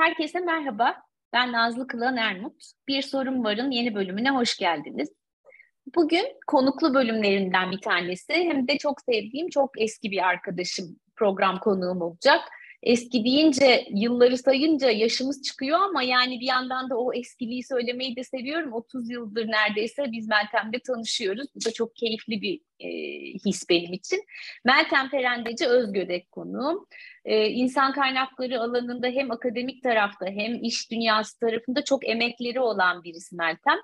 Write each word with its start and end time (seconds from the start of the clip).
Herkese 0.00 0.40
merhaba. 0.40 0.96
Ben 1.32 1.52
Nazlı 1.52 1.86
Kılan 1.86 2.16
Ermut. 2.16 2.62
Bir 2.88 3.02
Sorun 3.02 3.44
Var'ın 3.44 3.70
yeni 3.70 3.94
bölümüne 3.94 4.30
hoş 4.30 4.56
geldiniz. 4.56 5.08
Bugün 5.94 6.26
konuklu 6.46 6.94
bölümlerinden 6.94 7.70
bir 7.70 7.80
tanesi 7.80 8.32
hem 8.32 8.68
de 8.68 8.78
çok 8.78 9.00
sevdiğim 9.00 9.48
çok 9.48 9.80
eski 9.80 10.10
bir 10.10 10.28
arkadaşım 10.28 10.96
program 11.16 11.60
konuğum 11.60 12.02
olacak. 12.02 12.40
Eski 12.82 13.24
deyince 13.24 13.86
yılları 13.90 14.38
sayınca 14.38 14.90
yaşımız 14.90 15.42
çıkıyor 15.42 15.78
ama 15.78 16.02
yani 16.02 16.40
bir 16.40 16.46
yandan 16.46 16.90
da 16.90 16.98
o 16.98 17.12
eskiliği 17.14 17.64
söylemeyi 17.64 18.16
de 18.16 18.24
seviyorum. 18.24 18.72
30 18.72 19.10
yıldır 19.10 19.46
neredeyse 19.46 20.04
biz 20.12 20.28
Meltem'le 20.28 20.80
tanışıyoruz. 20.86 21.46
Bu 21.54 21.64
da 21.64 21.72
çok 21.72 21.96
keyifli 21.96 22.42
bir 22.42 22.60
e, 22.80 22.88
his 23.44 23.68
benim 23.68 23.92
için. 23.92 24.24
Meltem 24.64 25.10
Perendeci 25.10 25.66
Özgödek 25.66 26.30
konuğum. 26.30 26.86
E, 27.24 27.48
insan 27.48 27.92
kaynakları 27.92 28.60
alanında 28.60 29.06
hem 29.06 29.30
akademik 29.30 29.82
tarafta 29.82 30.26
hem 30.26 30.64
iş 30.64 30.90
dünyası 30.90 31.38
tarafında 31.38 31.84
çok 31.84 32.08
emekleri 32.08 32.60
olan 32.60 33.04
birisi 33.04 33.36
Meltem. 33.36 33.78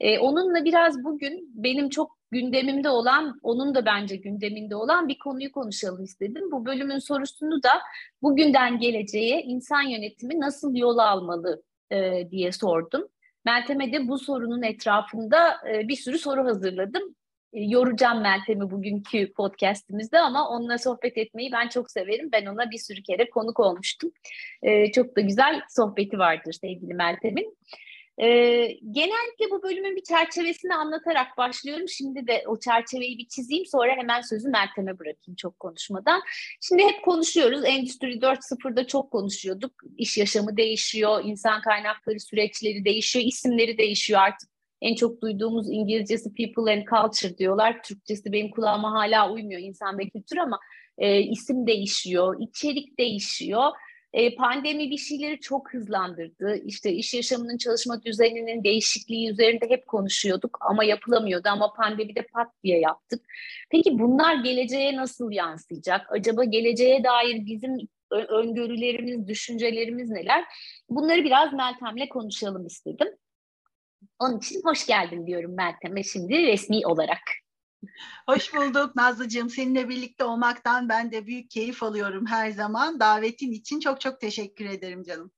E, 0.00 0.18
onunla 0.18 0.64
biraz 0.64 1.04
bugün 1.04 1.50
benim 1.54 1.88
çok 1.88 2.16
gündemimde 2.30 2.88
olan, 2.88 3.38
onun 3.42 3.74
da 3.74 3.86
bence 3.86 4.16
gündeminde 4.16 4.76
olan 4.76 5.08
bir 5.08 5.18
konuyu 5.18 5.52
konuşalım 5.52 6.04
istedim. 6.04 6.50
Bu 6.52 6.66
bölümün 6.66 6.98
sorusunu 6.98 7.62
da 7.62 7.70
bugünden 8.22 8.78
geleceğe 8.78 9.42
insan 9.42 9.82
yönetimi 9.82 10.40
nasıl 10.40 10.74
yol 10.74 10.98
almalı 10.98 11.62
e, 11.90 12.30
diye 12.30 12.52
sordum. 12.52 13.08
Meltem'e 13.44 13.92
de 13.92 14.08
bu 14.08 14.18
sorunun 14.18 14.62
etrafında 14.62 15.56
e, 15.70 15.88
bir 15.88 15.96
sürü 15.96 16.18
soru 16.18 16.44
hazırladım. 16.44 17.16
E, 17.52 17.60
yoracağım 17.60 18.22
Meltem'i 18.22 18.70
bugünkü 18.70 19.32
podcastimizde 19.32 20.18
ama 20.18 20.48
onunla 20.48 20.78
sohbet 20.78 21.18
etmeyi 21.18 21.52
ben 21.52 21.68
çok 21.68 21.90
severim. 21.90 22.28
Ben 22.32 22.46
ona 22.46 22.70
bir 22.70 22.78
sürü 22.78 23.02
kere 23.02 23.30
konuk 23.30 23.60
olmuştum. 23.60 24.12
E, 24.62 24.92
çok 24.92 25.16
da 25.16 25.20
güzel 25.20 25.60
sohbeti 25.68 26.18
vardır 26.18 26.52
sevgili 26.52 26.94
Meltem'in. 26.94 27.56
E, 28.18 28.26
genellikle 28.90 29.50
bu 29.50 29.62
bölümün 29.62 29.96
bir 29.96 30.02
çerçevesini 30.02 30.74
anlatarak 30.74 31.38
başlıyorum. 31.38 31.88
Şimdi 31.88 32.26
de 32.26 32.44
o 32.46 32.58
çerçeveyi 32.58 33.18
bir 33.18 33.28
çizeyim 33.28 33.66
sonra 33.66 33.92
hemen 33.92 34.20
sözü 34.20 34.48
Meltem'e 34.48 34.98
bırakayım 34.98 35.36
çok 35.36 35.60
konuşmadan. 35.60 36.22
Şimdi 36.60 36.82
hep 36.82 37.04
konuşuyoruz. 37.04 37.64
Endüstri 37.64 38.18
4.0'da 38.18 38.86
çok 38.86 39.10
konuşuyorduk. 39.10 39.72
İş 39.96 40.18
yaşamı 40.18 40.56
değişiyor, 40.56 41.22
insan 41.24 41.60
kaynakları 41.60 42.20
süreçleri 42.20 42.84
değişiyor, 42.84 43.24
isimleri 43.24 43.78
değişiyor 43.78 44.20
artık. 44.20 44.55
En 44.82 44.94
çok 44.94 45.22
duyduğumuz 45.22 45.70
İngilizcesi 45.70 46.34
people 46.34 46.72
and 46.72 46.84
culture 46.84 47.38
diyorlar. 47.38 47.82
Türkçesi 47.82 48.32
benim 48.32 48.50
kulağıma 48.50 48.92
hala 48.92 49.32
uymuyor 49.32 49.60
insan 49.60 49.98
ve 49.98 50.08
kültür 50.08 50.36
ama 50.36 50.58
e, 50.98 51.20
isim 51.20 51.66
değişiyor, 51.66 52.36
içerik 52.40 52.98
değişiyor. 52.98 53.70
E, 54.12 54.34
pandemi 54.34 54.90
bir 54.90 54.96
şeyleri 54.96 55.40
çok 55.40 55.74
hızlandırdı. 55.74 56.56
İşte 56.64 56.92
iş 56.92 57.14
yaşamının 57.14 57.56
çalışma 57.56 58.02
düzeninin 58.02 58.64
değişikliği 58.64 59.30
üzerinde 59.30 59.66
hep 59.68 59.86
konuşuyorduk 59.86 60.58
ama 60.60 60.84
yapılamıyordu 60.84 61.48
ama 61.48 61.72
pandemide 61.72 62.22
pat 62.22 62.48
diye 62.64 62.80
yaptık. 62.80 63.24
Peki 63.70 63.98
bunlar 63.98 64.34
geleceğe 64.34 64.96
nasıl 64.96 65.32
yansıyacak? 65.32 66.06
Acaba 66.10 66.44
geleceğe 66.44 67.04
dair 67.04 67.46
bizim 67.46 67.78
öngörülerimiz, 68.10 69.28
düşüncelerimiz 69.28 70.10
neler? 70.10 70.44
Bunları 70.90 71.24
biraz 71.24 71.52
Meltem'le 71.52 72.08
konuşalım 72.08 72.66
istedim. 72.66 73.08
Onun 74.18 74.38
için 74.38 74.62
hoş 74.64 74.86
geldin 74.86 75.26
diyorum 75.26 75.56
Meltem'e 75.56 76.02
şimdi 76.02 76.46
resmi 76.46 76.86
olarak. 76.86 77.20
Hoş 78.28 78.54
bulduk 78.54 78.96
Nazlıcığım. 78.96 79.50
Seninle 79.50 79.88
birlikte 79.88 80.24
olmaktan 80.24 80.88
ben 80.88 81.12
de 81.12 81.26
büyük 81.26 81.50
keyif 81.50 81.82
alıyorum 81.82 82.26
her 82.26 82.50
zaman. 82.50 83.00
Davetin 83.00 83.52
için 83.52 83.80
çok 83.80 84.00
çok 84.00 84.20
teşekkür 84.20 84.64
ederim 84.64 85.02
canım. 85.02 85.30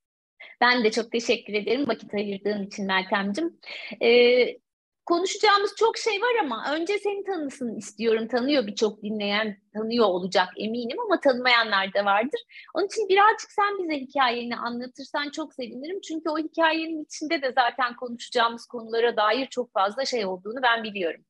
Ben 0.61 0.85
de 0.85 0.91
çok 0.91 1.13
teşekkür 1.13 1.55
ederim 1.55 1.89
vakit 1.89 2.15
ayırdığın 2.15 2.67
için 2.67 2.87
Meltem'cim. 2.87 3.61
Ee, 4.03 4.59
konuşacağımız 5.09 5.75
çok 5.77 5.99
şey 5.99 6.21
var 6.21 6.35
ama 6.43 6.73
önce 6.73 6.99
seni 6.99 7.25
tanısın 7.25 7.77
istiyorum. 7.77 8.29
Tanıyor 8.29 8.67
birçok 8.67 9.03
dinleyen, 9.03 9.57
tanıyor 9.75 10.07
olacak 10.07 10.49
eminim 10.57 11.01
ama 11.01 11.21
tanımayanlar 11.21 11.95
da 11.95 12.05
vardır. 12.05 12.41
Onun 12.75 12.87
için 12.87 13.09
birazcık 13.09 13.51
sen 13.51 13.79
bize 13.79 14.01
hikayeni 14.01 14.57
anlatırsan 14.57 15.31
çok 15.31 15.55
sevinirim. 15.55 16.01
Çünkü 16.01 16.31
o 16.31 16.39
hikayenin 16.39 17.05
içinde 17.05 17.43
de 17.43 17.53
zaten 17.53 17.97
konuşacağımız 17.97 18.67
konulara 18.67 19.17
dair 19.17 19.47
çok 19.47 19.73
fazla 19.73 20.05
şey 20.05 20.27
olduğunu 20.27 20.63
ben 20.63 20.83
biliyorum. 20.83 21.25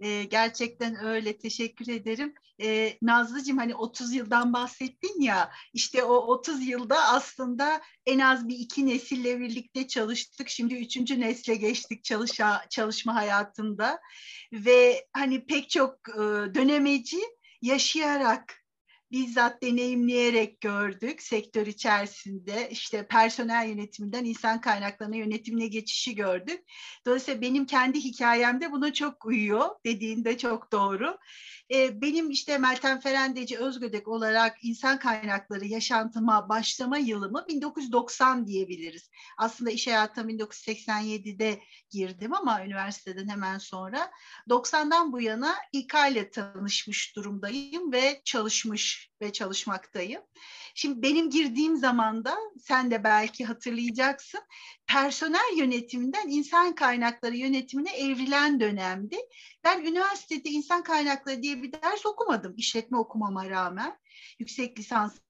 E, 0.00 0.24
gerçekten 0.24 1.04
öyle 1.04 1.38
teşekkür 1.38 1.88
ederim. 1.88 2.34
E, 2.62 2.98
Nazlıcığım 3.02 3.58
hani 3.58 3.74
30 3.74 4.14
yıldan 4.14 4.52
bahsettin 4.52 5.20
ya 5.22 5.52
işte 5.72 6.02
o 6.02 6.14
30 6.14 6.66
yılda 6.66 7.08
aslında 7.08 7.80
en 8.06 8.18
az 8.18 8.48
bir 8.48 8.58
iki 8.58 8.86
nesille 8.86 9.40
birlikte 9.40 9.88
çalıştık. 9.88 10.48
Şimdi 10.48 10.74
üçüncü 10.74 11.20
nesle 11.20 11.54
geçtik 11.54 12.04
çalışa, 12.04 12.66
çalışma 12.70 13.14
hayatında 13.14 14.00
ve 14.52 15.06
hani 15.12 15.46
pek 15.46 15.70
çok 15.70 16.08
e, 16.08 16.20
dönemeci 16.54 17.18
yaşayarak 17.62 18.57
bizzat 19.12 19.62
deneyimleyerek 19.62 20.60
gördük 20.60 21.22
sektör 21.22 21.66
içerisinde 21.66 22.68
işte 22.70 23.06
personel 23.06 23.68
yönetiminden 23.68 24.24
insan 24.24 24.60
kaynaklarına 24.60 25.16
yönetimine 25.16 25.66
geçişi 25.66 26.14
gördük. 26.14 26.60
Dolayısıyla 27.06 27.40
benim 27.40 27.66
kendi 27.66 28.00
hikayemde 28.00 28.72
buna 28.72 28.92
çok 28.92 29.26
uyuyor 29.26 29.68
dediğinde 29.84 30.38
çok 30.38 30.72
doğru. 30.72 31.16
E, 31.74 32.00
benim 32.00 32.30
işte 32.30 32.58
Meltem 32.58 33.00
Ferendeci 33.00 33.58
Özgödek 33.58 34.08
olarak 34.08 34.56
insan 34.62 34.98
kaynakları 34.98 35.66
yaşantıma 35.66 36.48
başlama 36.48 36.98
yılımı 36.98 37.44
1990 37.48 38.46
diyebiliriz. 38.46 39.10
Aslında 39.38 39.70
iş 39.70 39.86
hayatına 39.86 40.30
1987'de 40.30 41.60
girdim 41.90 42.34
ama 42.34 42.64
üniversiteden 42.64 43.28
hemen 43.28 43.58
sonra. 43.58 44.10
90'dan 44.48 45.12
bu 45.12 45.20
yana 45.20 45.54
İK 45.72 45.94
ile 46.10 46.30
tanışmış 46.30 47.16
durumdayım 47.16 47.92
ve 47.92 48.20
çalışmış 48.24 49.10
ve 49.20 49.32
çalışmaktayım. 49.32 50.22
Şimdi 50.80 51.02
benim 51.02 51.30
girdiğim 51.30 51.76
zamanda 51.76 52.38
sen 52.60 52.90
de 52.90 53.04
belki 53.04 53.44
hatırlayacaksın 53.44 54.40
personel 54.86 55.56
yönetiminden 55.56 56.28
insan 56.28 56.74
kaynakları 56.74 57.36
yönetimine 57.36 57.90
evrilen 57.96 58.60
dönemdi. 58.60 59.16
Ben 59.64 59.80
üniversitede 59.80 60.50
insan 60.50 60.82
kaynakları 60.82 61.42
diye 61.42 61.62
bir 61.62 61.72
ders 61.72 62.06
okumadım 62.06 62.54
işletme 62.56 62.98
okumama 62.98 63.50
rağmen. 63.50 63.98
Yüksek 64.38 64.76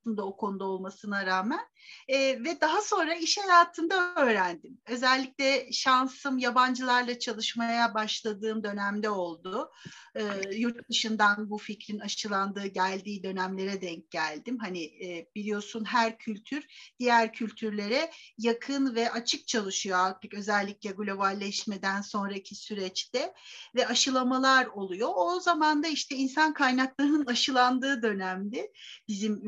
lisansında 0.09 0.27
o 0.27 0.37
konuda 0.37 0.65
olmasına 0.65 1.27
rağmen 1.27 1.61
e, 2.09 2.19
ve 2.45 2.61
daha 2.61 2.81
sonra 2.81 3.15
iş 3.15 3.39
hayatında 3.39 4.15
öğrendim. 4.17 4.79
Özellikle 4.87 5.73
şansım 5.73 6.39
yabancılarla 6.39 7.19
çalışmaya 7.19 7.95
başladığım 7.95 8.63
dönemde 8.63 9.11
oldu. 9.11 9.71
E, 10.15 10.23
yurt 10.57 10.89
dışından 10.89 11.51
bu 11.51 11.59
fikrin 11.59 11.99
aşılandığı 11.99 12.67
geldiği 12.67 13.23
dönemlere 13.23 13.81
denk 13.81 14.11
geldim. 14.11 14.59
Hani 14.59 14.85
e, 14.85 15.27
biliyorsun 15.35 15.85
her 15.85 16.19
kültür 16.19 16.65
diğer 16.99 17.33
kültürlere 17.33 18.11
yakın 18.39 18.95
ve 18.95 19.11
açık 19.11 19.49
çalışıyor 19.49 19.99
artık 19.99 20.35
özellikle 20.35 20.91
globalleşmeden 20.91 22.03
sonraki 22.03 22.55
süreçte 22.55 23.33
ve 23.75 23.87
aşılamalar 23.87 24.67
oluyor. 24.67 25.09
O 25.17 25.41
zaman 25.41 25.83
da 25.83 25.89
işte 25.89 26.17
insan 26.17 26.55
kaynaklarının 26.55 27.27
aşılandığı 27.27 28.03
dönemdi 28.03 28.71
bizim 29.09 29.45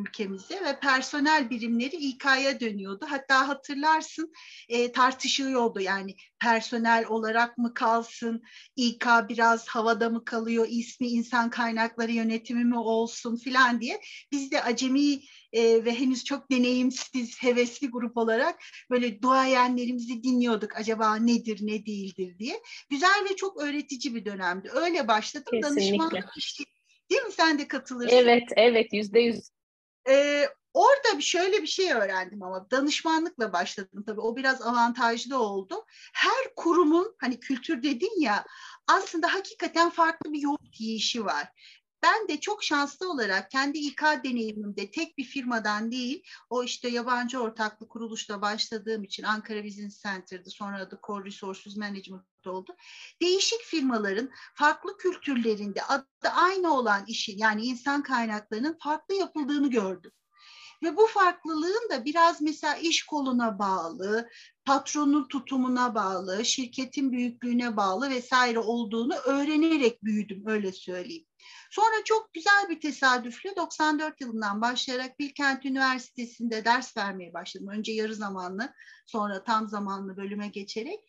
ülkemizde 0.50 0.64
ve 0.64 0.81
personel 0.81 1.50
birimleri 1.50 1.97
İK'ya 1.97 2.61
dönüyordu. 2.61 3.06
Hatta 3.08 3.49
hatırlarsın 3.49 4.32
e, 4.69 4.93
tartışılıyordu 4.93 5.81
yani 5.81 6.17
personel 6.41 7.06
olarak 7.06 7.58
mı 7.58 7.75
kalsın, 7.75 8.43
İK 8.76 9.06
biraz 9.29 9.69
havada 9.69 10.11
mı 10.11 10.25
kalıyor, 10.25 10.67
ismi 10.70 11.08
insan 11.08 11.50
kaynakları 11.50 12.12
yönetimi 12.12 12.64
mi 12.64 12.79
olsun 12.79 13.37
filan 13.37 13.81
diye. 13.81 14.00
Biz 14.32 14.50
de 14.50 14.62
acemi 14.62 15.20
e, 15.52 15.85
ve 15.85 15.94
henüz 15.94 16.25
çok 16.25 16.50
deneyimsiz, 16.50 17.43
hevesli 17.43 17.88
grup 17.88 18.17
olarak 18.17 18.58
böyle 18.91 19.23
duayenlerimizi 19.23 20.23
dinliyorduk. 20.23 20.76
Acaba 20.76 21.17
nedir, 21.17 21.58
ne 21.62 21.87
değildir 21.87 22.38
diye. 22.38 22.61
Güzel 22.91 23.25
ve 23.31 23.37
çok 23.37 23.62
öğretici 23.62 24.14
bir 24.14 24.25
dönemdi. 24.25 24.70
Öyle 24.75 25.08
başladım. 25.08 25.52
Kesinlikle. 25.52 25.99
Danışmanlık 25.99 26.37
işi 26.37 26.64
Değil 27.11 27.23
mi? 27.23 27.32
Sen 27.32 27.58
de 27.58 27.69
katılırsın. 27.69 28.17
Evet, 28.17 28.43
evet. 28.56 28.93
Yüzde 28.93 29.20
yüz. 29.20 29.50
Ee, 30.08 30.49
orada 30.75 31.20
şöyle 31.20 31.62
bir 31.62 31.67
şey 31.67 31.93
öğrendim 31.93 32.43
ama 32.43 32.70
danışmanlıkla 32.70 33.52
başladım 33.52 34.05
tabii. 34.06 34.20
O 34.20 34.37
biraz 34.37 34.62
avantajlı 34.62 35.38
oldu. 35.38 35.85
Her 36.14 36.55
kurumun 36.56 37.14
hani 37.19 37.41
kültür 37.41 37.82
dedin 37.82 38.20
ya 38.20 38.44
aslında 38.87 39.35
hakikaten 39.35 39.91
farklı 39.91 40.32
bir 40.32 40.41
yoğurt 40.41 40.81
yiyişi 40.81 41.25
var. 41.25 41.49
Ben 42.02 42.29
de 42.29 42.41
çok 42.41 42.64
şanslı 42.64 43.11
olarak 43.11 43.50
kendi 43.50 43.79
İK 43.79 44.02
deneyimimde 44.25 44.91
tek 44.91 45.19
bir 45.19 45.25
firmadan 45.25 45.93
değil, 45.93 46.23
o 46.50 46.64
işte 46.64 46.88
yabancı 46.88 47.41
ortaklı 47.41 47.88
kuruluşla 47.88 48.43
başladığım 48.43 49.05
için 49.05 49.23
Ankara 49.23 49.64
Business 49.64 50.02
Center'dı, 50.02 50.50
sonra 50.50 50.81
adı 50.81 51.00
Core 51.06 51.25
Resources 51.25 51.76
Management 51.76 52.25
oldu. 52.47 52.76
Değişik 53.23 53.62
firmaların 53.62 54.31
farklı 54.55 54.97
kültürlerinde 54.97 55.82
adı 55.82 56.29
aynı 56.35 56.75
olan 56.75 57.05
işin 57.06 57.38
yani 57.38 57.64
insan 57.64 58.02
kaynaklarının 58.02 58.79
farklı 58.82 59.14
yapıldığını 59.14 59.70
gördüm. 59.70 60.12
Ve 60.82 60.97
bu 60.97 61.06
farklılığın 61.06 61.91
da 61.91 62.05
biraz 62.05 62.41
mesela 62.41 62.77
iş 62.77 63.06
koluna 63.06 63.59
bağlı, 63.59 64.29
patronun 64.65 65.29
tutumuna 65.29 65.94
bağlı, 65.94 66.44
şirketin 66.44 67.12
büyüklüğüne 67.12 67.77
bağlı 67.77 68.11
vesaire 68.11 68.59
olduğunu 68.59 69.15
öğrenerek 69.15 70.05
büyüdüm 70.05 70.43
öyle 70.47 70.73
söyleyeyim. 70.73 71.27
Sonra 71.71 72.05
çok 72.05 72.35
güzel 72.35 72.69
bir 72.69 72.81
tesadüfle 72.81 73.56
94 73.56 74.21
yılından 74.21 74.61
başlayarak 74.61 75.19
Bilkent 75.19 75.65
Üniversitesi'nde 75.65 76.65
ders 76.65 76.97
vermeye 76.97 77.35
başladım. 77.35 77.69
Önce 77.69 77.93
yarı 77.93 78.15
zamanlı, 78.15 78.73
sonra 79.06 79.44
tam 79.44 79.69
zamanlı 79.69 80.17
bölüme 80.17 80.49
geçerek. 80.49 81.00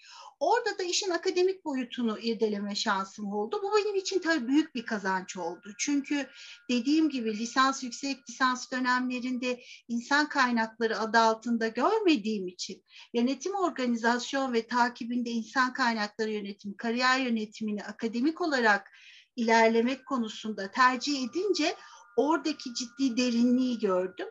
Orada 0.42 0.78
da 0.78 0.84
işin 0.84 1.10
akademik 1.10 1.66
boyutunu 1.66 2.20
irdeleme 2.20 2.76
şansım 2.76 3.34
oldu. 3.34 3.60
Bu 3.64 3.72
benim 3.78 3.96
için 3.96 4.20
tabii 4.20 4.48
büyük 4.48 4.76
bir 4.76 4.86
kazanç 4.86 5.38
oldu. 5.38 5.74
Çünkü 5.78 6.28
dediğim 6.70 7.10
gibi 7.10 7.38
lisans, 7.38 7.84
yüksek 7.84 8.30
lisans 8.30 8.72
dönemlerinde 8.72 9.62
insan 9.88 10.30
kaynakları 10.30 11.00
adı 11.00 11.18
altında 11.18 11.68
görmediğim 11.68 12.48
için 12.48 12.84
yönetim 13.14 13.56
organizasyon 13.56 14.54
ve 14.54 14.68
takibinde 14.68 15.30
insan 15.30 15.74
kaynakları 15.74 16.32
yönetimi, 16.32 16.78
kariyer 16.78 17.20
yönetimini 17.20 17.84
akademik 17.84 18.42
olarak 18.42 18.92
ilerlemek 19.36 20.06
konusunda 20.06 20.72
tercih 20.72 21.24
edince 21.24 21.76
oradaki 22.16 22.74
ciddi 22.74 23.18
derinliği 23.18 23.80
gördüm. 23.80 24.28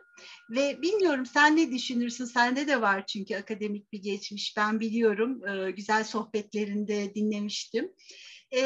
Ve 0.49 0.81
bilmiyorum 0.81 1.25
sen 1.25 1.57
ne 1.57 1.71
düşünürsün? 1.71 2.25
Sende 2.25 2.67
de 2.67 2.81
var 2.81 3.05
çünkü 3.05 3.35
akademik 3.35 3.91
bir 3.91 4.01
geçmiş. 4.01 4.57
Ben 4.57 4.79
biliyorum. 4.79 5.47
E, 5.47 5.71
güzel 5.71 6.03
sohbetlerinde 6.03 7.15
dinlemiştim. 7.15 7.91
E, 8.53 8.61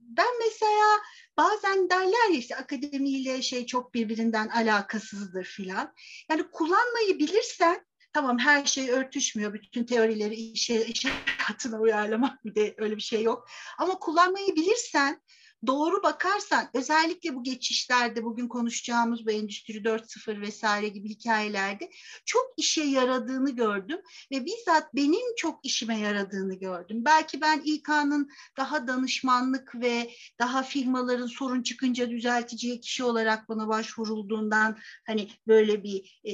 ben 0.00 0.38
mesela 0.44 1.00
bazen 1.36 1.90
derler 1.90 2.30
ya 2.30 2.38
işte 2.38 2.56
akademiyle 2.56 3.42
şey 3.42 3.66
çok 3.66 3.94
birbirinden 3.94 4.48
alakasızdır 4.48 5.44
filan. 5.44 5.94
Yani 6.30 6.50
kullanmayı 6.52 7.18
bilirsen 7.18 7.86
tamam 8.12 8.38
her 8.38 8.64
şey 8.64 8.90
örtüşmüyor. 8.90 9.54
Bütün 9.54 9.84
teorileri 9.84 10.34
işe, 10.34 10.84
işe 10.84 11.08
hayatına 11.38 11.80
uyarlamak 11.80 12.44
bir 12.44 12.54
de 12.54 12.74
öyle 12.78 12.96
bir 12.96 13.02
şey 13.02 13.22
yok. 13.22 13.48
Ama 13.78 13.98
kullanmayı 13.98 14.56
bilirsen 14.56 15.22
doğru 15.66 16.02
bakarsan 16.02 16.68
özellikle 16.74 17.34
bu 17.34 17.42
geçişlerde 17.42 18.24
bugün 18.24 18.48
konuşacağımız 18.48 19.26
bu 19.26 19.30
Endüstri 19.30 19.84
4.0 19.84 20.40
vesaire 20.40 20.88
gibi 20.88 21.08
hikayelerde 21.08 21.90
çok 22.26 22.54
işe 22.56 22.82
yaradığını 22.82 23.50
gördüm 23.50 23.98
ve 24.32 24.44
bizzat 24.44 24.94
benim 24.94 25.34
çok 25.36 25.60
işime 25.66 25.98
yaradığını 25.98 26.54
gördüm. 26.54 27.04
Belki 27.04 27.40
ben 27.40 27.62
İK'nın 27.64 28.28
daha 28.56 28.86
danışmanlık 28.86 29.74
ve 29.74 30.10
daha 30.38 30.62
firmaların 30.62 31.26
sorun 31.26 31.62
çıkınca 31.62 32.10
düzelteceği 32.10 32.80
kişi 32.80 33.04
olarak 33.04 33.48
bana 33.48 33.68
başvurulduğundan 33.68 34.78
hani 35.06 35.28
böyle 35.46 35.84
bir 35.84 36.20
e, 36.24 36.32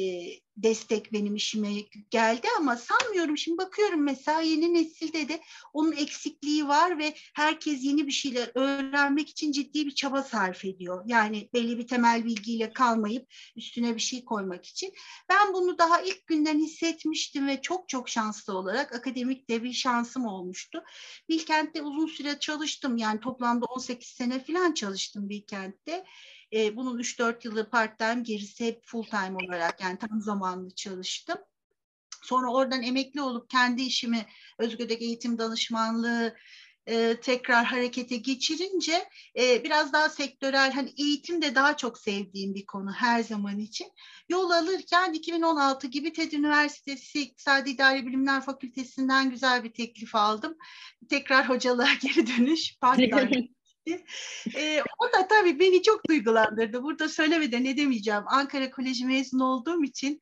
destek 0.62 1.12
benim 1.12 1.36
işime 1.36 1.72
geldi 2.10 2.46
ama 2.58 2.76
sanmıyorum 2.76 3.38
şimdi 3.38 3.58
bakıyorum 3.58 4.02
mesela 4.02 4.40
yeni 4.40 4.74
nesilde 4.74 5.28
de 5.28 5.40
onun 5.72 5.92
eksikliği 5.92 6.68
var 6.68 6.98
ve 6.98 7.14
herkes 7.34 7.84
yeni 7.84 8.06
bir 8.06 8.12
şeyler 8.12 8.50
öğrenmek 8.54 9.28
için 9.28 9.52
ciddi 9.52 9.86
bir 9.86 9.94
çaba 9.94 10.22
sarf 10.22 10.64
ediyor. 10.64 11.04
Yani 11.06 11.48
belli 11.54 11.78
bir 11.78 11.86
temel 11.86 12.24
bilgiyle 12.24 12.72
kalmayıp 12.72 13.32
üstüne 13.56 13.94
bir 13.94 14.00
şey 14.00 14.24
koymak 14.24 14.66
için. 14.66 14.92
Ben 15.28 15.52
bunu 15.52 15.78
daha 15.78 16.00
ilk 16.00 16.26
günden 16.26 16.58
hissetmiştim 16.58 17.46
ve 17.46 17.62
çok 17.62 17.88
çok 17.88 18.08
şanslı 18.08 18.58
olarak 18.58 18.94
akademik 18.94 19.50
de 19.50 19.62
bir 19.62 19.72
şansım 19.72 20.26
olmuştu. 20.26 20.84
Bilkent'te 21.28 21.82
uzun 21.82 22.06
süre 22.06 22.38
çalıştım 22.38 22.96
yani 22.96 23.20
toplamda 23.20 23.66
18 23.66 24.08
sene 24.08 24.44
falan 24.44 24.74
çalıştım 24.74 25.28
Bilkent'te. 25.28 26.04
E, 26.52 26.76
bunun 26.76 26.98
3-4 26.98 27.44
yılı 27.44 27.70
part 27.70 27.98
time 27.98 28.22
gerisi 28.22 28.66
hep 28.66 28.84
full 28.84 29.04
time 29.04 29.36
olarak 29.44 29.80
yani 29.80 29.98
tam 29.98 30.20
zamanlı 30.20 30.70
çalıştım. 30.70 31.38
Sonra 32.22 32.52
oradan 32.52 32.82
emekli 32.82 33.20
olup 33.20 33.50
kendi 33.50 33.82
işimi 33.82 34.26
Özgödek 34.58 35.02
Eğitim 35.02 35.38
Danışmanlığı 35.38 36.34
e, 36.88 37.20
tekrar 37.20 37.64
harekete 37.64 38.16
geçirince 38.16 39.08
e, 39.38 39.64
biraz 39.64 39.92
daha 39.92 40.08
sektörel 40.08 40.72
hani 40.72 40.92
eğitim 40.98 41.42
de 41.42 41.54
daha 41.54 41.76
çok 41.76 41.98
sevdiğim 41.98 42.54
bir 42.54 42.66
konu 42.66 42.92
her 42.92 43.22
zaman 43.22 43.58
için. 43.58 43.86
Yol 44.28 44.50
alırken 44.50 45.12
2016 45.12 45.86
gibi 45.86 46.12
TED 46.12 46.32
Üniversitesi 46.32 47.22
İktisadi 47.22 47.70
İdari 47.70 48.06
Bilimler 48.06 48.40
Fakültesinden 48.40 49.30
güzel 49.30 49.64
bir 49.64 49.72
teklif 49.72 50.14
aldım. 50.14 50.56
Tekrar 51.08 51.48
hocalığa 51.48 51.94
geri 52.02 52.26
dönüş. 52.26 52.78
Part 52.80 53.00
etti. 53.88 54.04
E, 54.56 54.82
o 54.98 55.12
da 55.12 55.28
tabii 55.28 55.60
beni 55.60 55.82
çok 55.82 56.08
duygulandırdı. 56.08 56.82
Burada 56.82 57.08
söylemeden 57.08 57.64
ne 57.64 57.76
demeyeceğim. 57.76 58.22
Ankara 58.26 58.70
Koleji 58.70 59.06
mezun 59.06 59.38
olduğum 59.40 59.84
için 59.84 60.20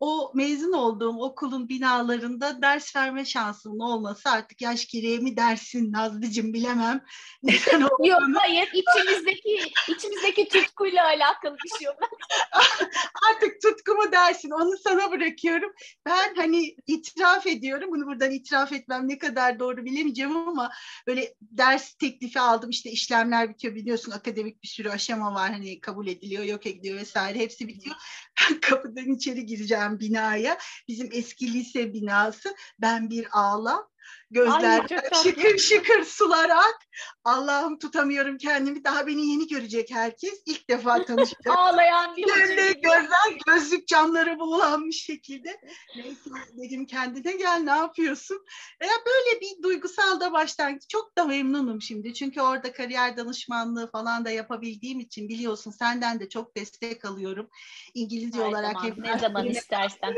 o 0.00 0.32
mezun 0.34 0.72
olduğum 0.72 1.18
okulun 1.22 1.68
binalarında 1.68 2.62
ders 2.62 2.96
verme 2.96 3.24
şansımın 3.24 3.80
olması 3.80 4.30
artık 4.30 4.62
yaş 4.62 4.86
gereği 4.86 5.18
mi 5.18 5.36
dersin 5.36 5.92
Nazlıcığım 5.92 6.52
bilemem. 6.52 7.04
Neden 7.42 7.80
Yok 8.04 8.20
hayır 8.34 8.68
içimizdeki 8.72 9.58
içimizdeki 9.88 10.48
tutkuyla 10.48 11.04
alakalı 11.04 11.56
bir 11.64 11.78
şey 11.78 11.86
yok. 11.86 11.96
artık 13.30 13.62
tutkumu 13.62 14.12
dersin 14.12 14.50
onu 14.50 14.78
sana 14.78 15.10
bırakıyorum. 15.10 15.72
Ben 16.06 16.34
hani 16.34 16.76
itiraf 16.86 17.46
ediyorum 17.46 17.90
bunu 17.90 18.06
buradan 18.06 18.30
itiraf 18.30 18.72
etmem 18.72 19.08
ne 19.08 19.18
kadar 19.18 19.58
doğru 19.58 19.84
bilemeyeceğim 19.84 20.36
ama 20.36 20.70
böyle 21.06 21.34
ders 21.40 21.94
teklifi 21.94 22.40
aldım 22.40 22.70
işte 22.70 22.90
işlemler 23.06 23.50
bitiyor. 23.50 23.74
Biliyorsun 23.74 24.12
akademik 24.12 24.62
bir 24.62 24.68
sürü 24.68 24.90
aşama 24.90 25.34
var. 25.34 25.52
Hani 25.52 25.80
kabul 25.80 26.06
ediliyor 26.06 26.44
yok 26.44 26.66
ediliyor 26.66 26.98
vesaire. 26.98 27.38
Hepsi 27.38 27.68
bitiyor. 27.68 27.96
Kapıdan 28.62 29.14
içeri 29.14 29.46
gireceğim 29.46 30.00
binaya. 30.00 30.58
Bizim 30.88 31.08
eski 31.12 31.52
lise 31.52 31.92
binası. 31.92 32.56
Ben 32.80 33.10
bir 33.10 33.26
ağla 33.32 33.88
Gözler 34.30 34.86
şıkır 35.22 35.58
şıkır 35.58 36.04
sular 36.04 36.50
ak. 36.50 36.78
Allah'ım 37.24 37.78
tutamıyorum 37.78 38.38
kendimi. 38.38 38.84
Daha 38.84 39.06
beni 39.06 39.30
yeni 39.30 39.46
görecek 39.46 39.90
herkes. 39.90 40.42
İlk 40.46 40.70
defa 40.70 41.04
tanışacak. 41.04 41.58
Ağlayan 41.58 42.16
bir 42.16 42.28
Önde 42.28 42.72
gözler 42.72 43.38
gözlük 43.46 43.88
camları 43.88 44.38
buğulanmış 44.38 45.02
şekilde. 45.02 45.60
Neyse 45.96 46.30
dedim 46.52 46.86
kendine 46.86 47.32
gel 47.32 47.60
ne 47.64 47.70
yapıyorsun? 47.70 48.44
Ya 48.82 48.88
böyle 49.06 49.40
bir 49.40 49.62
duygusal 49.62 50.20
da 50.20 50.32
başlangıç. 50.32 50.88
Çok 50.88 51.18
da 51.18 51.24
memnunum 51.24 51.82
şimdi. 51.82 52.14
Çünkü 52.14 52.40
orada 52.40 52.72
kariyer 52.72 53.16
danışmanlığı 53.16 53.90
falan 53.90 54.24
da 54.24 54.30
yapabildiğim 54.30 55.00
için 55.00 55.28
biliyorsun 55.28 55.70
senden 55.70 56.20
de 56.20 56.28
çok 56.28 56.56
destek 56.56 57.04
alıyorum. 57.04 57.48
İngilizce 57.94 58.38
Her 58.40 58.48
olarak 58.48 58.72
zaman, 58.72 58.84
hep 58.84 58.98
ne 58.98 59.18
zaman 59.18 59.46
istersen 59.48 60.14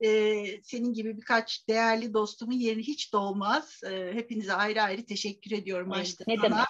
e, 0.00 0.44
senin 0.62 0.92
gibi 0.92 1.16
birkaç 1.16 1.68
değerli 1.68 2.14
dostumun 2.14 2.52
yeri 2.52 2.82
hiç 2.82 3.12
dolmaz. 3.12 3.80
E, 3.90 4.12
hepinize 4.12 4.52
ayrı 4.52 4.82
ayrı 4.82 5.06
teşekkür 5.06 5.50
ediyorum 5.50 5.90
başta. 5.90 6.24
Ne 6.28 6.42
demek? 6.42 6.66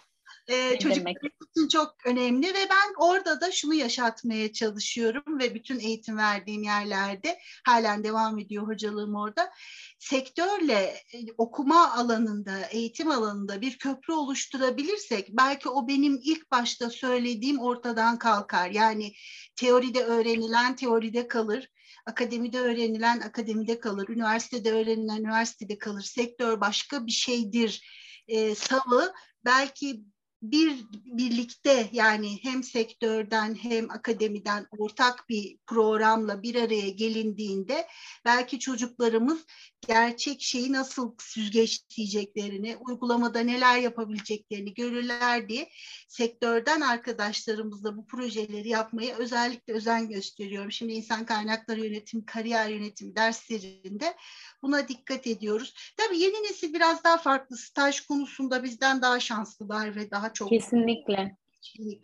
Ee, 0.48 0.78
çocuklar 0.78 1.12
için 1.50 1.68
çok 1.68 1.96
önemli 2.04 2.46
ve 2.46 2.68
ben 2.70 2.94
orada 2.98 3.40
da 3.40 3.52
şunu 3.52 3.74
yaşatmaya 3.74 4.52
çalışıyorum 4.52 5.38
ve 5.38 5.54
bütün 5.54 5.80
eğitim 5.80 6.16
verdiğim 6.16 6.62
yerlerde 6.62 7.38
halen 7.64 8.04
devam 8.04 8.38
ediyor 8.38 8.66
hocalığım 8.66 9.14
orada. 9.14 9.50
Sektörle 9.98 10.96
okuma 11.38 11.92
alanında, 11.92 12.66
eğitim 12.70 13.10
alanında 13.10 13.60
bir 13.60 13.78
köprü 13.78 14.12
oluşturabilirsek 14.12 15.28
belki 15.30 15.68
o 15.68 15.88
benim 15.88 16.20
ilk 16.22 16.50
başta 16.50 16.90
söylediğim 16.90 17.58
ortadan 17.58 18.18
kalkar. 18.18 18.70
Yani 18.70 19.12
teoride 19.56 20.04
öğrenilen 20.04 20.76
teoride 20.76 21.28
kalır 21.28 21.68
akademide 22.06 22.60
öğrenilen 22.60 23.20
akademide 23.20 23.80
kalır, 23.80 24.08
üniversitede 24.08 24.72
öğrenilen 24.72 25.20
üniversitede 25.20 25.78
kalır, 25.78 26.02
sektör 26.02 26.60
başka 26.60 27.06
bir 27.06 27.12
şeydir. 27.12 27.82
E, 28.28 28.54
savı 28.54 29.12
belki 29.44 30.04
bir 30.42 30.86
birlikte 30.92 31.88
yani 31.92 32.38
hem 32.42 32.62
sektörden 32.62 33.54
hem 33.54 33.90
akademiden 33.90 34.66
ortak 34.78 35.28
bir 35.28 35.58
programla 35.66 36.42
bir 36.42 36.54
araya 36.54 36.88
gelindiğinde 36.90 37.86
belki 38.24 38.58
çocuklarımız 38.58 39.44
gerçek 39.86 40.42
şeyi 40.42 40.72
nasıl 40.72 41.14
süzgeçleyeceklerini, 41.18 42.76
uygulamada 42.76 43.40
neler 43.40 43.78
yapabileceklerini 43.78 44.74
görürler 44.74 45.48
diye 45.48 45.68
sektörden 46.08 46.80
arkadaşlarımızla 46.80 47.96
bu 47.96 48.06
projeleri 48.06 48.68
yapmaya 48.68 49.16
özellikle 49.16 49.72
özen 49.72 50.08
gösteriyorum. 50.08 50.72
Şimdi 50.72 50.92
insan 50.92 51.26
kaynakları 51.26 51.80
yönetimi, 51.80 52.26
kariyer 52.26 52.68
yönetimi 52.68 53.16
derslerinde 53.16 54.16
buna 54.62 54.88
dikkat 54.88 55.26
ediyoruz. 55.26 55.74
Tabii 55.96 56.18
yeni 56.18 56.42
nesil 56.42 56.74
biraz 56.74 57.04
daha 57.04 57.16
farklı. 57.16 57.56
Staj 57.56 58.00
konusunda 58.00 58.64
bizden 58.64 59.02
daha 59.02 59.20
şanslılar 59.20 59.96
ve 59.96 60.10
daha 60.10 60.32
çok 60.32 60.48
Kesinlikle. 60.48 61.36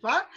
var. 0.03 0.27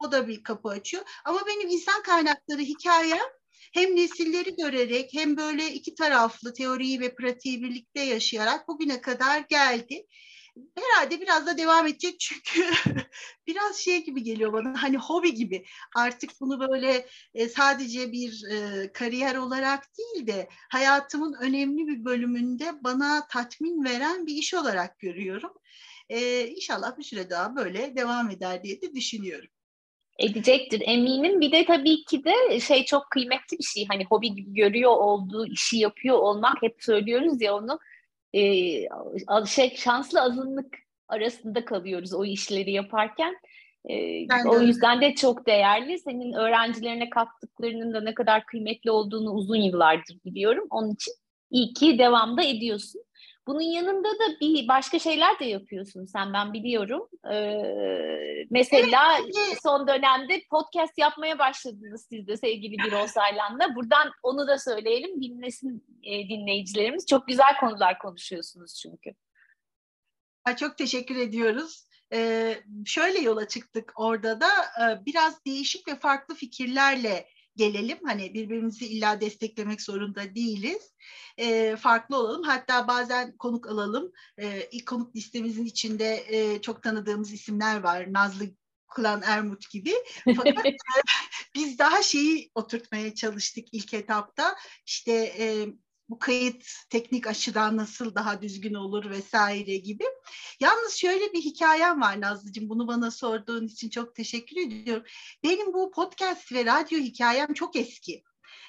O 0.00 0.12
da 0.12 0.28
bir 0.28 0.42
kapı 0.42 0.68
açıyor. 0.68 1.04
Ama 1.24 1.40
benim 1.46 1.68
insan 1.68 2.02
kaynakları 2.02 2.60
hikayem 2.60 3.41
hem 3.74 3.96
nesilleri 3.96 4.56
görerek 4.56 5.10
hem 5.14 5.36
böyle 5.36 5.72
iki 5.72 5.94
taraflı 5.94 6.54
teoriyi 6.54 7.00
ve 7.00 7.14
pratiği 7.14 7.62
birlikte 7.62 8.00
yaşayarak 8.00 8.68
bugüne 8.68 9.00
kadar 9.00 9.38
geldi. 9.40 10.06
herhalde 10.76 11.20
biraz 11.20 11.46
da 11.46 11.58
devam 11.58 11.86
edecek 11.86 12.20
çünkü 12.20 12.70
biraz 13.46 13.76
şey 13.76 14.04
gibi 14.04 14.22
geliyor 14.22 14.52
bana 14.52 14.82
hani 14.82 14.96
hobi 14.96 15.34
gibi 15.34 15.64
artık 15.96 16.30
bunu 16.40 16.60
böyle 16.60 17.06
e, 17.34 17.48
sadece 17.48 18.12
bir 18.12 18.44
e, 18.52 18.92
kariyer 18.92 19.36
olarak 19.36 19.88
değil 19.98 20.26
de 20.26 20.48
hayatımın 20.70 21.34
önemli 21.40 21.86
bir 21.86 22.04
bölümünde 22.04 22.72
bana 22.84 23.26
tatmin 23.28 23.84
veren 23.84 24.26
bir 24.26 24.34
iş 24.34 24.54
olarak 24.54 24.98
görüyorum. 24.98 25.52
E, 26.08 26.46
inşallah 26.48 26.98
bir 26.98 27.04
süre 27.04 27.30
daha 27.30 27.56
böyle 27.56 27.96
devam 27.96 28.30
eder 28.30 28.62
diye 28.64 28.82
de 28.82 28.94
düşünüyorum. 28.94 29.48
Edecektir 30.18 30.82
eminim. 30.86 31.40
Bir 31.40 31.52
de 31.52 31.64
tabii 31.64 32.04
ki 32.04 32.24
de 32.24 32.60
şey 32.60 32.84
çok 32.84 33.10
kıymetli 33.10 33.58
bir 33.58 33.64
şey. 33.64 33.86
Hani 33.88 34.04
hobi 34.04 34.34
gibi 34.34 34.54
görüyor 34.54 34.96
olduğu 34.96 35.46
işi 35.46 35.78
yapıyor 35.78 36.18
olmak 36.18 36.62
hep 36.62 36.76
söylüyoruz 36.82 37.42
ya 37.42 37.56
onu. 37.56 37.78
E, 38.34 38.42
şey 39.46 39.76
şanslı 39.76 40.20
azınlık 40.20 40.78
arasında 41.08 41.64
kalıyoruz 41.64 42.14
o 42.14 42.24
işleri 42.24 42.72
yaparken. 42.72 43.36
E, 43.88 44.26
o 44.48 44.60
yüzden 44.60 45.00
de 45.00 45.14
çok 45.14 45.46
değerli. 45.46 45.98
Senin 45.98 46.32
öğrencilerine 46.32 47.10
kattıklarının 47.10 47.94
da 47.94 48.00
ne 48.00 48.14
kadar 48.14 48.46
kıymetli 48.46 48.90
olduğunu 48.90 49.30
uzun 49.30 49.56
yıllardır 49.56 50.18
biliyorum. 50.24 50.66
Onun 50.70 50.90
için 50.90 51.14
iyi 51.50 51.72
ki 51.72 51.98
devamda 51.98 52.42
ediyorsun. 52.42 53.02
Bunun 53.46 53.60
yanında 53.60 54.08
da 54.08 54.40
bir 54.40 54.68
başka 54.68 54.98
şeyler 54.98 55.38
de 55.38 55.44
yapıyorsun 55.44 56.04
sen 56.04 56.32
ben 56.32 56.52
biliyorum. 56.52 57.08
Ee, 57.32 58.46
mesela 58.50 59.18
evet. 59.18 59.58
son 59.62 59.88
dönemde 59.88 60.42
podcast 60.50 60.98
yapmaya 60.98 61.38
başladınız 61.38 62.06
siz 62.08 62.26
de 62.26 62.36
sevgili 62.36 62.78
bir 62.78 63.06
Saylan'la. 63.06 63.74
Buradan 63.74 64.10
onu 64.22 64.48
da 64.48 64.58
söyleyelim 64.58 65.22
dinlesin 65.22 65.84
e, 66.02 66.28
dinleyicilerimiz. 66.28 67.06
Çok 67.06 67.28
güzel 67.28 67.56
konular 67.60 67.98
konuşuyorsunuz 67.98 68.80
çünkü. 68.82 69.10
Çok 70.56 70.78
teşekkür 70.78 71.16
ediyoruz. 71.16 71.86
Ee, 72.12 72.62
şöyle 72.86 73.18
yola 73.18 73.48
çıktık 73.48 73.92
orada 73.96 74.40
da 74.40 74.48
e, 74.82 75.06
biraz 75.06 75.44
değişik 75.44 75.88
ve 75.88 75.98
farklı 75.98 76.34
fikirlerle 76.34 77.28
gelelim. 77.56 77.98
Hani 78.04 78.34
birbirimizi 78.34 78.86
illa 78.86 79.20
desteklemek 79.20 79.82
zorunda 79.82 80.34
değiliz. 80.34 80.92
E, 81.38 81.76
farklı 81.76 82.16
olalım. 82.16 82.42
Hatta 82.42 82.88
bazen 82.88 83.36
konuk 83.36 83.68
alalım. 83.68 84.12
E, 84.38 84.68
ilk 84.72 84.86
konuk 84.86 85.16
listemizin 85.16 85.64
içinde 85.64 86.24
e, 86.28 86.60
çok 86.62 86.82
tanıdığımız 86.82 87.32
isimler 87.32 87.82
var. 87.82 88.12
Nazlı 88.12 88.44
Kılan 88.88 89.22
Ermut 89.26 89.70
gibi. 89.70 89.92
Fakat 90.36 90.66
e, 90.66 90.76
biz 91.54 91.78
daha 91.78 92.02
şeyi 92.02 92.50
oturtmaya 92.54 93.14
çalıştık 93.14 93.68
ilk 93.72 93.94
etapta. 93.94 94.56
İşte 94.86 95.12
e, 95.12 95.66
bu 96.12 96.18
kayıt 96.18 96.64
teknik 96.90 97.26
açıdan 97.26 97.76
nasıl 97.76 98.14
daha 98.14 98.42
düzgün 98.42 98.74
olur 98.74 99.10
vesaire 99.10 99.76
gibi. 99.76 100.04
Yalnız 100.60 100.94
şöyle 100.94 101.32
bir 101.32 101.40
hikayem 101.40 102.00
var 102.00 102.20
Nazlıcığım. 102.20 102.68
Bunu 102.68 102.88
bana 102.88 103.10
sorduğun 103.10 103.66
için 103.66 103.90
çok 103.90 104.14
teşekkür 104.14 104.56
ediyorum. 104.56 105.04
Benim 105.44 105.72
bu 105.72 105.90
podcast 105.90 106.52
ve 106.52 106.64
radyo 106.64 106.98
hikayem 106.98 107.54
çok 107.54 107.76
eski. 107.76 108.24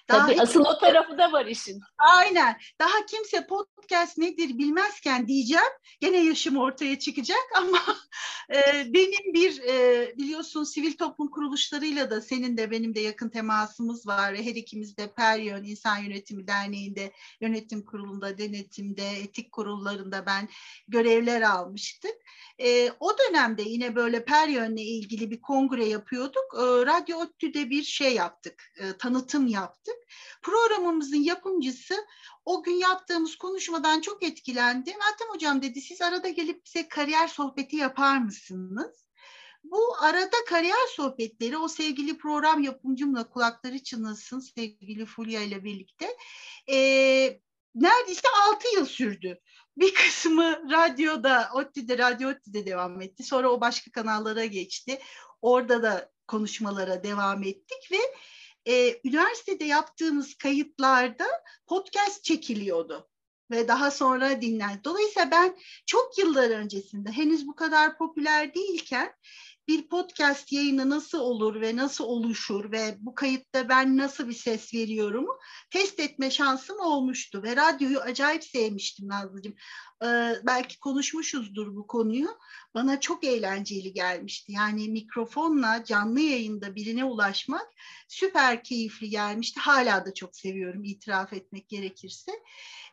Daha 0.10 0.28
Tabii 0.28 0.42
asıl 0.42 0.60
o 0.60 0.78
tarafı 0.78 1.18
da 1.18 1.32
var 1.32 1.46
işin. 1.46 1.82
Aynen. 1.98 2.58
Daha 2.80 3.06
kimse 3.06 3.48
podcast 3.48 4.18
nedir 4.18 4.58
bilmezken 4.58 5.28
diyeceğim. 5.28 5.64
Gene 6.00 6.26
yaşım 6.26 6.58
ortaya 6.58 7.00
çıkacak 7.00 7.38
ama 7.58 7.80
e, 8.56 8.94
benim 8.94 9.34
bir 9.34 9.62
e, 9.62 10.14
biliyorsun 10.18 10.64
sivil 10.64 10.98
toplum 10.98 11.32
kuruluşlarıyla 11.32 12.12
da 12.12 12.22
senin 12.22 12.58
de 12.58 12.72
benim 12.72 12.96
de 12.96 13.00
yakın 13.00 13.30
temasımız 13.30 14.08
var. 14.08 14.36
Her 14.36 14.56
ikimiz 14.56 14.98
de 14.98 15.14
Peryon 15.14 15.64
İnsan 15.64 15.98
Yönetimi 15.98 16.48
Derneği'nde 16.48 17.12
yönetim 17.42 17.86
kurulunda, 17.86 18.38
denetimde, 18.38 19.10
etik 19.10 19.52
kurullarında 19.52 20.26
ben 20.26 20.50
görevler 20.88 21.42
almıştık. 21.42 22.16
E, 22.60 22.92
o 23.00 23.18
dönemde 23.18 23.62
yine 23.62 23.96
böyle 23.96 24.26
Peryon'la 24.26 24.82
ilgili 24.82 25.32
bir 25.32 25.42
kongre 25.42 25.86
yapıyorduk. 25.86 26.56
E, 26.58 26.62
Radyo 26.62 27.18
ODTÜ'de 27.18 27.70
bir 27.70 27.84
şey 27.84 28.14
yaptık, 28.14 28.64
e, 28.78 28.98
tanıtım 28.98 29.48
yaptık. 29.48 29.93
Programımızın 30.42 31.24
yapımcısı 31.24 32.06
o 32.46 32.64
gün 32.64 32.76
yaptığımız 32.76 33.36
konuşmadan 33.36 34.02
çok 34.02 34.24
etkilendi. 34.24 34.90
Meltem 34.90 35.30
Hocam 35.30 35.62
dedi 35.62 35.82
siz 35.82 36.02
arada 36.02 36.30
gelip 36.30 36.66
bize 36.66 36.88
kariyer 36.88 37.28
sohbeti 37.28 37.76
yapar 37.76 38.18
mısınız? 38.18 39.08
Bu 39.64 39.96
arada 40.02 40.38
kariyer 40.50 40.88
sohbetleri 40.90 41.58
o 41.58 41.68
sevgili 41.68 42.18
program 42.18 42.64
yapımcımla 42.64 43.30
kulakları 43.30 43.84
çınlasın 43.84 44.40
sevgili 44.40 45.06
Fulya 45.06 45.42
ile 45.42 45.64
birlikte 45.64 46.18
e, 46.70 46.78
neredeyse 47.76 48.28
altı 48.48 48.76
yıl 48.76 48.86
sürdü. 48.86 49.40
Bir 49.78 49.94
kısmı 49.94 50.72
radyoda, 50.72 51.50
ODTÜ'de, 51.54 51.98
Radyo 51.98 52.30
ODTÜ'de 52.30 52.66
devam 52.66 53.02
etti. 53.02 53.24
Sonra 53.24 53.50
o 53.50 53.62
başka 53.62 53.92
kanallara 53.92 54.46
geçti. 54.46 55.00
Orada 55.42 55.84
da 55.84 56.12
konuşmalara 56.28 57.04
devam 57.04 57.44
ettik 57.44 57.92
ve 57.92 57.98
e, 58.66 59.00
üniversitede 59.04 59.66
yaptığımız 59.66 60.36
kayıtlarda 60.36 61.28
podcast 61.68 62.24
çekiliyordu 62.24 63.10
ve 63.52 63.68
daha 63.68 63.92
sonra 63.92 64.42
dinlen. 64.42 64.82
Dolayısıyla 64.84 65.32
ben 65.32 65.58
çok 65.86 66.18
yıllar 66.18 66.50
öncesinde 66.50 67.12
henüz 67.12 67.48
bu 67.48 67.56
kadar 67.56 67.98
popüler 67.98 68.54
değilken 68.56 69.14
bir 69.68 69.88
podcast 69.90 70.52
yayını 70.52 70.90
nasıl 70.90 71.20
olur 71.20 71.62
ve 71.62 71.76
nasıl 71.76 72.04
oluşur 72.04 72.72
ve 72.72 72.96
bu 73.00 73.16
kayıtta 73.16 73.70
ben 73.70 73.98
nasıl 73.98 74.28
bir 74.28 74.34
ses 74.34 74.74
veriyorum 74.74 75.28
test 75.72 76.00
etme 76.00 76.32
şansım 76.32 76.80
olmuştu 76.80 77.44
ve 77.44 77.56
radyoyu 77.56 78.00
acayip 78.00 78.44
sevmiştim 78.44 79.08
Nazlıcığım. 79.08 79.56
Ee, 80.04 80.36
belki 80.44 80.80
konuşmuşuzdur 80.80 81.76
bu 81.76 81.88
konuyu. 81.88 82.38
Bana 82.74 83.00
çok 83.00 83.24
eğlenceli 83.24 83.94
gelmişti. 83.94 84.52
Yani 84.52 84.90
mikrofonla 84.90 85.84
canlı 85.86 86.20
yayında 86.20 86.76
birine 86.76 87.06
ulaşmak 87.06 87.68
süper 88.08 88.64
keyifli 88.64 89.10
gelmişti. 89.10 89.60
Hala 89.60 90.06
da 90.06 90.14
çok 90.14 90.36
seviyorum 90.36 90.84
itiraf 90.84 91.34
etmek 91.34 91.70
gerekirse. 91.70 92.32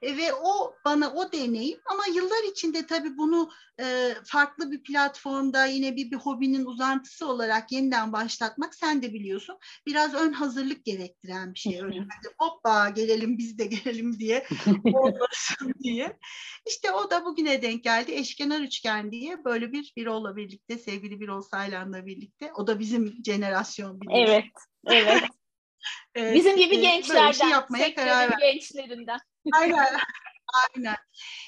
E, 0.02 0.17
ve 0.17 0.35
o 0.35 0.75
bana 0.85 1.12
o 1.12 1.33
deneyim 1.33 1.79
ama 1.87 2.02
yıllar 2.14 2.50
içinde 2.50 2.87
tabii 2.87 3.17
bunu 3.17 3.50
e, 3.81 4.14
farklı 4.25 4.73
bir 4.73 4.83
platformda 4.83 5.67
yine 5.67 5.97
bir, 5.97 6.11
bir 6.11 6.17
hobinin 6.17 6.64
uzantısı 6.64 7.26
olarak 7.26 7.73
yeniden 7.73 8.12
başlatmak 8.12 8.75
sen 8.75 9.02
de 9.02 9.12
biliyorsun 9.12 9.59
biraz 9.87 10.14
ön 10.14 10.33
hazırlık 10.33 10.85
gerektiren 10.85 11.55
bir 11.55 11.59
şey. 11.59 11.83
Öyle 11.83 12.07
hoppa 12.38 12.88
gelelim 12.88 13.38
biz 13.38 13.59
de 13.59 13.67
gelelim 13.67 14.19
diye 14.19 14.47
olmasın 14.95 15.75
diye. 15.83 16.19
İşte 16.67 16.90
o 16.93 17.00
da 17.11 17.25
bugüne 17.25 17.62
denk 17.62 17.85
geldi. 17.85 18.12
Eşkenar 18.12 18.61
üçgen 18.61 19.12
diye 19.12 19.45
böyle 19.45 19.73
bir 19.73 19.92
Birol'la 19.97 20.37
birlikte 20.37 20.78
sevgili 20.78 21.21
Birol 21.21 21.42
Saylan'la 21.42 22.07
birlikte. 22.07 22.52
O 22.52 22.66
da 22.66 22.78
bizim 22.78 23.14
jenerasyon 23.25 24.00
biliyorsun. 24.00 24.33
Evet, 24.33 24.45
evet. 24.87 25.23
evet 26.14 26.37
Bizim 26.37 26.57
gibi 26.57 26.76
e, 26.76 26.80
gençlerden, 26.80 27.33
şey 27.33 27.49
yapmaya 27.49 27.95
karar 27.95 28.30
verdim. 28.30 28.38
gençlerinden. 28.40 29.19
Aynen. 29.54 29.87
Aynen. 30.76 30.97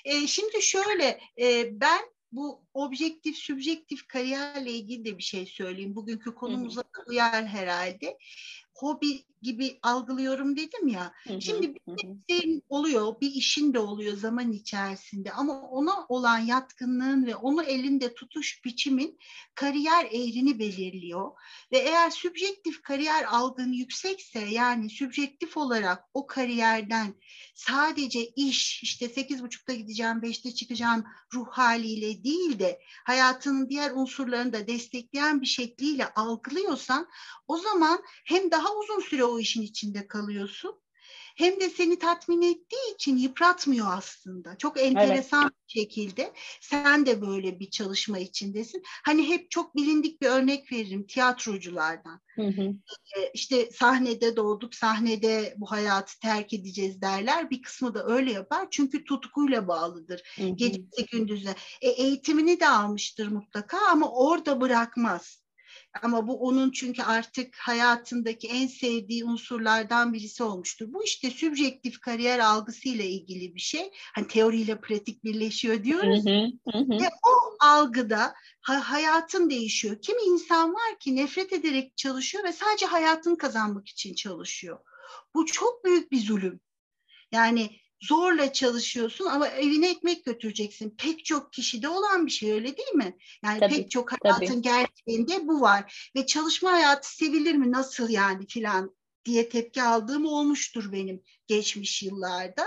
E, 0.05 0.27
şimdi 0.27 0.63
şöyle 0.63 1.21
e, 1.41 1.81
ben 1.81 2.01
bu 2.33 2.65
objektif, 2.75 3.37
sübjektif 3.37 4.07
kariyerle 4.09 4.71
ilgili 4.71 5.05
de 5.05 5.19
bir 5.19 5.23
şey 5.23 5.47
söyleyeyim. 5.47 5.97
Bugünkü 5.97 6.35
konumuza 6.35 6.83
uyar 7.07 7.47
herhalde 7.47 8.19
hobi 8.83 9.25
gibi 9.43 9.79
algılıyorum 9.83 10.57
dedim 10.57 10.89
ya. 10.89 11.13
Hı 11.29 11.35
hı, 11.35 11.41
Şimdi 11.41 11.75
bir 11.75 12.09
şeyin 12.31 12.63
oluyor, 12.69 13.21
bir 13.21 13.31
işin 13.31 13.75
de 13.75 13.79
oluyor 13.79 14.17
zaman 14.17 14.53
içerisinde 14.53 15.33
ama 15.33 15.61
ona 15.61 16.07
olan 16.09 16.39
yatkınlığın 16.39 17.27
ve 17.27 17.37
onu 17.37 17.63
elinde 17.63 18.15
tutuş 18.15 18.65
biçimin 18.65 19.19
kariyer 19.55 20.05
eğrini 20.05 20.59
belirliyor. 20.59 21.31
Ve 21.73 21.79
eğer 21.79 22.11
sübjektif 22.11 22.83
kariyer 22.83 23.25
algın 23.25 23.73
yüksekse 23.73 24.41
yani 24.41 24.91
sübjektif 24.91 25.57
olarak 25.57 26.05
o 26.15 26.27
kariyerden 26.27 27.15
sadece 27.55 28.27
iş 28.27 28.83
işte 28.83 29.09
sekiz 29.09 29.43
buçukta 29.43 29.75
gideceğim, 29.75 30.23
beşte 30.23 30.55
çıkacağım 30.55 31.05
ruh 31.35 31.49
haliyle 31.49 32.25
değil 32.25 32.59
de 32.59 32.81
hayatının 33.05 33.69
diğer 33.69 33.91
unsurlarını 33.91 34.53
da 34.53 34.67
destekleyen 34.67 35.41
bir 35.41 35.47
şekliyle 35.47 36.15
algılıyorsan 36.15 37.09
o 37.49 37.57
zaman 37.57 38.03
hem 38.25 38.51
daha 38.51 38.72
uzun 38.81 39.01
süre 39.01 39.25
o 39.25 39.39
işin 39.39 39.63
içinde 39.63 40.07
kalıyorsun 40.07 40.83
hem 41.37 41.61
de 41.61 41.71
seni 41.71 41.99
tatmin 41.99 42.43
ettiği 42.43 42.95
için 42.95 43.17
yıpratmıyor 43.17 43.87
aslında. 43.91 44.59
Çok 44.59 44.81
enteresan 44.81 45.43
evet. 45.43 45.53
bir 45.69 45.81
şekilde 45.81 46.33
sen 46.61 47.07
de 47.07 47.21
böyle 47.21 47.61
bir 47.61 47.71
çalışma 47.71 48.19
içindesin. 48.19 48.83
Hani 49.05 49.29
hep 49.29 49.51
çok 49.51 49.77
bilindik 49.77 50.23
bir 50.23 50.27
örnek 50.27 50.73
veririm 50.73 51.07
tiyatroculardan. 51.07 52.21
Hı 52.35 52.43
hı. 52.43 52.63
Ee, 53.17 53.31
işte 53.35 53.71
sahnede 53.71 54.37
doğduk, 54.37 54.75
sahnede 54.75 55.55
bu 55.57 55.71
hayatı 55.71 56.21
terk 56.21 56.53
edeceğiz 56.53 57.01
derler. 57.01 57.51
Bir 57.51 57.63
kısmı 57.63 57.95
da 57.95 58.07
öyle 58.07 58.33
yapar 58.33 58.67
çünkü 58.71 59.05
tutkuyla 59.05 59.69
bağlıdır. 59.69 60.23
Hı 60.37 60.45
hı. 60.45 60.49
Gecesi 60.49 61.07
gündüzle. 61.13 61.55
E, 61.81 61.89
eğitimini 61.89 62.61
de 62.61 62.69
almıştır 62.69 63.29
mutlaka 63.29 63.79
ama 63.91 64.11
orada 64.11 64.61
bırakmaz 64.61 65.42
Ama 66.03 66.29
bu 66.29 66.41
onun 66.41 66.71
çünkü 66.71 67.03
artık 67.03 67.57
hayatındaki 67.57 68.49
en 68.49 68.67
sevdiği 68.67 69.25
unsurlardan 69.25 70.13
birisi 70.13 70.43
olmuştur. 70.43 70.93
Bu 70.93 71.05
işte 71.05 71.31
sübjektif 71.31 72.01
kariyer 72.01 72.39
algısıyla 72.39 73.05
ilgili 73.05 73.55
bir 73.55 73.61
şey. 73.61 73.91
Hani 74.15 74.27
teoriyle 74.27 74.81
pratik 74.81 75.25
birleşiyor 75.25 75.85
diyoruz. 75.85 76.27
Hı 76.27 76.31
hı, 76.73 76.79
hı. 76.79 76.91
Ve 76.91 77.09
o 77.09 77.57
algıda 77.67 78.35
ha, 78.61 78.91
hayatın 78.91 79.51
değişiyor. 79.51 80.03
Kimi 80.03 80.23
insan 80.23 80.75
var 80.75 80.99
ki 81.01 81.17
nefret 81.17 81.53
ederek 81.53 81.97
çalışıyor 81.97 82.45
ve 82.45 82.53
sadece 82.53 82.87
hayatını 82.87 83.39
kazanmak 83.39 83.89
için 83.89 84.15
çalışıyor. 84.15 84.79
Bu 85.35 85.47
çok 85.47 85.85
büyük 85.85 86.13
bir 86.13 86.21
zulüm. 86.21 86.61
Yani 87.33 87.82
zorla 88.03 88.53
çalışıyorsun 88.53 89.27
ama 89.27 89.49
evine 89.49 89.91
ekmek 89.91 90.25
götüreceksin. 90.25 90.95
Pek 90.99 91.25
çok 91.25 91.53
kişide 91.53 91.89
olan 91.89 92.27
bir 92.27 92.31
şey 92.31 92.53
öyle 92.53 92.77
değil 92.77 92.95
mi? 92.95 93.17
Yani 93.45 93.61
tabii, 93.61 93.75
pek 93.75 93.91
çok 93.91 94.13
hayatın 94.13 94.47
tabii. 94.47 94.63
gerçeğinde 94.63 95.49
bu 95.49 95.61
var. 95.61 96.11
Ve 96.17 96.27
çalışma 96.27 96.73
hayatı 96.73 97.17
sevilir 97.17 97.55
mi 97.55 97.73
nasıl 97.73 98.09
yani 98.09 98.47
filan 98.47 98.95
diye 99.25 99.49
tepki 99.49 99.83
aldığım 99.83 100.27
olmuştur 100.27 100.93
benim 100.93 101.23
geçmiş 101.47 102.03
yıllarda. 102.03 102.67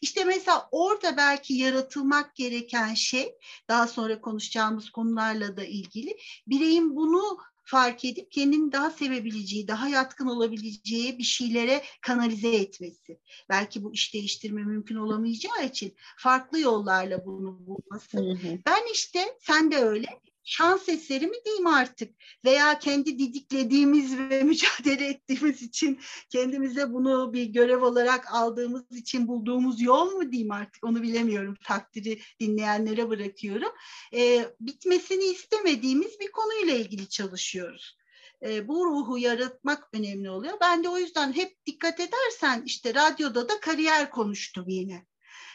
İşte 0.00 0.24
mesela 0.24 0.68
orada 0.70 1.16
belki 1.16 1.54
yaratılmak 1.54 2.34
gereken 2.34 2.94
şey 2.94 3.34
daha 3.68 3.88
sonra 3.88 4.20
konuşacağımız 4.20 4.90
konularla 4.90 5.56
da 5.56 5.64
ilgili 5.64 6.16
bireyin 6.46 6.96
bunu 6.96 7.38
fark 7.72 8.04
edip 8.04 8.32
kendini 8.32 8.72
daha 8.72 8.90
sevebileceği, 8.90 9.68
daha 9.68 9.88
yatkın 9.88 10.26
olabileceği 10.26 11.18
bir 11.18 11.22
şeylere 11.22 11.82
kanalize 12.00 12.48
etmesi. 12.48 13.20
Belki 13.48 13.84
bu 13.84 13.92
iş 13.92 14.14
değiştirme 14.14 14.64
mümkün 14.64 14.96
olamayacağı 14.96 15.66
için 15.66 15.94
farklı 16.16 16.60
yollarla 16.60 17.26
bunu 17.26 17.66
bulması. 17.66 18.18
Hı 18.18 18.32
hı. 18.32 18.58
Ben 18.66 18.92
işte 18.92 19.20
sen 19.40 19.70
de 19.70 19.76
öyle 19.76 20.08
şans 20.44 20.88
eseri 20.88 21.26
mi 21.26 21.36
diyeyim 21.44 21.66
artık 21.66 22.14
veya 22.44 22.78
kendi 22.78 23.18
didiklediğimiz 23.18 24.18
ve 24.18 24.42
mücadele 24.42 25.06
ettiğimiz 25.06 25.62
için 25.62 26.00
kendimize 26.30 26.92
bunu 26.92 27.32
bir 27.32 27.44
görev 27.44 27.82
olarak 27.82 28.34
aldığımız 28.34 28.92
için 28.92 29.28
bulduğumuz 29.28 29.80
yol 29.80 30.10
mu 30.10 30.32
diyeyim 30.32 30.52
artık 30.52 30.84
onu 30.84 31.02
bilemiyorum 31.02 31.56
takdiri 31.64 32.20
dinleyenlere 32.40 33.08
bırakıyorum. 33.08 33.72
Ee, 34.14 34.44
bitmesini 34.60 35.24
istemediğimiz 35.24 36.20
bir 36.20 36.30
konuyla 36.32 36.74
ilgili 36.74 37.08
çalışıyoruz. 37.08 37.96
Ee, 38.44 38.68
bu 38.68 38.86
ruhu 38.86 39.18
yaratmak 39.18 39.88
önemli 39.92 40.30
oluyor. 40.30 40.54
Ben 40.60 40.84
de 40.84 40.88
o 40.88 40.98
yüzden 40.98 41.32
hep 41.32 41.66
dikkat 41.66 42.00
edersen 42.00 42.62
işte 42.66 42.94
radyoda 42.94 43.48
da 43.48 43.60
kariyer 43.60 44.10
konuştum 44.10 44.64
yine. 44.68 45.06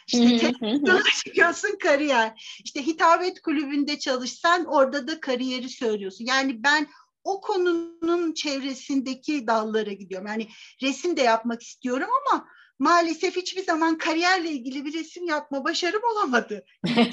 İşte 0.07 0.37
televizyona 0.37 1.03
çıkıyorsun 1.23 1.77
kariyer. 1.83 2.59
İşte 2.63 2.87
hitabet 2.87 3.41
kulübünde 3.41 3.99
çalışsan 3.99 4.65
orada 4.65 5.07
da 5.07 5.19
kariyeri 5.19 5.69
söylüyorsun. 5.69 6.25
Yani 6.25 6.63
ben 6.63 6.87
o 7.23 7.41
konunun 7.41 8.33
çevresindeki 8.33 9.47
dallara 9.47 9.91
gidiyorum. 9.91 10.27
Yani 10.27 10.47
resim 10.81 11.17
de 11.17 11.21
yapmak 11.21 11.61
istiyorum 11.61 12.07
ama 12.31 12.47
maalesef 12.79 13.35
hiçbir 13.35 13.63
zaman 13.63 13.97
kariyerle 13.97 14.49
ilgili 14.49 14.85
bir 14.85 14.93
resim 14.93 15.27
yapma 15.27 15.63
başarım 15.63 16.01
olamadı. 16.13 16.65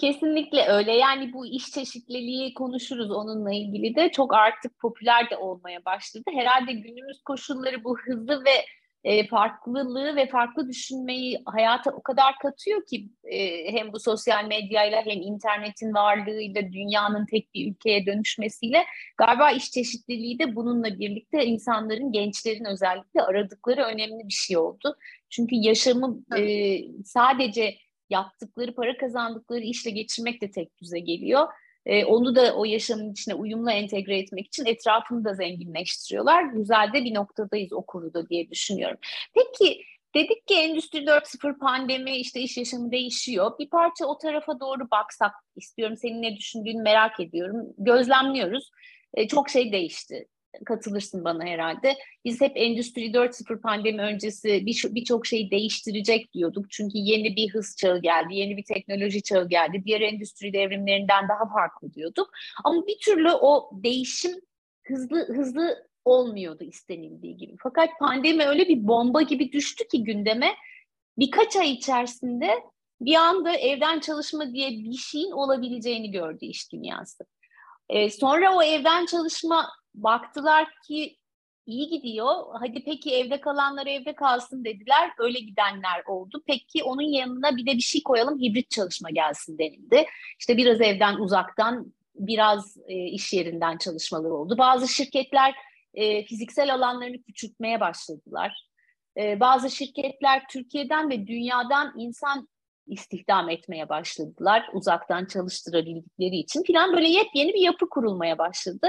Kesinlikle 0.00 0.66
öyle. 0.68 0.92
Yani 0.92 1.32
bu 1.32 1.46
iş 1.46 1.70
çeşitliliği 1.70 2.54
konuşuruz 2.54 3.10
onunla 3.10 3.54
ilgili 3.54 3.96
de 3.96 4.10
çok 4.12 4.34
artık 4.34 4.78
popüler 4.78 5.30
de 5.30 5.36
olmaya 5.36 5.84
başladı. 5.84 6.24
Herhalde 6.34 6.72
günümüz 6.72 7.22
koşulları 7.22 7.84
bu 7.84 7.98
hızlı 7.98 8.44
ve 8.44 8.64
e, 9.04 9.26
farklılığı 9.26 10.16
ve 10.16 10.28
farklı 10.28 10.68
düşünmeyi 10.68 11.42
hayata 11.46 11.90
o 11.90 12.02
kadar 12.02 12.38
katıyor 12.38 12.86
ki 12.86 13.08
e, 13.24 13.72
hem 13.72 13.92
bu 13.92 14.00
sosyal 14.00 14.44
medyayla 14.44 15.02
hem 15.06 15.20
internetin 15.22 15.94
varlığıyla 15.94 16.62
dünyanın 16.72 17.26
tek 17.26 17.54
bir 17.54 17.70
ülkeye 17.70 18.06
dönüşmesiyle 18.06 18.84
galiba 19.16 19.50
iş 19.50 19.70
çeşitliliği 19.70 20.38
de 20.38 20.56
bununla 20.56 20.98
birlikte 20.98 21.44
insanların 21.44 22.12
gençlerin 22.12 22.64
özellikle 22.64 23.22
aradıkları 23.22 23.82
önemli 23.82 24.28
bir 24.28 24.34
şey 24.34 24.56
oldu. 24.56 24.96
Çünkü 25.30 25.54
yaşamı 25.56 26.24
e, 26.36 26.78
sadece 27.04 27.76
yaptıkları 28.10 28.74
para 28.74 28.96
kazandıkları 28.96 29.60
işle 29.60 29.90
geçirmek 29.90 30.42
de 30.42 30.50
tek 30.50 30.80
düze 30.82 30.98
geliyor 30.98 31.48
e, 31.86 32.04
onu 32.04 32.34
da 32.34 32.54
o 32.54 32.64
yaşamın 32.64 33.12
içine 33.12 33.34
uyumlu 33.34 33.70
entegre 33.70 34.18
etmek 34.18 34.46
için 34.46 34.66
etrafını 34.66 35.24
da 35.24 35.34
zenginleştiriyorlar. 35.34 36.42
Güzel 36.42 36.90
de 36.94 37.04
bir 37.04 37.14
noktadayız 37.14 37.72
o 37.72 37.82
konuda 37.86 38.28
diye 38.28 38.50
düşünüyorum. 38.50 38.98
Peki 39.34 39.82
dedik 40.14 40.46
ki 40.46 40.54
Endüstri 40.54 40.98
4.0 40.98 41.58
pandemi 41.58 42.16
işte 42.16 42.40
iş 42.40 42.56
yaşamı 42.56 42.92
değişiyor. 42.92 43.58
Bir 43.58 43.70
parça 43.70 44.06
o 44.06 44.18
tarafa 44.18 44.60
doğru 44.60 44.90
baksak 44.90 45.32
istiyorum. 45.56 45.96
Senin 45.96 46.22
ne 46.22 46.36
düşündüğünü 46.36 46.82
merak 46.82 47.20
ediyorum. 47.20 47.74
Gözlemliyoruz. 47.78 48.70
E, 49.14 49.28
çok 49.28 49.50
şey 49.50 49.72
değişti 49.72 50.28
katılırsın 50.66 51.24
bana 51.24 51.44
herhalde. 51.44 51.96
Biz 52.24 52.40
hep 52.40 52.52
Endüstri 52.54 53.12
4.0 53.12 53.60
pandemi 53.60 54.02
öncesi 54.02 54.66
birçok 54.66 54.94
bir 54.94 55.28
şeyi 55.28 55.50
değiştirecek 55.50 56.32
diyorduk. 56.32 56.70
Çünkü 56.70 56.98
yeni 56.98 57.36
bir 57.36 57.50
hız 57.50 57.76
çağı 57.76 58.02
geldi, 58.02 58.34
yeni 58.34 58.56
bir 58.56 58.64
teknoloji 58.64 59.22
çağı 59.22 59.48
geldi. 59.48 59.82
Diğer 59.84 60.00
endüstri 60.00 60.52
devrimlerinden 60.52 61.28
daha 61.28 61.52
farklı 61.52 61.92
diyorduk. 61.94 62.30
Ama 62.64 62.86
bir 62.86 62.98
türlü 63.04 63.30
o 63.30 63.70
değişim 63.72 64.32
hızlı 64.86 65.28
hızlı 65.28 65.90
olmuyordu 66.04 66.64
istenildiği 66.64 67.36
gibi. 67.36 67.56
Fakat 67.62 67.90
pandemi 68.00 68.44
öyle 68.44 68.68
bir 68.68 68.88
bomba 68.88 69.22
gibi 69.22 69.52
düştü 69.52 69.88
ki 69.88 70.04
gündeme 70.04 70.54
birkaç 71.18 71.56
ay 71.56 71.70
içerisinde 71.70 72.50
bir 73.00 73.14
anda 73.14 73.56
evden 73.56 74.00
çalışma 74.00 74.52
diye 74.52 74.70
bir 74.70 74.96
şeyin 74.96 75.30
olabileceğini 75.30 76.10
gördü 76.10 76.44
iş 76.44 76.72
dünyası. 76.72 77.24
Ee, 77.88 78.10
sonra 78.10 78.56
o 78.56 78.62
evden 78.62 79.06
çalışma 79.06 79.68
baktılar 79.94 80.68
ki 80.86 81.16
iyi 81.66 81.88
gidiyor. 81.88 82.34
Hadi 82.60 82.84
peki 82.84 83.14
evde 83.14 83.40
kalanlar 83.40 83.86
evde 83.86 84.14
kalsın 84.14 84.64
dediler. 84.64 85.10
Öyle 85.18 85.38
gidenler 85.38 86.02
oldu. 86.06 86.42
Peki 86.46 86.84
onun 86.84 87.02
yanına 87.02 87.56
bir 87.56 87.66
de 87.66 87.72
bir 87.72 87.80
şey 87.80 88.02
koyalım 88.02 88.40
hibrit 88.40 88.70
çalışma 88.70 89.10
gelsin 89.10 89.58
denildi. 89.58 90.06
İşte 90.38 90.56
biraz 90.56 90.80
evden 90.80 91.16
uzaktan 91.16 91.92
biraz 92.14 92.76
e, 92.88 92.94
iş 92.94 93.32
yerinden 93.32 93.78
çalışmaları 93.78 94.34
oldu. 94.34 94.58
Bazı 94.58 94.88
şirketler 94.88 95.54
e, 95.94 96.24
fiziksel 96.24 96.74
alanlarını 96.74 97.22
küçültmeye 97.22 97.80
başladılar. 97.80 98.66
E, 99.16 99.40
bazı 99.40 99.70
şirketler 99.70 100.42
Türkiye'den 100.50 101.10
ve 101.10 101.26
dünyadan 101.26 101.94
insan 101.96 102.48
istihdam 102.86 103.48
etmeye 103.48 103.88
başladılar 103.88 104.68
uzaktan 104.72 105.24
çalıştırabildikleri 105.24 106.36
için 106.36 106.62
filan 106.62 106.92
böyle 106.92 107.08
yepyeni 107.08 107.54
bir 107.54 107.60
yapı 107.60 107.88
kurulmaya 107.88 108.38
başladı. 108.38 108.88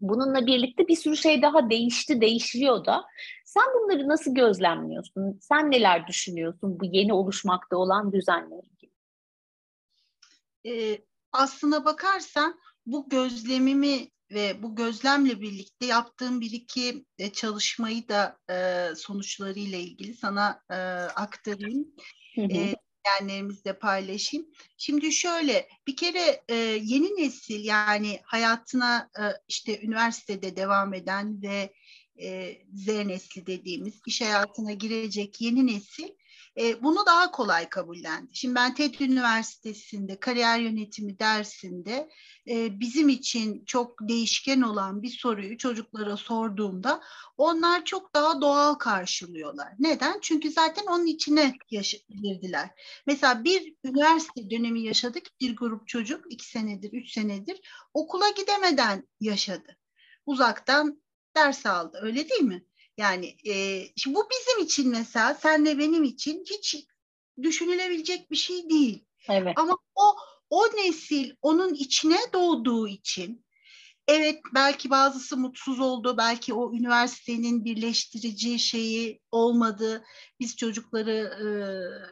Bununla 0.00 0.46
birlikte 0.46 0.88
bir 0.88 0.96
sürü 0.96 1.16
şey 1.16 1.42
daha 1.42 1.70
değişti, 1.70 2.20
değişiyor 2.20 2.84
da. 2.84 3.04
Sen 3.44 3.64
bunları 3.74 4.08
nasıl 4.08 4.34
gözlemliyorsun? 4.34 5.38
Sen 5.40 5.70
neler 5.70 6.06
düşünüyorsun 6.06 6.80
bu 6.80 6.84
yeni 6.84 7.12
oluşmakta 7.12 7.76
olan 7.76 8.12
düzenle 8.12 8.54
ilgili? 8.62 8.92
Ee, 10.66 11.04
aslına 11.32 11.84
bakarsan 11.84 12.60
bu 12.86 13.08
gözlemimi 13.08 14.08
ve 14.30 14.62
bu 14.62 14.76
gözlemle 14.76 15.40
birlikte 15.40 15.86
yaptığım 15.86 16.40
bir 16.40 16.50
iki 16.50 17.04
e, 17.18 17.32
çalışmayı 17.32 18.08
da 18.08 18.38
e, 18.50 18.86
sonuçlarıyla 18.96 19.78
ilgili 19.78 20.14
sana 20.14 20.62
e, 20.70 20.74
aktarayım. 21.16 21.86
Hı 22.34 22.42
hı. 22.42 22.52
E, 22.52 22.76
dinleyenlerimizle 23.04 23.78
paylaşayım. 23.78 24.46
Şimdi 24.76 25.12
şöyle 25.12 25.68
bir 25.86 25.96
kere 25.96 26.42
e, 26.48 26.54
yeni 26.82 27.22
nesil 27.22 27.64
yani 27.64 28.20
hayatına 28.24 29.10
e, 29.18 29.22
işte 29.48 29.80
üniversitede 29.82 30.56
devam 30.56 30.94
eden 30.94 31.42
ve 31.42 31.72
e, 32.22 32.56
Z 32.74 32.88
nesli 32.88 33.46
dediğimiz 33.46 34.00
iş 34.06 34.20
hayatına 34.20 34.72
girecek 34.72 35.40
yeni 35.40 35.66
nesil 35.66 36.08
e, 36.58 36.82
bunu 36.82 37.06
daha 37.06 37.30
kolay 37.30 37.68
kabullendi. 37.68 38.30
Şimdi 38.36 38.54
ben 38.54 38.74
TED 38.74 38.94
Üniversitesi'nde 39.00 40.20
kariyer 40.20 40.58
yönetimi 40.58 41.18
dersinde 41.18 42.08
e, 42.48 42.80
bizim 42.80 43.08
için 43.08 43.64
çok 43.64 44.08
değişken 44.08 44.60
olan 44.60 45.02
bir 45.02 45.10
soruyu 45.10 45.58
çocuklara 45.58 46.16
sorduğumda 46.16 47.02
onlar 47.36 47.84
çok 47.84 48.14
daha 48.14 48.40
doğal 48.40 48.74
karşılıyorlar. 48.74 49.72
Neden? 49.78 50.18
Çünkü 50.22 50.50
zaten 50.50 50.86
onun 50.86 51.06
içine 51.06 51.54
girdiler. 52.22 52.70
Mesela 53.06 53.44
bir 53.44 53.74
üniversite 53.84 54.50
dönemi 54.50 54.80
yaşadık. 54.82 55.26
Bir 55.40 55.56
grup 55.56 55.88
çocuk 55.88 56.32
iki 56.32 56.48
senedir, 56.48 56.92
üç 56.92 57.12
senedir 57.12 57.60
okula 57.94 58.28
gidemeden 58.30 59.08
yaşadı. 59.20 59.76
Uzaktan 60.26 61.02
ders 61.36 61.66
aldı. 61.66 61.98
Öyle 62.02 62.28
değil 62.28 62.42
mi? 62.42 62.64
Yani 63.00 63.36
e, 63.46 63.84
şimdi 63.96 64.16
bu 64.16 64.28
bizim 64.30 64.64
için 64.64 64.88
mesela 64.90 65.34
senle 65.34 65.78
benim 65.78 66.04
için 66.04 66.44
hiç 66.50 66.76
düşünülebilecek 67.42 68.30
bir 68.30 68.36
şey 68.36 68.70
değil. 68.70 69.04
Evet. 69.28 69.52
Ama 69.56 69.78
o 69.94 70.16
o 70.50 70.64
nesil 70.64 71.34
onun 71.42 71.74
içine 71.74 72.18
doğduğu 72.32 72.88
için 72.88 73.44
evet 74.08 74.40
belki 74.54 74.90
bazısı 74.90 75.36
mutsuz 75.36 75.80
oldu, 75.80 76.14
belki 76.18 76.54
o 76.54 76.74
üniversitenin 76.74 77.64
birleştirici 77.64 78.58
şeyi 78.58 79.20
olmadı. 79.30 80.04
Biz 80.40 80.56
çocukları 80.56 81.12
e, 81.12 81.46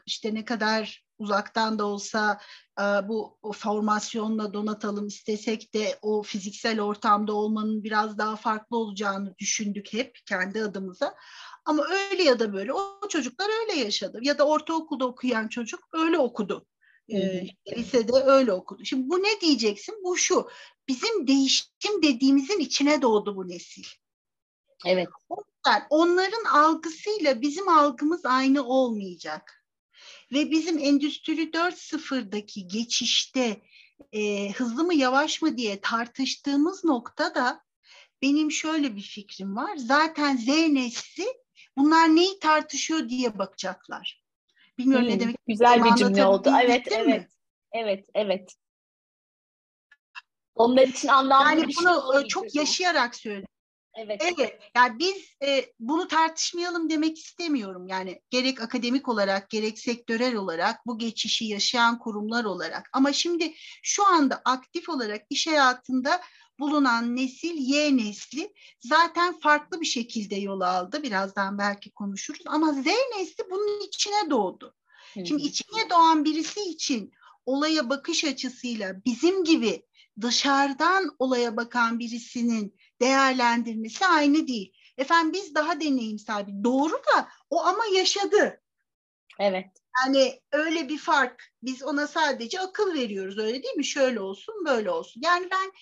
işte 0.07 0.35
ne 0.35 0.45
kadar 0.45 1.08
uzaktan 1.19 1.79
da 1.79 1.87
olsa 1.87 2.41
e, 2.81 2.83
bu 2.83 3.39
formasyonla 3.55 4.53
donatalım 4.53 5.07
istesek 5.07 5.75
de 5.75 5.99
o 6.03 6.23
fiziksel 6.23 6.81
ortamda 6.81 7.33
olmanın 7.33 7.85
biraz 7.85 8.19
daha 8.19 8.37
farklı 8.37 8.77
olacağını 8.77 9.35
düşündük 9.39 9.93
hep 9.93 10.19
kendi 10.27 10.63
adımıza. 10.63 11.15
Ama 11.65 11.85
öyle 11.85 12.23
ya 12.23 12.39
da 12.39 12.53
böyle 12.53 12.73
o 12.73 13.09
çocuklar 13.09 13.51
öyle 13.61 13.81
yaşadı. 13.81 14.19
Ya 14.23 14.39
da 14.39 14.47
ortaokulda 14.47 15.07
okuyan 15.07 15.49
çocuk 15.49 15.81
öyle 15.93 16.19
okudu. 16.19 16.67
E, 17.09 17.47
lisede 17.77 18.13
öyle 18.13 18.53
okudu. 18.53 18.85
Şimdi 18.85 19.09
bu 19.09 19.19
ne 19.23 19.41
diyeceksin? 19.41 19.95
Bu 20.05 20.17
şu. 20.17 20.49
Bizim 20.89 21.27
değişim 21.27 22.03
dediğimizin 22.03 22.59
içine 22.59 23.03
doğdu 23.03 23.37
bu 23.37 23.49
nesil. 23.49 23.85
Evet. 24.87 25.09
O 25.29 25.37
yüzden 25.37 25.87
onların 25.91 26.45
algısıyla 26.45 27.41
bizim 27.41 27.69
algımız 27.69 28.25
aynı 28.25 28.65
olmayacak. 28.65 29.58
Ve 30.33 30.51
bizim 30.51 30.79
Endüstri 30.79 31.51
4.0'daki 31.51 32.69
geçişte 32.69 33.61
e, 34.13 34.51
hızlı 34.53 34.85
mı 34.85 34.95
yavaş 34.95 35.43
mı 35.43 35.57
diye 35.57 35.81
tartıştığımız 35.81 36.85
noktada 36.85 37.65
benim 38.23 38.53
şöyle 38.53 38.97
bir 38.97 39.03
fikrim 39.03 39.57
var. 39.57 39.77
Zaten 39.77 40.37
Z 40.37 40.49
nesli 40.49 41.27
bunlar 41.77 42.17
neyi 42.17 42.39
tartışıyor 42.39 43.09
diye 43.09 43.39
bakacaklar. 43.39 44.23
Bilmiyorum 44.79 45.07
hmm, 45.07 45.15
ne 45.15 45.21
demek. 45.21 45.37
Güzel 45.47 45.85
bir 45.85 45.95
cümle 45.95 46.27
oldu. 46.27 46.53
Evet, 46.65 46.89
evet. 46.91 47.07
Mi? 47.07 47.29
Evet, 47.73 48.09
evet. 48.15 48.55
Onlar 50.55 50.83
için 50.83 51.09
anlamlı 51.09 51.49
yani 51.49 51.69
bir 51.69 51.77
bunu 51.77 52.21
şey 52.21 52.29
çok 52.29 52.55
yaşayarak 52.55 53.17
söyledim. 53.17 53.49
Evet. 53.99 54.23
Evet. 54.39 54.59
Yani 54.77 54.99
biz 54.99 55.37
e, 55.43 55.65
bunu 55.81 56.09
tartışmayalım 56.09 56.91
demek 56.91 57.19
istemiyorum. 57.19 57.89
Yani 57.89 58.23
gerek 58.31 58.61
akademik 58.61 59.09
olarak 59.09 59.51
gerek 59.51 59.79
sektörel 59.79 60.35
olarak 60.35 60.87
bu 60.87 60.99
geçişi 60.99 61.45
yaşayan 61.45 61.99
kurumlar 61.99 62.45
olarak. 62.45 62.91
Ama 62.93 63.13
şimdi 63.13 63.55
şu 63.83 64.07
anda 64.07 64.43
aktif 64.45 64.89
olarak 64.89 65.23
iş 65.31 65.47
hayatında 65.47 66.21
bulunan 66.59 67.17
nesil 67.17 67.55
Y 67.59 67.97
nesli 67.97 68.53
zaten 68.81 69.39
farklı 69.39 69.81
bir 69.81 69.87
şekilde 69.87 70.37
yol 70.37 70.61
aldı. 70.61 71.03
Birazdan 71.03 71.59
belki 71.59 71.91
konuşuruz 71.91 72.43
ama 72.47 72.73
Z 72.73 72.87
nesli 73.17 73.51
bunun 73.51 73.87
içine 73.87 74.31
doğdu. 74.31 74.75
Hı. 75.15 75.27
Şimdi 75.27 75.43
içine 75.43 75.91
doğan 75.91 76.25
birisi 76.25 76.61
için 76.61 77.13
olaya 77.47 77.91
bakış 77.91 78.25
açısıyla 78.25 79.05
bizim 79.05 79.45
gibi 79.45 79.83
dışarıdan 80.21 81.17
olaya 81.19 81.57
bakan 81.57 81.99
birisinin 81.99 82.75
değerlendirmesi 83.01 84.07
aynı 84.07 84.49
değil. 84.49 84.73
Efendim 84.99 85.33
biz 85.33 85.55
daha 85.55 85.81
deneyimsel 85.81 86.47
bir 86.47 86.65
doğru 86.65 86.93
da 86.93 87.29
o 87.51 87.65
ama 87.65 87.85
yaşadı. 87.95 88.61
Evet. 89.39 89.67
Yani 90.05 90.41
öyle 90.53 90.89
bir 90.89 90.99
fark. 90.99 91.53
Biz 91.63 91.83
ona 91.83 92.07
sadece 92.07 92.61
akıl 92.61 92.95
veriyoruz 92.95 93.39
öyle 93.39 93.63
değil 93.63 93.77
mi? 93.77 93.85
Şöyle 93.85 94.21
olsun, 94.21 94.55
böyle 94.67 94.91
olsun. 94.91 95.21
Yani 95.25 95.49
ben 95.51 95.73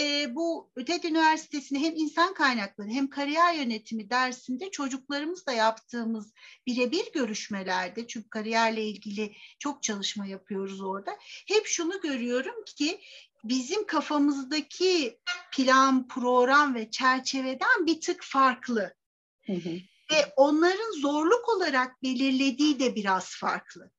e, 0.00 0.34
bu 0.34 0.70
TED 0.86 1.04
Üniversitesi'nde 1.04 1.78
hem 1.80 1.96
insan 1.96 2.34
kaynakları 2.34 2.88
hem 2.88 3.10
kariyer 3.10 3.54
yönetimi 3.54 4.10
dersinde 4.10 4.70
çocuklarımızla 4.70 5.52
yaptığımız 5.52 6.32
birebir 6.66 7.12
görüşmelerde 7.12 8.06
çünkü 8.06 8.30
kariyerle 8.30 8.84
ilgili 8.84 9.32
çok 9.58 9.82
çalışma 9.82 10.26
yapıyoruz 10.26 10.80
orada. 10.80 11.18
Hep 11.48 11.66
şunu 11.66 12.00
görüyorum 12.00 12.64
ki 12.64 13.00
bizim 13.44 13.86
kafamızdaki 13.86 15.18
plan, 15.52 16.08
program 16.08 16.74
ve 16.74 16.90
çerçeveden 16.90 17.86
bir 17.86 18.00
tık 18.00 18.22
farklı. 18.22 18.94
Hı 19.46 19.52
hı. 19.52 19.70
Ve 20.12 20.32
onların 20.36 21.00
zorluk 21.00 21.48
olarak 21.48 22.02
belirlediği 22.02 22.80
de 22.80 22.94
biraz 22.94 23.36
farklı. 23.36 23.90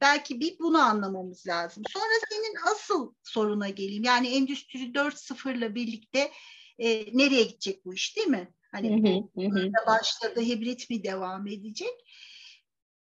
Belki 0.00 0.40
bir 0.40 0.58
bunu 0.58 0.78
anlamamız 0.78 1.46
lazım. 1.46 1.82
Sonra 1.92 2.14
senin 2.30 2.56
asıl 2.72 3.14
soruna 3.22 3.68
geleyim. 3.68 4.04
Yani 4.04 4.28
Endüstri 4.28 4.78
4.0 4.78 5.56
ile 5.56 5.74
birlikte 5.74 6.32
e, 6.78 7.18
nereye 7.18 7.42
gidecek 7.42 7.84
bu 7.84 7.94
iş 7.94 8.16
değil 8.16 8.28
mi? 8.28 8.54
Hani 8.72 8.90
hı 8.90 9.40
hı, 9.40 9.48
hı. 9.48 9.72
başladı, 9.86 10.40
hibrit 10.40 10.90
mi 10.90 11.04
devam 11.04 11.46
edecek? 11.46 12.04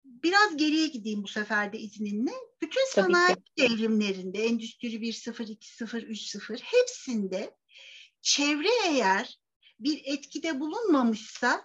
Biraz 0.05 0.57
geriye 0.57 0.87
gideyim 0.87 1.23
bu 1.23 1.29
sefer 1.29 1.73
de 1.73 1.79
izninle. 1.79 2.33
Bütün 2.62 2.90
sanayi 2.90 3.37
devrimlerinde, 3.59 4.45
Endüstri 4.45 4.88
1.0, 4.88 5.43
2.0, 5.43 6.07
3.0 6.07 6.61
hepsinde 6.62 7.57
çevre 8.23 8.69
eğer 8.88 9.38
bir 9.81 10.03
etkide 10.05 10.61
bulunmamışsa 10.61 11.64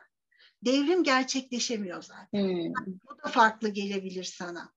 devrim 0.62 1.04
gerçekleşemiyor 1.04 2.02
zaten. 2.02 2.40
Hmm. 2.40 2.74
Bu 3.10 3.24
da 3.24 3.30
farklı 3.30 3.70
gelebilir 3.70 4.24
sana. 4.24 4.74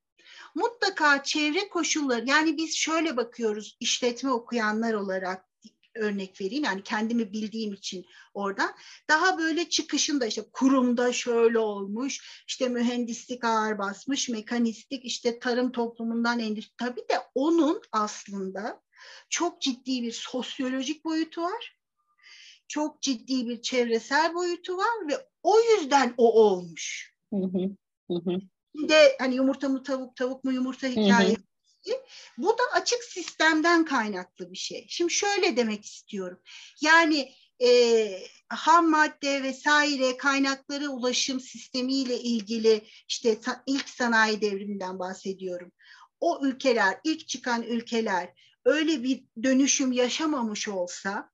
Mutlaka 0.55 1.23
çevre 1.23 1.69
koşulları, 1.69 2.29
yani 2.29 2.57
biz 2.57 2.77
şöyle 2.77 3.17
bakıyoruz 3.17 3.77
işletme 3.81 4.31
okuyanlar 4.31 4.95
olarak, 4.95 5.52
örnek 5.95 6.41
vereyim 6.41 6.65
yani 6.65 6.83
kendimi 6.83 7.33
bildiğim 7.33 7.73
için 7.73 8.05
oradan 8.35 8.71
daha 9.09 9.39
böyle 9.39 9.69
çıkışında 9.69 10.27
işte 10.27 10.43
kurumda 10.53 11.13
şöyle 11.13 11.59
olmuş 11.59 12.45
işte 12.49 12.69
mühendislik 12.69 13.45
ağır 13.45 13.79
basmış 13.79 14.29
mekanistik 14.29 15.05
işte 15.05 15.39
tarım 15.39 15.73
toplumundan 15.73 16.39
endüstri 16.39 16.75
tabii 16.77 17.01
de 17.11 17.19
onun 17.35 17.81
aslında 17.93 18.83
çok 19.31 19.63
ciddi 19.63 20.03
bir 20.03 20.13
sosyolojik 20.13 21.05
boyutu 21.05 21.43
var 21.43 21.77
çok 22.73 23.03
ciddi 23.03 23.49
bir 23.49 23.63
çevresel 23.63 24.35
boyutu 24.35 24.77
var 24.77 25.09
ve 25.09 25.15
o 25.43 25.55
yüzden 25.61 26.15
o 26.17 26.43
olmuş. 26.43 27.15
Hı 27.33 27.37
hı, 27.37 27.71
hı. 28.15 28.41
de 28.89 29.17
hani 29.19 29.35
yumurta 29.35 29.69
mı 29.69 29.83
tavuk 29.83 30.17
tavuk 30.17 30.45
mu 30.45 30.53
yumurta 30.53 30.87
hikayesi 30.87 31.52
bu 32.39 32.49
da 32.49 32.63
açık 32.73 33.05
sistemden 33.05 33.85
kaynaklı 33.85 34.53
bir 34.53 34.57
şey. 34.57 34.87
Şimdi 34.89 35.13
şöyle 35.13 35.57
demek 35.57 35.85
istiyorum. 35.85 36.41
Yani 36.81 37.33
e, 37.63 37.69
ham 38.49 38.91
madde 38.91 39.43
vesaire 39.43 40.17
kaynakları 40.17 40.89
ulaşım 40.89 41.41
sistemiyle 41.41 42.21
ilgili 42.21 42.85
işte 43.09 43.39
ilk 43.67 43.89
sanayi 43.89 44.41
devriminden 44.41 44.99
bahsediyorum. 44.99 45.73
O 46.21 46.47
ülkeler, 46.47 47.01
ilk 47.05 47.29
çıkan 47.29 47.63
ülkeler 47.63 48.33
öyle 48.65 49.03
bir 49.03 49.25
dönüşüm 49.43 49.93
yaşamamış 49.93 50.69
olsa, 50.69 51.31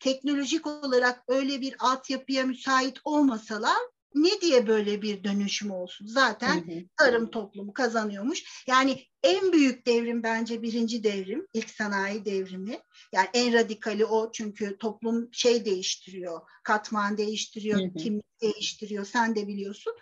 teknolojik 0.00 0.66
olarak 0.66 1.22
öyle 1.28 1.60
bir 1.60 1.76
altyapıya 1.78 2.44
müsait 2.44 2.98
olmasalar 3.04 3.78
ne 4.14 4.40
diye 4.40 4.66
böyle 4.66 5.02
bir 5.02 5.24
dönüşüm 5.24 5.70
olsun? 5.70 6.06
Zaten 6.06 6.56
hı 6.56 6.60
hı. 6.60 6.84
tarım 6.96 7.30
toplumu 7.30 7.72
kazanıyormuş. 7.72 8.64
Yani 8.66 9.04
en 9.22 9.52
büyük 9.52 9.86
devrim 9.86 10.22
bence 10.22 10.62
birinci 10.62 11.04
devrim, 11.04 11.46
ilk 11.54 11.70
sanayi 11.70 12.24
devrimi. 12.24 12.80
Yani 13.12 13.28
en 13.34 13.52
radikali 13.52 14.04
o 14.04 14.32
çünkü 14.32 14.78
toplum 14.78 15.28
şey 15.32 15.64
değiştiriyor, 15.64 16.40
katman 16.64 17.18
değiştiriyor, 17.18 17.80
hı 17.80 17.94
kimlik 17.94 18.40
değiştiriyor. 18.42 19.04
Sen 19.04 19.36
de 19.36 19.48
biliyorsun. 19.48 19.94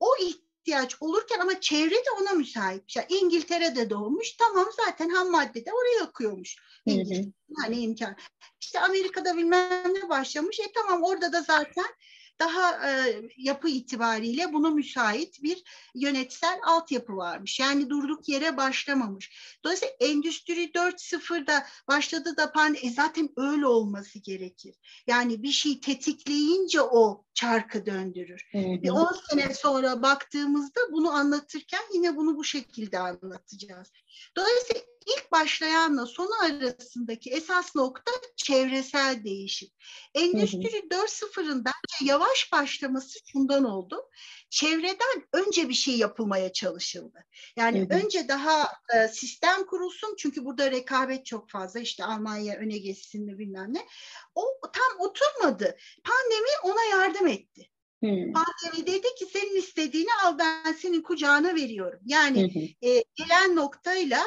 O 0.00 0.08
ihtiyaç 0.20 0.96
olurken 1.00 1.38
ama 1.38 1.60
çevre 1.60 1.94
de 1.94 2.10
ona 2.20 2.32
müsait. 2.32 2.96
Yani 2.96 3.06
İngiltere'de 3.08 3.90
doğmuş. 3.90 4.36
Tamam 4.36 4.66
zaten 4.86 5.08
ham 5.08 5.30
madde 5.30 5.66
de 5.66 5.70
oraya 5.72 6.04
akıyormuş. 6.04 6.56
İngiltere. 6.86 7.32
Hani 7.56 7.80
imkan. 7.80 8.16
İşte 8.60 8.80
Amerika'da 8.80 9.36
bilmem 9.36 9.94
ne 9.94 10.08
başlamış. 10.08 10.60
E 10.60 10.72
tamam 10.74 11.02
orada 11.02 11.32
da 11.32 11.42
zaten 11.42 11.86
daha 12.40 12.90
e, 12.90 13.22
yapı 13.36 13.68
itibariyle 13.68 14.52
buna 14.52 14.70
müsait 14.70 15.42
bir 15.42 15.62
yönetsel 15.94 16.60
altyapı 16.66 17.16
varmış. 17.16 17.60
Yani 17.60 17.90
durduk 17.90 18.28
yere 18.28 18.56
başlamamış. 18.56 19.58
Dolayısıyla 19.64 19.94
Endüstri 20.00 20.64
4.0'da 20.64 21.66
başladı 21.88 22.36
da 22.36 22.52
pan 22.52 22.76
e 22.82 22.90
zaten 22.90 23.28
öyle 23.36 23.66
olması 23.66 24.18
gerekir. 24.18 24.74
Yani 25.06 25.42
bir 25.42 25.52
şey 25.52 25.80
tetikleyince 25.80 26.82
o 26.82 27.24
çarkı 27.34 27.86
döndürür. 27.86 28.50
Bir 28.54 28.90
10 28.90 29.16
sene 29.30 29.54
sonra 29.54 30.02
baktığımızda 30.02 30.80
bunu 30.92 31.10
anlatırken 31.10 31.82
yine 31.94 32.16
bunu 32.16 32.36
bu 32.36 32.44
şekilde 32.44 32.98
anlatacağız. 32.98 33.92
Dolayısıyla 34.36 34.82
ilk 35.16 35.32
başlayanla 35.32 36.06
sonu 36.06 36.30
arasındaki 36.42 37.30
esas 37.30 37.76
nokta 37.76 38.12
çevresel 38.36 39.24
değişim. 39.24 39.68
Endüstri 40.14 40.88
4.0'ın 40.90 41.64
bence 41.64 42.12
yavaş 42.12 42.52
başlaması 42.52 43.18
şundan 43.32 43.64
oldu. 43.64 44.10
Çevreden 44.50 45.26
önce 45.32 45.68
bir 45.68 45.74
şey 45.74 45.96
yapılmaya 45.96 46.52
çalışıldı. 46.52 47.24
Yani 47.56 47.80
hı 47.80 47.94
hı. 47.94 47.98
önce 47.98 48.28
daha 48.28 48.68
e, 48.94 49.08
sistem 49.08 49.66
kurulsun 49.66 50.14
çünkü 50.18 50.44
burada 50.44 50.70
rekabet 50.70 51.26
çok 51.26 51.50
fazla. 51.50 51.80
İşte 51.80 52.04
Almanya 52.04 52.56
öne 52.56 52.78
geçsin 52.78 53.24
mi 53.24 53.38
bilmem 53.38 53.74
ne. 53.74 53.86
O 54.34 54.44
tam 54.62 55.00
oturmadı. 55.08 55.76
Pandemi 56.04 56.74
ona 56.74 56.84
yardım 56.84 57.26
etti. 57.26 57.70
Hmm. 58.00 58.32
Pandemi 58.32 58.86
dedi 58.86 59.14
ki 59.18 59.26
senin 59.32 59.56
istediğini 59.56 60.10
al 60.24 60.38
ben 60.38 60.72
senin 60.72 61.02
kucağına 61.02 61.54
veriyorum. 61.54 62.00
Yani 62.04 62.54
hmm. 62.54 62.90
e, 62.90 63.04
gelen 63.14 63.56
noktayla 63.56 64.22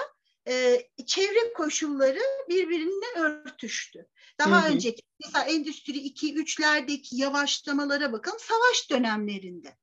e, 0.47 0.87
çevre 1.05 1.53
koşulları 1.53 2.21
birbirine 2.49 3.19
örtüştü. 3.19 4.07
Daha 4.39 4.63
hı 4.63 4.67
hı. 4.67 4.73
önceki 4.73 5.01
mesela 5.23 5.45
Endüstri 5.45 5.97
2-3'lerdeki 5.97 7.15
yavaşlamalara 7.15 8.11
bakın 8.11 8.37
savaş 8.39 8.89
dönemlerinde. 8.89 9.77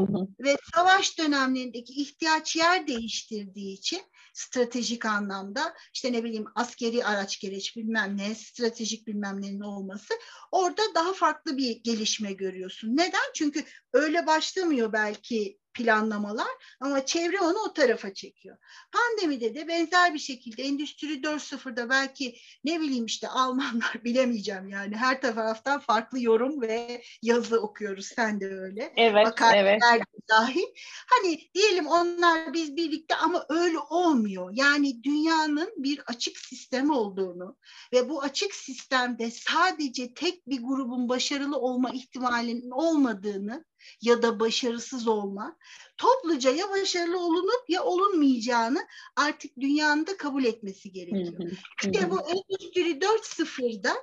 Hı 0.00 0.04
hı. 0.04 0.26
Ve 0.40 0.56
savaş 0.74 1.18
dönemlerindeki 1.18 1.92
ihtiyaç 1.92 2.56
yer 2.56 2.86
değiştirdiği 2.86 3.74
için 3.78 4.02
stratejik 4.34 5.04
anlamda 5.04 5.74
işte 5.94 6.12
ne 6.12 6.24
bileyim 6.24 6.44
askeri 6.54 7.04
araç 7.04 7.40
gereç 7.40 7.76
bilmem 7.76 8.16
ne 8.16 8.34
stratejik 8.34 9.06
bilmem 9.06 9.42
nenin 9.42 9.60
olması 9.60 10.14
orada 10.52 10.82
daha 10.94 11.12
farklı 11.12 11.56
bir 11.56 11.70
gelişme 11.70 12.32
görüyorsun. 12.32 12.96
Neden? 12.96 13.32
Çünkü 13.34 13.64
öyle 13.92 14.26
başlamıyor 14.26 14.92
belki 14.92 15.58
planlamalar 15.76 16.76
ama 16.80 17.06
çevre 17.06 17.40
onu 17.40 17.58
o 17.58 17.72
tarafa 17.72 18.14
çekiyor. 18.14 18.56
Pandemide 18.92 19.54
de 19.54 19.68
benzer 19.68 20.14
bir 20.14 20.18
şekilde 20.18 20.62
Endüstri 20.62 21.22
4.0'da 21.22 21.90
belki 21.90 22.36
ne 22.64 22.80
bileyim 22.80 23.06
işte 23.06 23.28
Almanlar 23.28 24.00
bilemeyeceğim 24.04 24.68
yani 24.68 24.96
her 24.96 25.20
taraftan 25.20 25.80
farklı 25.80 26.20
yorum 26.20 26.60
ve 26.62 27.02
yazı 27.22 27.60
okuyoruz 27.60 28.06
sen 28.06 28.40
de 28.40 28.46
öyle. 28.46 28.92
Evet, 28.96 29.26
evet. 29.54 29.82
dahil. 30.28 30.66
Hani 31.10 31.40
diyelim 31.54 31.86
onlar 31.86 32.52
biz 32.52 32.76
birlikte 32.76 33.16
ama 33.16 33.46
öyle 33.48 33.78
olmuyor. 33.78 34.50
Yani 34.54 35.02
dünyanın 35.04 35.72
bir 35.76 36.00
açık 36.06 36.38
sistem 36.38 36.90
olduğunu 36.90 37.56
ve 37.92 38.08
bu 38.08 38.22
açık 38.22 38.54
sistemde 38.54 39.30
sadece 39.30 40.14
tek 40.14 40.48
bir 40.48 40.62
grubun 40.62 41.08
başarılı 41.08 41.58
olma 41.58 41.90
ihtimalinin 41.90 42.70
olmadığını 42.70 43.64
ya 44.02 44.22
da 44.22 44.40
başarısız 44.40 45.08
olma, 45.08 45.56
topluca 45.96 46.50
ya 46.50 46.70
başarılı 46.70 47.18
olunup 47.18 47.64
ya 47.68 47.84
olunmayacağını 47.84 48.86
artık 49.16 49.60
dünyanın 49.60 50.06
da 50.06 50.16
kabul 50.16 50.44
etmesi 50.44 50.92
gerekiyor. 50.92 51.50
İşte 51.84 52.10
bu 52.10 52.20
Endüstri 52.20 52.98
4.0'da 52.98 53.94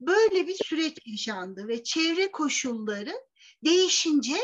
böyle 0.00 0.46
bir 0.46 0.56
süreç 0.64 0.98
yaşandı 1.06 1.68
ve 1.68 1.84
çevre 1.84 2.30
koşulları 2.30 3.14
değişince 3.64 4.36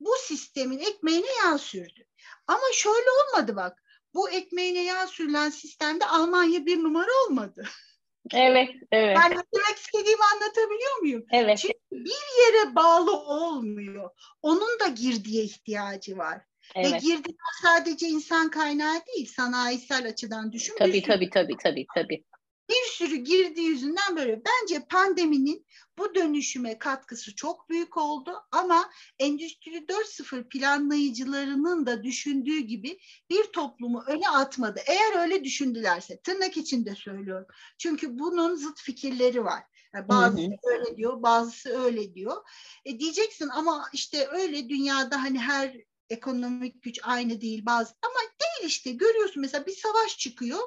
bu 0.00 0.10
sistemin 0.20 0.78
ekmeğine 0.78 1.26
yağ 1.44 1.58
sürdü. 1.58 2.06
Ama 2.46 2.64
şöyle 2.72 3.06
olmadı 3.10 3.56
bak, 3.56 3.82
bu 4.14 4.30
ekmeğine 4.30 4.84
yağ 4.84 5.06
sürülen 5.06 5.50
sistemde 5.50 6.06
Almanya 6.06 6.66
bir 6.66 6.78
numara 6.82 7.10
olmadı. 7.26 7.68
Evet, 8.34 8.68
evet. 8.92 9.16
Ne 9.16 9.30
demek 9.30 9.76
istediğimi 9.76 10.22
anlatabiliyor 10.34 10.96
muyum? 11.00 11.24
Evet. 11.32 11.58
Çünkü 11.58 11.74
bir 11.92 12.10
yere 12.10 12.74
bağlı 12.74 13.16
olmuyor. 13.16 14.10
Onun 14.42 14.80
da 14.80 14.88
girdiye 14.88 15.44
ihtiyacı 15.44 16.18
var. 16.18 16.40
Evet. 16.74 16.92
Ve 16.92 16.98
girdiler 16.98 17.52
sadece 17.62 18.06
insan 18.06 18.50
kaynağı 18.50 19.06
değil, 19.06 19.32
sanayisel 19.36 20.06
açıdan 20.08 20.52
düşün. 20.52 20.74
Tabii, 20.78 21.02
tabii, 21.02 21.30
tabii, 21.30 21.56
tabii, 21.62 21.86
tabii 21.94 22.24
bir 22.70 22.90
sürü 22.92 23.16
girdi 23.16 23.60
yüzünden 23.60 24.16
böyle. 24.16 24.42
Bence 24.44 24.86
pandeminin 24.88 25.66
bu 25.98 26.14
dönüşüme 26.14 26.78
katkısı 26.78 27.34
çok 27.34 27.68
büyük 27.68 27.96
oldu 27.96 28.32
ama 28.52 28.90
Endüstri 29.18 29.70
4.0 29.70 30.48
planlayıcılarının 30.48 31.86
da 31.86 32.02
düşündüğü 32.04 32.58
gibi 32.58 32.98
bir 33.30 33.44
toplumu 33.44 34.02
öne 34.06 34.28
atmadı. 34.28 34.80
Eğer 34.86 35.22
öyle 35.22 35.44
düşündülerse 35.44 36.20
tırnak 36.20 36.56
içinde 36.56 36.94
söylüyorum. 36.94 37.46
Çünkü 37.78 38.18
bunun 38.18 38.54
zıt 38.54 38.80
fikirleri 38.80 39.44
var. 39.44 39.62
Yani 39.94 40.08
bazısı 40.08 40.42
hı 40.42 40.46
hı. 40.46 40.72
öyle 40.72 40.96
diyor, 40.96 41.22
bazısı 41.22 41.84
öyle 41.84 42.14
diyor. 42.14 42.36
E 42.84 42.98
diyeceksin 42.98 43.48
ama 43.48 43.88
işte 43.92 44.28
öyle 44.28 44.68
dünyada 44.68 45.22
hani 45.22 45.38
her 45.38 45.76
ekonomik 46.10 46.82
güç 46.82 47.00
aynı 47.02 47.40
değil 47.40 47.66
bazı 47.66 47.94
ama 48.02 48.14
değil 48.40 48.70
işte 48.70 48.90
görüyorsun 48.90 49.40
mesela 49.42 49.66
bir 49.66 49.76
savaş 49.76 50.18
çıkıyor 50.18 50.60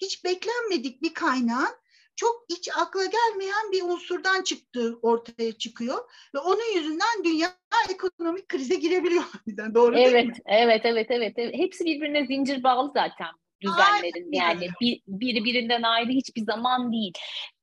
hiç 0.00 0.24
beklenmedik 0.24 1.02
bir 1.02 1.14
kaynağın 1.14 1.76
çok 2.16 2.46
hiç 2.50 2.68
akla 2.76 3.04
gelmeyen 3.04 3.72
bir 3.72 3.82
unsurdan 3.82 4.42
çıktığı 4.42 4.98
ortaya 5.02 5.52
çıkıyor 5.52 5.98
ve 6.34 6.38
onun 6.38 6.76
yüzünden 6.76 7.24
dünya 7.24 7.56
ekonomik 7.90 8.48
krize 8.48 8.74
girebiliyor. 8.74 9.24
Doğru 9.74 9.98
evet, 9.98 10.14
değil 10.14 10.26
mi? 10.26 10.32
Evet, 10.46 10.80
evet, 10.84 11.06
evet, 11.10 11.34
evet. 11.36 11.54
Hepsi 11.54 11.84
birbirine 11.84 12.26
zincir 12.26 12.62
bağlı 12.62 12.92
zaten 12.94 13.28
düzenlerin 13.60 14.32
Aynen. 14.32 14.32
yani 14.32 14.68
bir, 14.80 15.02
biri 15.06 15.44
birinden 15.44 15.82
ayrı 15.82 16.08
hiçbir 16.08 16.44
zaman 16.44 16.92
değil. 16.92 17.12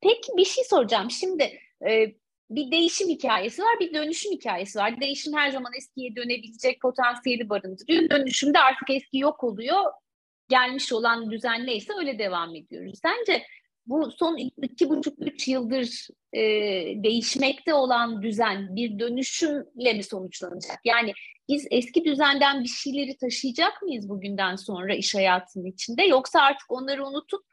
Peki 0.01 0.31
bir 0.37 0.45
şey 0.45 0.63
soracağım. 0.63 1.11
Şimdi 1.11 1.59
e, 1.89 2.15
bir 2.49 2.71
değişim 2.71 3.09
hikayesi 3.09 3.61
var, 3.61 3.79
bir 3.79 3.93
dönüşüm 3.93 4.31
hikayesi 4.31 4.79
var. 4.79 5.01
Değişim 5.01 5.33
her 5.33 5.51
zaman 5.51 5.71
eskiye 5.77 6.15
dönebilecek 6.15 6.81
potansiyeli 6.81 7.49
barındırıyor. 7.49 8.09
Dönüşümde 8.09 8.59
artık 8.59 8.89
eski 8.89 9.17
yok 9.17 9.43
oluyor 9.43 9.83
gelmiş 10.53 10.93
olan 10.93 11.31
düzen 11.31 11.65
neyse 11.65 11.93
öyle 11.99 12.19
devam 12.19 12.55
ediyoruz. 12.55 12.99
Sence 13.01 13.43
bu 13.85 14.11
son 14.11 14.37
iki 14.61 14.89
buçuk 14.89 15.13
üç 15.19 15.47
yıldır 15.47 16.07
e, 16.33 16.41
değişmekte 17.03 17.73
olan 17.73 18.21
düzen 18.21 18.75
bir 18.75 18.99
dönüşümle 18.99 19.93
mi 19.93 20.03
sonuçlanacak? 20.03 20.79
Yani 20.85 21.13
biz 21.49 21.67
eski 21.71 22.05
düzenden 22.05 22.63
bir 22.63 22.69
şeyleri 22.69 23.17
taşıyacak 23.17 23.81
mıyız 23.81 24.09
bugünden 24.09 24.55
sonra 24.55 24.95
iş 24.95 25.15
hayatının 25.15 25.65
içinde 25.65 26.03
yoksa 26.03 26.41
artık 26.41 26.71
onları 26.71 27.07
unutup 27.07 27.45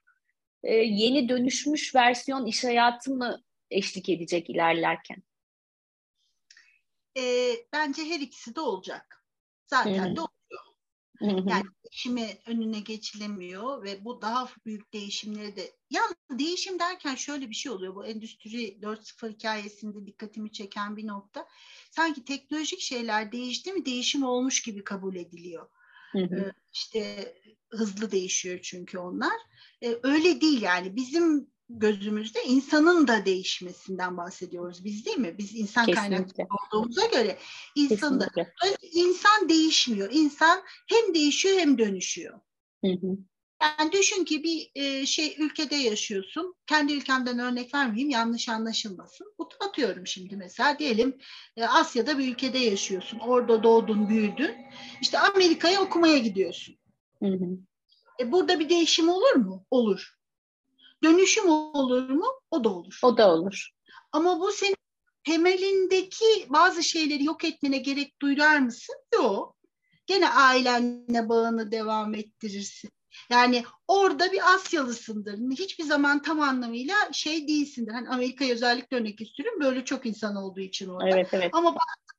e, 0.63 0.75
yeni 0.75 1.29
dönüşmüş 1.29 1.95
versiyon 1.95 2.47
iş 2.47 2.65
hayatı 2.65 3.11
mı 3.11 3.43
eşlik 3.71 4.09
edecek 4.09 4.51
ilerlerken? 4.51 5.23
E, 7.19 7.23
bence 7.73 8.03
her 8.05 8.21
ikisi 8.21 8.55
de 8.55 8.61
olacak. 8.61 9.25
Zaten 9.67 10.07
Hı-hı. 10.07 10.17
de 10.17 10.21
yani 11.21 11.65
değişimi 11.85 12.39
önüne 12.47 12.81
geçilemiyor 12.81 13.83
ve 13.83 14.05
bu 14.05 14.23
daha 14.23 14.49
büyük 14.67 14.93
değişimleri 14.93 15.57
de 15.57 15.73
ya 15.91 16.03
değişim 16.31 16.79
derken 16.79 17.15
şöyle 17.15 17.51
bir 17.51 17.55
şey 17.55 17.73
oluyor 17.73 17.95
bu 17.95 18.07
endüstri 18.07 18.79
4.0 18.83 19.33
hikayesinde 19.33 20.07
dikkatimi 20.07 20.53
çeken 20.53 20.97
bir 20.97 21.07
nokta 21.07 21.47
sanki 21.91 22.25
teknolojik 22.25 22.81
şeyler 22.81 23.33
değişti 23.33 23.73
mi 23.73 23.87
değişim 23.87 24.23
olmuş 24.23 24.63
gibi 24.63 24.85
kabul 24.85 25.17
ediliyor. 25.17 25.69
Hı 26.13 26.19
hı. 26.19 26.37
Ee, 26.37 26.53
işte 26.73 27.35
hızlı 27.71 28.11
değişiyor 28.11 28.59
çünkü 28.63 28.99
onlar. 28.99 29.37
Ee, 29.83 29.99
öyle 30.03 30.41
değil 30.41 30.63
yani 30.63 30.97
bizim 30.97 31.51
gözümüzde 31.79 32.45
insanın 32.45 33.09
da 33.09 33.25
değişmesinden 33.25 34.17
bahsediyoruz 34.17 34.85
biz 34.85 35.07
değil 35.07 35.19
mi? 35.19 35.39
Biz 35.39 35.55
insan 35.55 35.87
Kesinlikle. 35.87 36.17
kaynaklı 36.17 36.45
olduğumuza 36.67 37.07
göre 37.07 37.39
insan 37.75 38.21
da 38.21 38.29
insan 38.93 39.49
değişmiyor. 39.49 40.09
İnsan 40.13 40.63
hem 40.89 41.15
değişiyor 41.15 41.59
hem 41.59 41.79
dönüşüyor. 41.79 42.41
Hı 42.85 42.91
hı. 42.91 43.19
Yani 43.63 43.93
düşün 43.93 44.25
ki 44.25 44.45
bir 44.45 44.71
e, 44.75 45.07
şey 45.07 45.37
ülkede 45.39 45.77
yaşıyorsun. 45.77 46.55
Kendi 46.67 46.93
ülkemden 46.93 47.39
örnek 47.39 47.75
vermeyeyim 47.75 48.11
yanlış 48.11 48.49
anlaşılmasın. 48.49 49.35
Atıyorum 49.61 50.07
şimdi 50.07 50.37
mesela 50.37 50.79
diyelim 50.79 51.19
e, 51.57 51.65
Asya'da 51.65 52.19
bir 52.19 52.33
ülkede 52.33 52.59
yaşıyorsun. 52.59 53.19
Orada 53.19 53.63
doğdun, 53.63 54.09
büyüdün. 54.09 54.55
İşte 55.03 55.19
Amerika'ya 55.19 55.83
okumaya 55.83 56.19
gidiyorsun. 56.19 56.77
Hı 57.23 57.29
hı. 57.29 57.59
E, 58.21 58.33
burada 58.33 58.61
bir 58.61 58.69
değişim 58.69 59.09
olur 59.09 59.35
mu? 59.35 59.67
Olur. 59.71 60.20
Dönüşüm 61.03 61.49
olur 61.49 62.09
mu? 62.09 62.27
O 62.51 62.65
da 62.65 62.69
olur. 62.69 62.99
O 63.03 63.17
da 63.17 63.33
olur. 63.33 63.71
Ama 64.13 64.41
bu 64.41 64.53
senin 64.53 64.77
temelindeki 65.25 66.47
bazı 66.49 66.83
şeyleri 66.83 67.25
yok 67.25 67.45
etmene 67.45 67.79
gerek 67.79 68.23
duyar 68.23 68.59
mısın? 68.59 68.97
Yok. 69.15 69.57
Gene 70.07 70.29
ailenle 70.29 71.29
bağını 71.29 71.73
devam 71.73 72.15
ettirirsin. 72.15 72.91
Yani 73.31 73.65
orada 73.89 74.33
bir 74.33 74.55
Asyalısındır. 74.55 75.39
Hiçbir 75.51 75.85
zaman 75.85 76.23
tam 76.23 76.41
anlamıyla 76.41 76.95
şey 77.13 77.49
değilsindir. 77.49 77.93
Hani 77.93 78.09
Amerika'ya 78.09 78.55
özellikle 78.55 78.97
örnek 78.97 79.21
istiyorum. 79.21 79.61
Böyle 79.61 79.85
çok 79.85 80.07
insan 80.07 80.37
olduğu 80.37 80.61
için 80.61 80.89
orada. 80.89 81.09
Evet, 81.09 81.29
evet. 81.33 81.51
Ama 81.53 81.75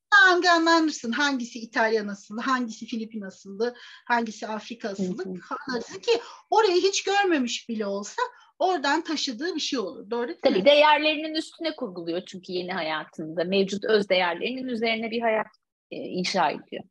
hangi 0.09 0.49
anlarsın 0.51 1.11
hangisi 1.11 1.59
İtalyan 1.59 2.07
asıllı, 2.07 2.41
hangisi 2.41 2.85
Filipin 2.85 3.21
asıllı, 3.21 3.75
hangisi 4.07 4.47
Afrika 4.47 4.89
asıllı 4.89 5.23
anlarsın 5.67 5.99
ki 5.99 6.21
orayı 6.49 6.81
hiç 6.81 7.03
görmemiş 7.03 7.69
bile 7.69 7.85
olsa 7.85 8.21
oradan 8.61 9.03
taşıdığı 9.03 9.55
bir 9.55 9.59
şey 9.59 9.79
olur. 9.79 10.09
Doğru 10.09 10.27
değil 10.27 10.39
Tabii 10.43 10.59
mi? 10.59 10.65
değerlerinin 10.65 11.35
üstüne 11.35 11.75
kurguluyor 11.75 12.21
çünkü 12.25 12.51
yeni 12.53 12.71
hayatında. 12.73 13.43
Mevcut 13.43 13.85
öz 13.85 14.09
değerlerinin 14.09 14.67
üzerine 14.67 15.11
bir 15.11 15.21
hayat 15.21 15.47
e, 15.91 15.95
inşa 15.95 16.49
ediyor. 16.49 16.83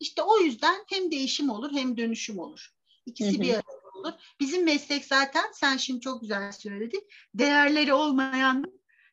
İşte 0.00 0.22
o 0.22 0.38
yüzden 0.38 0.76
hem 0.90 1.10
değişim 1.10 1.50
olur 1.50 1.72
hem 1.72 1.96
dönüşüm 1.96 2.38
olur. 2.38 2.68
İkisi 3.06 3.32
Hı-hı. 3.32 3.42
bir 3.42 3.54
arada 3.54 3.98
olur. 3.98 4.12
Bizim 4.40 4.64
meslek 4.64 5.04
zaten 5.04 5.44
sen 5.52 5.76
şimdi 5.76 6.00
çok 6.00 6.20
güzel 6.20 6.52
söyledin. 6.52 7.08
Değerleri 7.34 7.92
olmayan 7.92 8.64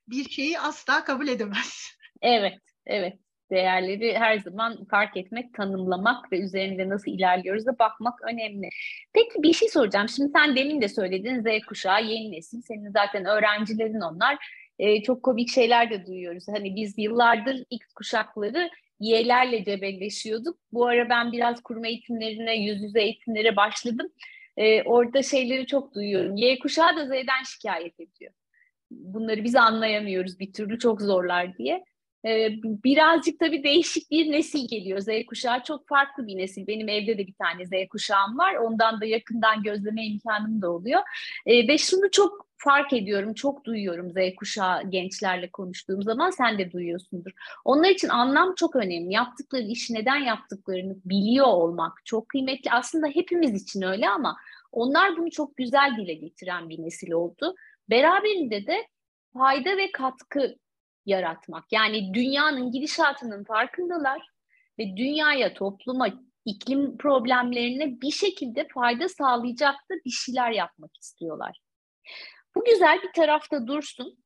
bir 0.08 0.30
şeyi 0.30 0.60
asla 0.60 1.04
kabul 1.04 1.28
edemez. 1.28 1.86
Evet, 2.22 2.60
evet 2.86 3.20
değerleri 3.52 4.18
her 4.18 4.38
zaman 4.38 4.86
fark 4.86 5.18
etmek, 5.18 5.54
tanımlamak 5.54 6.32
ve 6.32 6.40
üzerinde 6.40 6.90
nasıl 6.90 7.12
ilerliyoruz 7.12 7.66
da 7.66 7.80
bakmak 7.80 8.22
önemli. 8.22 8.70
Peki 9.14 9.44
bir 9.44 9.54
şey 9.54 9.70
soracağım. 9.70 10.10
Şimdi 10.10 10.32
sen 10.32 10.56
demin 10.56 10.82
de 10.82 10.88
söyledin 10.88 11.42
Z 11.42 11.66
kuşağı, 11.66 12.04
yeni 12.04 12.32
nesil. 12.32 12.62
Senin 12.62 12.92
zaten 12.92 13.26
öğrencilerin 13.26 14.02
onlar. 14.02 14.38
Ee, 14.80 15.02
çok 15.04 15.24
komik 15.24 15.50
şeyler 15.50 15.90
de 15.90 16.06
duyuyoruz. 16.06 16.48
Hani 16.48 16.76
biz 16.76 16.98
yıllardır 16.98 17.66
X 17.70 17.94
kuşakları 17.94 18.70
Y'lerle 19.00 19.64
cebelleşiyorduk. 19.64 20.58
Bu 20.72 20.88
ara 20.88 21.10
ben 21.10 21.32
biraz 21.32 21.64
kurum 21.64 21.86
eğitimlerine, 21.86 22.56
yüz 22.56 22.84
yüze 22.84 23.02
eğitimlere 23.02 23.56
başladım. 23.56 24.08
Ee, 24.58 24.84
orada 24.84 25.24
şeyleri 25.24 25.66
çok 25.66 25.96
duyuyorum. 25.96 26.36
Y 26.36 26.60
kuşağı 26.60 26.96
da 26.96 27.06
Z'den 27.06 27.44
şikayet 27.46 28.00
ediyor. 28.00 28.32
Bunları 28.92 29.44
biz 29.44 29.56
anlayamıyoruz 29.56 30.40
bir 30.40 30.54
türlü 30.54 30.80
çok 30.80 31.02
zorlar 31.02 31.58
diye. 31.58 31.84
Ee, 32.26 32.50
birazcık 32.64 33.40
tabii 33.40 33.64
değişik 33.64 34.12
bir 34.12 34.32
nesil 34.32 34.68
geliyor. 34.68 35.00
Z 35.00 35.08
kuşağı 35.28 35.64
çok 35.64 35.88
farklı 35.88 36.28
bir 36.28 36.38
nesil. 36.38 36.68
Benim 36.68 36.90
evde 36.90 37.18
de 37.18 37.28
bir 37.28 37.34
tane 37.34 37.66
Z 37.66 37.90
kuşağım 37.90 38.38
var. 38.38 38.56
Ondan 38.56 39.02
da 39.02 39.06
yakından 39.06 39.64
gözleme 39.64 40.06
imkanım 40.06 40.62
da 40.62 40.72
oluyor. 40.72 41.02
Ee, 41.46 41.68
ve 41.68 41.78
şunu 41.78 42.12
çok 42.12 42.48
fark 42.58 42.94
ediyorum, 42.94 43.34
çok 43.34 43.66
duyuyorum 43.66 44.12
Z 44.12 44.36
kuşağı 44.36 44.90
gençlerle 44.90 45.50
konuştuğum 45.50 46.04
zaman 46.04 46.30
sen 46.30 46.58
de 46.58 46.72
duyuyorsundur. 46.72 47.32
Onlar 47.66 47.90
için 47.90 48.10
anlam 48.10 48.56
çok 48.56 48.76
önemli. 48.76 49.14
Yaptıkları 49.14 49.64
işi 49.64 49.94
neden 49.94 50.18
yaptıklarını 50.18 50.96
biliyor 51.06 51.48
olmak 51.48 52.06
çok 52.06 52.30
kıymetli. 52.30 52.72
Aslında 52.72 53.08
hepimiz 53.08 53.64
için 53.64 53.82
öyle 53.82 54.10
ama 54.10 54.38
onlar 54.72 55.18
bunu 55.18 55.32
çok 55.32 55.58
güzel 55.58 55.98
dile 55.98 56.14
getiren 56.14 56.70
bir 56.70 56.84
nesil 56.84 57.12
oldu. 57.12 57.56
Beraberinde 57.90 58.68
de 58.68 58.88
fayda 59.34 59.78
ve 59.78 59.92
katkı 59.92 60.56
yaratmak. 61.06 61.64
Yani 61.72 62.14
dünyanın 62.14 62.72
gidişatının 62.72 63.44
farkındalar 63.44 64.28
ve 64.80 64.98
dünyaya, 64.98 65.54
topluma, 65.54 66.08
iklim 66.46 66.98
problemlerine 66.98 68.02
bir 68.02 68.12
şekilde 68.12 68.68
fayda 68.74 69.10
sağlayacak 69.10 69.76
da 69.76 69.96
bir 70.06 70.10
şeyler 70.10 70.52
yapmak 70.52 70.98
istiyorlar. 70.98 71.60
Bu 72.56 72.64
güzel 72.64 73.02
bir 73.04 73.14
tarafta 73.14 73.68
dursun. 73.68 74.24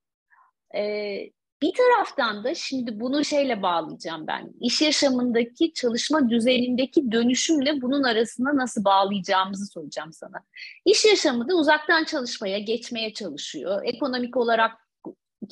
Ee, 0.75 1.29
bir 1.61 1.73
taraftan 1.73 2.43
da 2.43 2.55
şimdi 2.55 2.99
bunu 2.99 3.25
şeyle 3.25 3.61
bağlayacağım 3.61 4.27
ben. 4.27 4.53
İş 4.59 4.81
yaşamındaki 4.81 5.73
çalışma 5.73 6.29
düzenindeki 6.29 7.11
dönüşümle 7.11 7.81
bunun 7.81 8.03
arasında 8.03 8.55
nasıl 8.55 8.83
bağlayacağımızı 8.83 9.65
soracağım 9.65 10.13
sana. 10.13 10.43
İş 10.85 11.05
yaşamı 11.05 11.49
da 11.49 11.55
uzaktan 11.55 12.03
çalışmaya 12.03 12.59
geçmeye 12.59 13.13
çalışıyor. 13.13 13.81
Ekonomik 13.85 14.37
olarak 14.37 14.71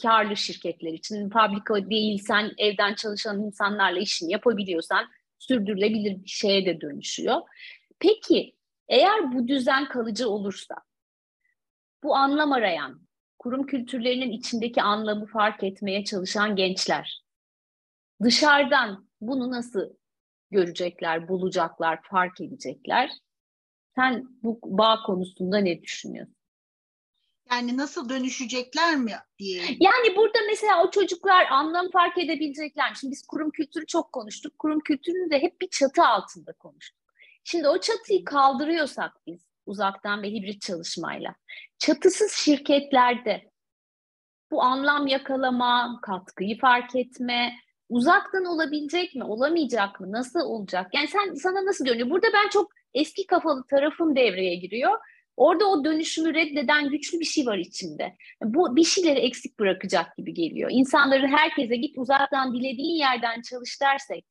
karlı 0.02 0.38
şirketler 0.38 0.94
için 0.94 1.30
fabrika 1.30 1.90
değilsen 1.90 2.52
evden 2.58 2.94
çalışan 2.94 3.42
insanlarla 3.42 4.00
işini 4.00 4.32
yapabiliyorsan 4.32 5.06
sürdürülebilir 5.40 6.24
bir 6.24 6.30
şeye 6.30 6.66
de 6.66 6.82
dönüşüyor. 6.82 7.42
Peki 8.00 8.56
eğer 8.88 9.34
bu 9.34 9.48
düzen 9.48 9.88
kalıcı 9.90 10.30
olursa 10.30 10.76
bu 12.04 12.16
anlam 12.16 12.52
arayan, 12.52 13.02
kurum 13.40 13.66
kültürlerinin 13.66 14.32
içindeki 14.32 14.82
anlamı 14.82 15.26
fark 15.26 15.64
etmeye 15.64 16.04
çalışan 16.04 16.56
gençler 16.56 17.24
dışarıdan 18.24 19.08
bunu 19.22 19.52
nasıl 19.52 19.94
görecekler, 20.52 21.28
bulacaklar, 21.28 22.00
fark 22.04 22.42
edecekler? 22.42 23.12
Sen 23.96 24.28
bu 24.44 24.60
bağ 24.64 25.04
konusunda 25.06 25.58
ne 25.58 25.82
düşünüyorsun? 25.82 26.37
Yani 27.52 27.78
nasıl 27.78 28.10
dönüşecekler 28.10 28.96
mi 28.96 29.14
diye. 29.40 29.64
Yani 29.80 30.16
burada 30.16 30.40
mesela 30.48 30.84
o 30.84 30.92
çocuklar 30.92 31.46
anlam 31.52 31.92
fark 31.92 32.18
edebilecekler? 32.18 32.94
Şimdi 33.00 33.12
biz 33.12 33.28
kurum 33.28 33.52
kültürü 33.52 33.86
çok 33.86 34.12
konuştuk. 34.12 34.60
Kurum 34.60 34.80
kültürünü 34.80 35.32
de 35.32 35.42
hep 35.42 35.62
bir 35.62 35.70
çatı 35.70 36.06
altında 36.06 36.54
konuştuk. 36.54 37.08
Şimdi 37.44 37.68
o 37.68 37.80
çatıyı 37.80 38.26
kaldırıyorsak 38.26 39.12
biz 39.28 39.48
uzaktan 39.66 40.24
ve 40.24 40.28
hibrit 40.28 40.62
çalışmayla 40.62 41.36
çatısız 41.80 42.32
şirketlerde 42.32 43.52
bu 44.52 44.64
anlam 44.64 45.08
yakalama, 45.08 46.00
katkıyı 46.02 46.60
fark 46.60 46.96
etme, 46.96 47.54
uzaktan 47.90 48.46
olabilecek 48.46 49.16
mi, 49.16 49.24
olamayacak 49.24 50.00
mı, 50.00 50.12
nasıl 50.12 50.40
olacak? 50.40 50.88
Yani 50.94 51.08
sen 51.08 51.34
sana 51.34 51.66
nasıl 51.66 51.86
görünüyor? 51.86 52.10
Burada 52.10 52.28
ben 52.34 52.50
çok 52.50 52.72
eski 52.94 53.28
kafalı 53.28 53.68
tarafım 53.68 54.16
devreye 54.16 54.56
giriyor. 54.56 55.00
Orada 55.38 55.66
o 55.66 55.84
dönüşümü 55.84 56.34
reddeden 56.34 56.90
güçlü 56.90 57.20
bir 57.20 57.26
şey 57.26 57.46
var 57.46 57.58
içinde. 57.58 58.16
Bu 58.44 58.76
bir 58.76 58.84
şeyleri 58.84 59.20
eksik 59.20 59.60
bırakacak 59.60 60.18
gibi 60.18 60.34
geliyor. 60.34 60.70
İnsanları 60.74 61.28
herkese 61.28 61.76
git 61.76 61.98
uzaktan 61.98 62.54
dilediğin 62.54 62.96
yerden 62.96 63.42
çalış 63.42 63.82
dersek, 63.82 64.26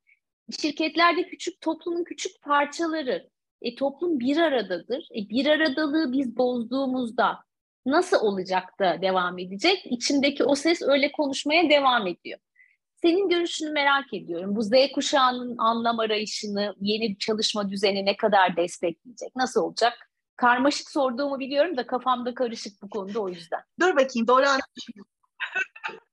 şirketlerde 0.61 1.27
küçük 1.27 1.61
toplumun 1.61 2.05
küçük 2.05 2.43
parçaları, 2.43 3.31
e, 3.63 3.75
toplum 3.75 4.21
bir 4.21 4.37
aradadır. 4.37 5.09
E, 5.17 5.29
bir 5.29 5.47
aradalığı 5.47 6.13
biz 6.13 6.37
bozduğumuzda 6.37 7.39
nasıl 7.87 8.21
olacak 8.21 8.79
da 8.81 9.03
devam 9.03 9.39
edecek? 9.39 9.83
İçindeki 9.85 10.45
o 10.45 10.55
ses 10.55 10.83
öyle 10.83 11.13
konuşmaya 11.13 11.71
devam 11.71 12.07
ediyor. 12.07 12.39
Senin 13.03 13.29
görüşünü 13.29 13.71
merak 13.71 14.15
ediyorum. 14.15 14.57
Bu 14.57 14.63
Z 14.63 14.71
kuşağının 14.95 15.55
anlam 15.59 15.99
arayışını, 15.99 16.75
yeni 16.81 17.19
çalışma 17.19 17.71
düzeni 17.71 18.05
ne 18.05 18.17
kadar 18.17 18.57
destekleyecek? 18.57 19.37
Nasıl 19.37 19.63
olacak? 19.63 20.11
Karmaşık 20.37 20.91
sorduğumu 20.91 21.39
biliyorum 21.39 21.77
da 21.77 21.87
kafamda 21.87 22.35
karışık 22.35 22.83
bu 22.83 22.91
konuda 22.91 23.21
o 23.21 23.29
yüzden. 23.29 23.61
Dur 23.81 23.97
bakayım 23.97 24.27
doğru 24.29 24.47
anlamışım. 24.47 24.95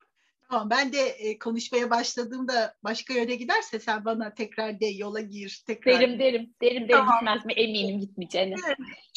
Tamam 0.49 0.69
ben 0.69 0.93
de 0.93 0.99
e, 0.99 1.39
konuşmaya 1.39 1.89
başladığımda 1.89 2.75
başka 2.83 3.13
yöne 3.13 3.35
giderse 3.35 3.79
sen 3.79 4.05
bana 4.05 4.33
tekrar 4.33 4.79
de 4.79 4.85
yola 4.85 5.21
gir. 5.21 5.63
Tekrar. 5.67 5.99
Derim 5.99 6.19
derim. 6.19 6.53
Derim 6.61 6.89
derim 6.89 6.89
tamam. 6.89 7.15
gitmez 7.19 7.45
mi? 7.45 7.53
Eminim 7.53 7.99
gitmeyeceğine. 7.99 8.55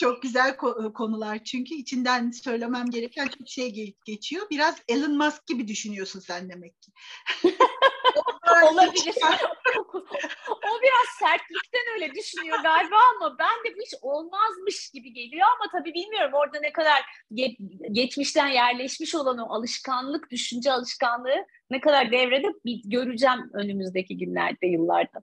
Çok 0.01 0.23
güzel 0.23 0.51
ko- 0.51 0.93
konular 0.93 1.45
çünkü 1.45 1.75
içinden 1.75 2.31
söylemem 2.31 2.91
gereken 2.91 3.27
çok 3.27 3.49
şey 3.49 3.95
geçiyor. 4.07 4.47
Biraz 4.51 4.83
Elon 4.89 5.17
Musk 5.17 5.47
gibi 5.47 5.69
düşünüyorsun 5.69 6.21
sen 6.21 6.51
demek 6.51 6.83
ki. 6.83 6.93
Olabilir. 8.73 9.15
o 10.49 10.81
biraz 10.83 11.07
sertlikten 11.19 11.83
öyle 11.95 12.15
düşünüyor 12.15 12.59
galiba 12.63 12.97
ama 13.17 13.39
ben 13.39 13.65
de 13.65 13.77
bu 13.77 13.83
iş 13.83 13.95
olmazmış 14.03 14.91
gibi 14.91 15.13
geliyor 15.13 15.47
ama 15.57 15.71
tabii 15.73 15.95
bilmiyorum 15.95 16.31
orada 16.35 16.61
ne 16.61 16.73
kadar 16.73 17.05
ge- 17.33 17.93
geçmişten 17.93 18.47
yerleşmiş 18.47 19.15
olan 19.15 19.39
o 19.39 19.55
alışkanlık, 19.55 20.31
düşünce 20.31 20.73
alışkanlığı 20.73 21.47
ne 21.71 21.81
kadar 21.81 22.11
devrede 22.11 22.49
bir 22.65 22.81
göreceğim 22.85 23.51
önümüzdeki 23.55 24.19
günlerde, 24.19 24.67
yıllarda. 24.67 25.23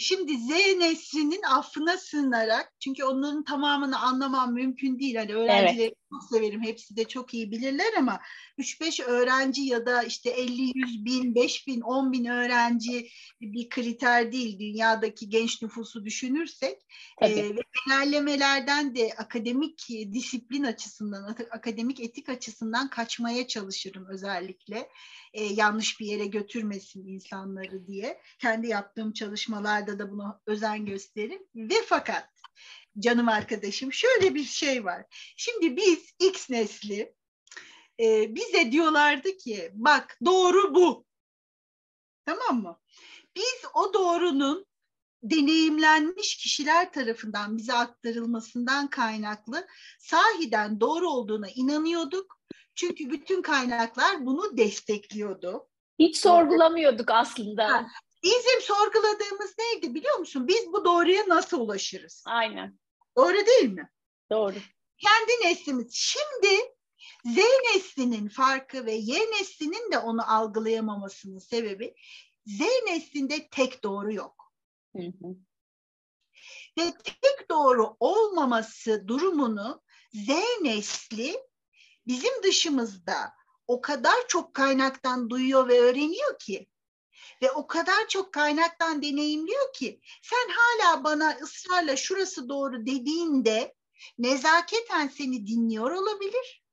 Şimdi 0.00 0.38
Z 0.38 0.48
neslinin 0.78 1.42
affına 1.42 1.96
sığınarak 1.96 2.72
çünkü 2.80 3.04
onların 3.04 3.44
tamamını 3.44 4.00
anlamam 4.00 4.54
mümkün 4.54 4.98
değil. 4.98 5.16
Hani 5.16 5.34
öğrencileri 5.34 5.82
evet. 5.82 5.96
çok 6.10 6.24
severim. 6.30 6.62
Hepsi 6.62 6.96
de 6.96 7.04
çok 7.04 7.34
iyi 7.34 7.50
bilirler 7.50 7.92
ama 7.98 8.20
3-5 8.58 9.04
öğrenci 9.04 9.62
ya 9.62 9.86
da 9.86 10.02
işte 10.02 10.30
50, 10.30 10.72
100 10.74 11.04
bin, 11.04 11.34
5 11.34 11.66
bin, 11.66 11.80
10 11.80 12.12
bin 12.12 12.24
öğrenci 12.24 13.08
bir 13.40 13.68
kriter 13.68 14.32
değil. 14.32 14.58
Dünyadaki 14.58 15.28
genç 15.28 15.62
nüfusu 15.62 16.04
düşünürsek 16.04 16.82
e, 17.22 17.36
ve 17.36 17.62
genellemelerden 17.86 18.94
de 18.96 19.12
akademik 19.18 19.88
disiplin 19.88 20.64
açısından, 20.64 21.36
akademik 21.50 22.00
etik 22.00 22.28
açısından 22.28 22.90
kaçmaya 22.90 23.46
çalışırım 23.46 24.06
özellikle. 24.08 24.88
E, 25.32 25.44
yanlış 25.44 26.00
bir 26.00 26.06
yere 26.06 26.26
götürmesin 26.26 27.06
insanları 27.06 27.86
diye. 27.86 28.20
Kendi 28.38 28.66
yaptığım 28.66 29.12
çalışmalarda 29.66 29.98
da 29.98 30.10
buna 30.10 30.40
özen 30.46 30.86
gösteririm. 30.86 31.42
Ve 31.54 31.74
fakat 31.86 32.28
canım 32.98 33.28
arkadaşım 33.28 33.92
şöyle 33.92 34.34
bir 34.34 34.44
şey 34.44 34.84
var. 34.84 35.04
Şimdi 35.36 35.76
biz 35.76 36.14
X 36.18 36.50
nesli 36.50 37.14
e, 38.00 38.34
bize 38.34 38.72
diyorlardı 38.72 39.36
ki 39.36 39.70
bak 39.74 40.18
doğru 40.24 40.74
bu. 40.74 41.04
Tamam 42.26 42.62
mı? 42.62 42.80
Biz 43.36 43.62
o 43.74 43.94
doğrunun 43.94 44.66
deneyimlenmiş 45.22 46.36
kişiler 46.36 46.92
tarafından 46.92 47.56
bize 47.56 47.72
aktarılmasından 47.72 48.90
kaynaklı 48.90 49.66
sahiden 49.98 50.80
doğru 50.80 51.08
olduğuna 51.08 51.48
inanıyorduk. 51.48 52.38
Çünkü 52.74 53.10
bütün 53.10 53.42
kaynaklar 53.42 54.26
bunu 54.26 54.56
destekliyordu. 54.56 55.68
Hiç 55.98 56.16
sorgulamıyorduk 56.16 57.10
aslında. 57.10 57.86
Bizim 58.26 58.60
sorguladığımız 58.60 59.54
neydi 59.58 59.94
biliyor 59.94 60.18
musun? 60.18 60.48
Biz 60.48 60.72
bu 60.72 60.84
doğruya 60.84 61.28
nasıl 61.28 61.60
ulaşırız? 61.60 62.24
Aynen. 62.26 62.78
Doğru 63.16 63.46
değil 63.46 63.72
mi? 63.72 63.90
Doğru. 64.30 64.54
Kendi 64.98 65.32
neslimiz. 65.44 65.94
Şimdi 65.94 66.56
Z 67.24 67.36
neslinin 67.74 68.28
farkı 68.28 68.86
ve 68.86 68.92
Y 68.92 69.18
neslinin 69.30 69.92
de 69.92 69.98
onu 69.98 70.32
algılayamamasının 70.32 71.38
sebebi 71.38 71.94
Z 72.46 72.60
neslinde 72.86 73.48
tek 73.48 73.82
doğru 73.84 74.12
yok. 74.12 74.52
Hı 74.96 75.02
hı. 75.02 75.36
Ve 76.78 76.94
tek 77.04 77.50
doğru 77.50 77.96
olmaması 78.00 79.08
durumunu 79.08 79.82
Z 80.12 80.28
nesli 80.60 81.36
bizim 82.06 82.42
dışımızda 82.42 83.32
o 83.66 83.80
kadar 83.80 84.28
çok 84.28 84.54
kaynaktan 84.54 85.30
duyuyor 85.30 85.68
ve 85.68 85.80
öğreniyor 85.80 86.38
ki 86.38 86.68
ve 87.42 87.50
o 87.50 87.66
kadar 87.66 88.08
çok 88.08 88.32
kaynaktan 88.32 89.02
deneyimliyor 89.02 89.72
ki 89.72 90.00
sen 90.22 90.48
hala 90.48 91.04
bana 91.04 91.36
ısrarla 91.42 91.96
şurası 91.96 92.48
doğru 92.48 92.86
dediğinde 92.86 93.74
nezaketen 94.18 95.08
seni 95.08 95.46
dinliyor 95.46 95.90
olabilir 95.90 96.66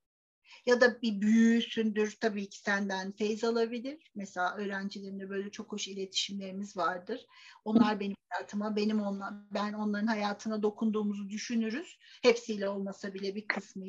ya 0.66 0.80
da 0.80 1.02
bir 1.02 1.20
büyüsündür 1.20 2.16
tabii 2.20 2.48
ki 2.48 2.58
senden 2.58 3.12
feyz 3.12 3.44
alabilir. 3.44 4.10
Mesela 4.14 4.56
öğrencilerimle 4.56 5.30
böyle 5.30 5.50
çok 5.50 5.72
hoş 5.72 5.88
iletişimlerimiz 5.88 6.76
vardır. 6.76 7.26
Onlar 7.64 8.00
benim 8.00 8.16
hayatıma, 8.28 8.76
benim 8.76 9.00
onlar, 9.00 9.34
ben 9.50 9.72
onların 9.72 10.06
hayatına 10.06 10.62
dokunduğumuzu 10.62 11.28
düşünürüz. 11.28 11.98
Hepsiyle 12.22 12.68
olmasa 12.68 13.14
bile 13.14 13.34
bir 13.34 13.46
kısmı. 13.46 13.84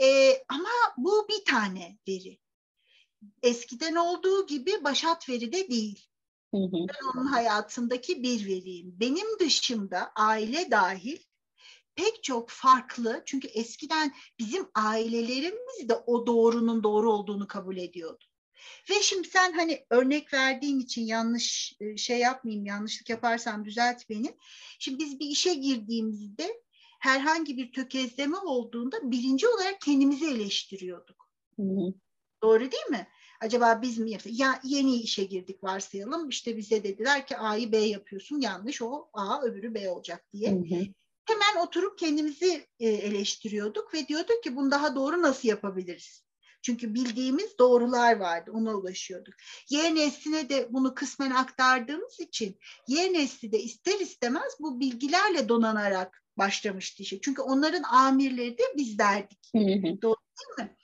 Ee, 0.00 0.44
ama 0.48 0.68
bu 0.96 1.28
bir 1.28 1.44
tane 1.44 1.98
veri. 2.08 2.38
Eskiden 3.42 3.94
olduğu 3.94 4.46
gibi 4.46 4.84
Başat 4.84 5.28
Veri 5.28 5.52
de 5.52 5.68
değil. 5.68 6.06
Hı 6.54 6.60
hı. 6.60 6.72
Ben 6.72 7.10
onun 7.14 7.26
hayatındaki 7.26 8.22
bir 8.22 8.46
veriyim. 8.46 8.96
Benim 9.00 9.38
dışımda 9.38 10.12
aile 10.16 10.70
dahil 10.70 11.18
pek 11.94 12.22
çok 12.22 12.50
farklı 12.50 13.22
çünkü 13.26 13.48
eskiden 13.48 14.14
bizim 14.38 14.66
ailelerimiz 14.74 15.88
de 15.88 15.94
o 15.94 16.26
doğrunun 16.26 16.82
doğru 16.82 17.12
olduğunu 17.12 17.46
kabul 17.46 17.76
ediyordu. 17.76 18.24
Ve 18.90 18.94
şimdi 19.02 19.28
sen 19.28 19.52
hani 19.52 19.86
örnek 19.90 20.32
verdiğin 20.32 20.78
için 20.78 21.02
yanlış 21.02 21.76
e, 21.80 21.96
şey 21.96 22.18
yapmayayım, 22.18 22.66
yanlışlık 22.66 23.10
yaparsam 23.10 23.64
düzelt 23.64 24.10
beni. 24.10 24.36
Şimdi 24.78 24.98
biz 24.98 25.20
bir 25.20 25.26
işe 25.26 25.54
girdiğimizde 25.54 26.62
herhangi 27.00 27.56
bir 27.56 27.72
tökezleme 27.72 28.36
olduğunda 28.36 29.10
birinci 29.10 29.48
olarak 29.48 29.80
kendimizi 29.80 30.26
eleştiriyorduk. 30.26 31.28
Hı 31.56 31.62
hı. 31.62 31.94
Doğru 32.42 32.60
değil 32.60 32.86
mi? 32.90 33.06
Acaba 33.40 33.82
biz 33.82 33.98
mi 33.98 34.10
yaptık? 34.10 34.40
Ya 34.40 34.60
yeni 34.64 34.96
işe 34.96 35.24
girdik 35.24 35.64
varsayalım. 35.64 36.28
İşte 36.28 36.56
bize 36.56 36.84
dediler 36.84 37.26
ki 37.26 37.36
A'yı 37.36 37.72
B 37.72 37.76
yapıyorsun. 37.78 38.40
Yanlış 38.40 38.82
o 38.82 39.08
A 39.12 39.42
öbürü 39.42 39.74
B 39.74 39.88
olacak 39.88 40.24
diye. 40.32 40.50
Hı 40.50 40.54
hı. 40.54 40.86
Hemen 41.24 41.66
oturup 41.66 41.98
kendimizi 41.98 42.66
e, 42.80 42.88
eleştiriyorduk 42.88 43.94
ve 43.94 44.08
diyorduk 44.08 44.42
ki 44.42 44.56
bunu 44.56 44.70
daha 44.70 44.94
doğru 44.94 45.22
nasıl 45.22 45.48
yapabiliriz? 45.48 46.24
Çünkü 46.62 46.94
bildiğimiz 46.94 47.58
doğrular 47.58 48.16
vardı. 48.16 48.50
Ona 48.54 48.74
ulaşıyorduk. 48.74 49.34
Y 49.70 49.94
nesline 49.94 50.48
de 50.48 50.68
bunu 50.70 50.94
kısmen 50.94 51.30
aktardığımız 51.30 52.20
için 52.20 52.58
Y 52.88 53.12
nesli 53.12 53.52
de 53.52 53.62
ister 53.62 54.00
istemez 54.00 54.56
bu 54.60 54.80
bilgilerle 54.80 55.48
donanarak 55.48 56.22
başlamıştı 56.38 57.02
işe. 57.02 57.20
Çünkü 57.20 57.42
onların 57.42 57.82
amirleri 57.82 58.58
de 58.58 58.62
bizlerdik. 58.76 59.50
Doğru 60.02 60.16
değil 60.38 60.68
mi? 60.68 60.76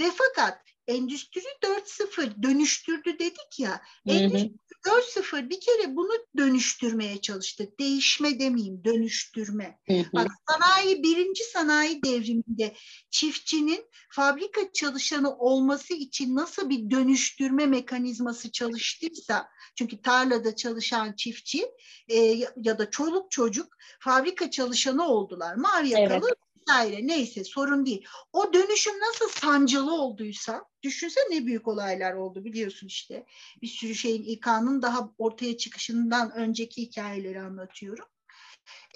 Ve 0.00 0.10
fakat 0.16 0.60
Endüstri 0.88 1.40
4.0 1.40 2.42
dönüştürdü 2.42 3.18
dedik 3.18 3.58
ya. 3.58 3.80
Hı 4.08 4.12
hı. 4.12 4.16
Endüstri 4.16 4.58
4.0 4.86 5.50
bir 5.50 5.60
kere 5.60 5.96
bunu 5.96 6.12
dönüştürmeye 6.36 7.20
çalıştı. 7.20 7.68
Değişme 7.80 8.40
demeyeyim, 8.40 8.84
dönüştürme. 8.84 9.78
Hı 9.86 9.94
hı. 9.94 10.12
Bak 10.14 10.28
sanayi, 10.48 11.02
birinci 11.02 11.44
sanayi 11.44 12.02
devriminde 12.02 12.74
çiftçinin 13.10 13.84
fabrika 14.10 14.60
çalışanı 14.72 15.36
olması 15.36 15.94
için 15.94 16.36
nasıl 16.36 16.70
bir 16.70 16.90
dönüştürme 16.90 17.66
mekanizması 17.66 18.52
çalıştıysa, 18.52 19.48
çünkü 19.78 20.02
tarlada 20.02 20.56
çalışan 20.56 21.12
çiftçi 21.12 21.66
e, 22.08 22.16
ya 22.56 22.78
da 22.78 22.90
çoluk 22.90 23.30
çocuk 23.30 23.76
fabrika 24.00 24.50
çalışanı 24.50 25.08
oldular. 25.08 25.54
Mavi 25.54 25.88
yakalı 25.88 26.26
evet 26.26 26.47
vesaire 26.68 27.06
neyse 27.06 27.44
sorun 27.44 27.86
değil. 27.86 28.04
O 28.32 28.52
dönüşüm 28.52 28.94
nasıl 29.00 29.28
sancılı 29.28 29.94
olduysa 29.94 30.64
düşünse 30.82 31.20
ne 31.30 31.46
büyük 31.46 31.68
olaylar 31.68 32.14
oldu 32.14 32.44
biliyorsun 32.44 32.86
işte. 32.86 33.26
Bir 33.62 33.66
sürü 33.66 33.94
şeyin 33.94 34.22
İK'nın 34.22 34.82
daha 34.82 35.12
ortaya 35.18 35.56
çıkışından 35.56 36.32
önceki 36.32 36.82
hikayeleri 36.82 37.40
anlatıyorum. 37.40 38.06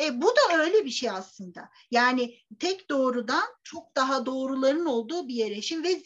E, 0.00 0.22
bu 0.22 0.26
da 0.26 0.62
öyle 0.62 0.84
bir 0.84 0.90
şey 0.90 1.10
aslında. 1.10 1.68
Yani 1.90 2.38
tek 2.58 2.90
doğrudan 2.90 3.44
çok 3.62 3.96
daha 3.96 4.26
doğruların 4.26 4.86
olduğu 4.86 5.28
bir 5.28 5.34
yere. 5.34 5.62
Şimdi 5.62 5.88
ve 5.88 5.94
Z 5.94 6.04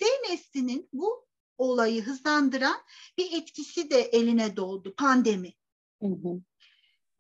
bu 0.93 1.27
olayı 1.59 2.03
hızlandıran 2.03 2.77
bir 3.19 3.33
etkisi 3.33 3.91
de 3.91 4.01
eline 4.01 4.57
doğdu 4.57 4.95
pandemi. 4.97 5.53
Hı 6.03 6.09
hı 6.09 6.41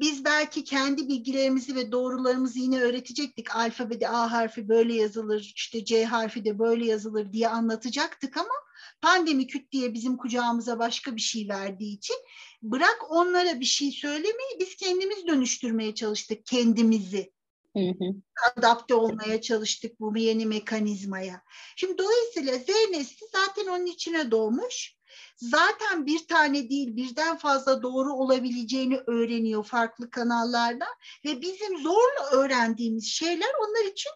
biz 0.01 0.25
belki 0.25 0.65
kendi 0.65 1.09
bilgilerimizi 1.09 1.75
ve 1.75 1.93
doğrularımızı 1.93 2.59
yine 2.59 2.81
öğretecektik. 2.81 3.57
Alfabede 3.57 4.09
A 4.09 4.33
harfi 4.33 4.69
böyle 4.69 4.95
yazılır, 4.95 5.53
işte 5.57 5.85
C 5.85 6.05
harfi 6.05 6.45
de 6.45 6.59
böyle 6.59 6.87
yazılır 6.87 7.33
diye 7.33 7.49
anlatacaktık 7.49 8.37
ama 8.37 8.55
pandemi 9.01 9.47
küt 9.47 9.73
diye 9.73 9.95
bizim 9.95 10.17
kucağımıza 10.17 10.79
başka 10.79 11.17
bir 11.17 11.21
şey 11.21 11.49
verdiği 11.49 11.97
için 11.97 12.17
bırak 12.63 13.07
onlara 13.09 13.61
bir 13.61 13.65
şey 13.65 13.91
söylemeyi 13.91 14.61
biz 14.61 14.77
kendimiz 14.77 15.27
dönüştürmeye 15.27 15.95
çalıştık 15.95 16.47
kendimizi. 16.47 17.33
Hı 17.77 17.83
hı. 17.83 18.15
Adapte 18.57 18.95
olmaya 18.95 19.41
çalıştık 19.41 20.01
bu 20.01 20.19
yeni 20.19 20.47
mekanizmaya. 20.47 21.43
Şimdi 21.77 21.99
dolayısıyla 21.99 22.59
Z 22.59 22.69
nesli 22.91 23.27
zaten 23.33 23.67
onun 23.67 23.87
içine 23.87 24.31
doğmuş 24.31 24.96
zaten 25.37 26.07
bir 26.07 26.29
tane 26.29 26.71
değil 26.71 26.97
birden 26.97 27.37
fazla 27.37 27.83
doğru 27.83 28.13
olabileceğini 28.13 28.99
öğreniyor 29.07 29.65
farklı 29.65 30.11
kanallarda 30.11 30.87
ve 31.25 31.41
bizim 31.41 31.79
zorla 31.79 32.31
öğrendiğimiz 32.33 33.07
şeyler 33.07 33.51
onlar 33.61 33.93
için 33.93 34.13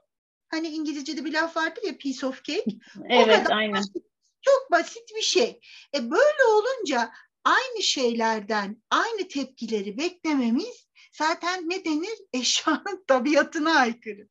hani 0.49 0.69
İngilizce'de 0.69 1.25
bir 1.25 1.33
laf 1.33 1.57
vardır 1.57 1.83
ya 1.83 1.99
piece 1.99 2.27
of 2.27 2.45
cake. 2.45 2.65
Evet 3.09 3.51
aynen. 3.51 3.75
Basit, 3.75 4.05
çok 4.43 4.71
basit 4.71 5.17
bir 5.17 5.23
şey. 5.23 5.61
E 5.95 6.11
böyle 6.11 6.45
olunca 6.49 7.11
aynı 7.45 7.83
şeylerden 7.83 8.83
aynı 8.91 9.29
tepkileri 9.29 9.99
beklememiz 9.99 10.87
zaten 11.21 11.69
ne 11.69 11.85
denir? 11.85 12.19
Eşyanın 12.33 13.05
tabiatına 13.07 13.75
aykırı. 13.75 14.29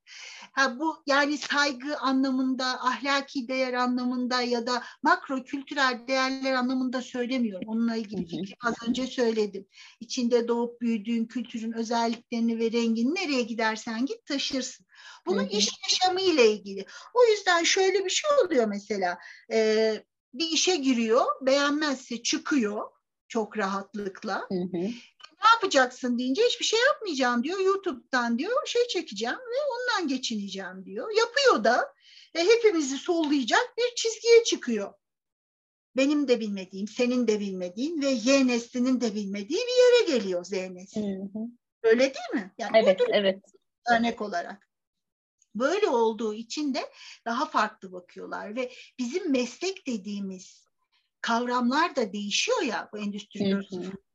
Ha, 0.52 0.80
bu 0.80 1.04
yani 1.08 1.38
saygı 1.38 1.98
anlamında, 1.98 2.66
ahlaki 2.66 3.48
değer 3.48 3.74
anlamında 3.74 4.42
ya 4.42 4.68
da 4.68 4.84
makro 5.04 5.44
kültürel 5.44 6.08
değerler 6.08 6.54
anlamında 6.54 7.02
söylemiyorum. 7.02 7.70
Onunla 7.70 7.96
ilgili 7.96 8.26
fikri 8.26 8.56
az 8.66 8.76
önce 8.88 9.08
söyledim. 9.08 9.68
İçinde 10.00 10.48
doğup 10.48 10.82
büyüdüğün 10.82 11.26
kültürün 11.26 11.72
özelliklerini 11.72 12.60
ve 12.60 12.72
rengini 12.72 13.16
nereye 13.16 13.42
gidersen 13.42 14.06
git 14.06 14.26
taşırsın. 14.26 14.86
Bunun 15.26 15.46
iş 15.46 15.70
yaşamı 15.90 16.22
ile 16.22 16.52
ilgili. 16.52 16.86
O 17.14 17.32
yüzden 17.32 17.64
şöyle 17.64 18.06
bir 18.06 18.10
şey 18.10 18.32
oluyor 18.46 18.68
mesela. 18.68 19.18
E, 19.52 20.04
bir 20.34 20.50
işe 20.50 20.76
giriyor, 20.76 21.26
beğenmezse 21.42 22.24
çıkıyor 22.24 22.86
çok 23.28 23.58
rahatlıkla. 23.58 24.46
Hı 24.50 24.78
hı 24.78 24.90
ne 25.44 25.50
yapacaksın 25.54 26.20
deyince 26.20 26.42
hiçbir 26.44 26.66
şey 26.66 26.80
yapmayacağım 26.80 27.44
diyor. 27.44 27.60
YouTube'dan 27.60 28.40
diyor 28.40 28.68
şey 28.68 28.88
çekeceğim 28.88 29.36
ve 29.36 29.58
ondan 29.72 30.08
geçineceğim 30.08 30.86
diyor. 30.86 31.10
Yapıyor 31.18 31.64
da 31.64 31.94
e, 32.36 32.44
hepimizi 32.44 32.98
sollayacak 32.98 33.74
bir 33.78 33.96
çizgiye 33.96 34.44
çıkıyor. 34.44 34.94
Benim 35.96 36.28
de 36.28 36.40
bilmediğim, 36.40 36.88
senin 36.88 37.28
de 37.28 37.40
bilmediğin 37.40 38.02
ve 38.02 38.08
Y 38.08 38.48
neslinin 38.48 39.02
de 39.02 39.16
bilmediği 39.16 39.60
bir 39.60 40.08
yere 40.08 40.18
geliyor 40.18 40.44
Z 40.44 40.52
nesli. 40.52 41.02
Hı 41.02 41.24
hı. 41.24 41.46
Öyle 41.84 42.00
değil 42.00 42.44
mi? 42.44 42.54
Yani 42.58 42.78
evet, 42.84 43.02
evet. 43.12 43.40
Örnek 43.92 44.22
olarak. 44.22 44.70
Böyle 45.56 45.88
olduğu 45.88 46.34
için 46.34 46.74
de 46.74 46.90
daha 47.26 47.46
farklı 47.46 47.92
bakıyorlar 47.92 48.56
ve 48.56 48.72
bizim 49.00 49.32
meslek 49.32 49.88
dediğimiz 49.88 50.66
kavramlar 51.22 51.96
da 51.96 52.14
değişiyor 52.14 52.62
ya 52.62 52.90
bu 52.94 52.98
endüstri 52.98 53.56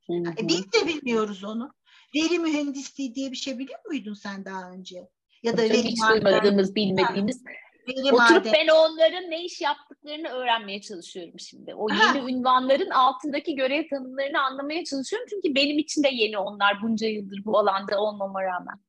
4.0 0.09 0.43
e, 0.43 0.47
biz 0.47 0.73
de 0.73 0.87
bilmiyoruz 0.87 1.43
onu. 1.43 1.73
Veri 2.15 2.39
mühendisliği 2.39 3.15
diye 3.15 3.31
bir 3.31 3.35
şey 3.35 3.59
biliyor 3.59 3.79
muydun 3.85 4.13
sen 4.13 4.45
daha 4.45 4.71
önce? 4.71 5.09
Ya 5.43 5.57
da 5.57 5.61
veri 5.61 5.83
hiç 5.83 5.99
duymadığımız, 6.09 6.75
bilmediğimiz. 6.75 7.43
Veri 7.87 8.13
Oturup 8.13 8.45
maden. 8.45 8.53
ben 8.53 8.67
onların 8.67 9.31
ne 9.31 9.43
iş 9.43 9.61
yaptıklarını 9.61 10.27
öğrenmeye 10.27 10.81
çalışıyorum 10.81 11.39
şimdi. 11.39 11.75
O 11.75 11.89
yeni 11.89 12.19
ha. 12.21 12.29
ünvanların 12.29 12.89
altındaki 12.89 13.55
görev 13.55 13.89
tanımlarını 13.89 14.41
anlamaya 14.41 14.83
çalışıyorum. 14.83 15.27
Çünkü 15.29 15.55
benim 15.55 15.77
için 15.77 16.03
de 16.03 16.09
yeni 16.11 16.37
onlar 16.37 16.81
bunca 16.83 17.07
yıldır 17.07 17.45
bu 17.45 17.59
alanda 17.59 17.99
olmama 17.99 18.43
rağmen. 18.43 18.84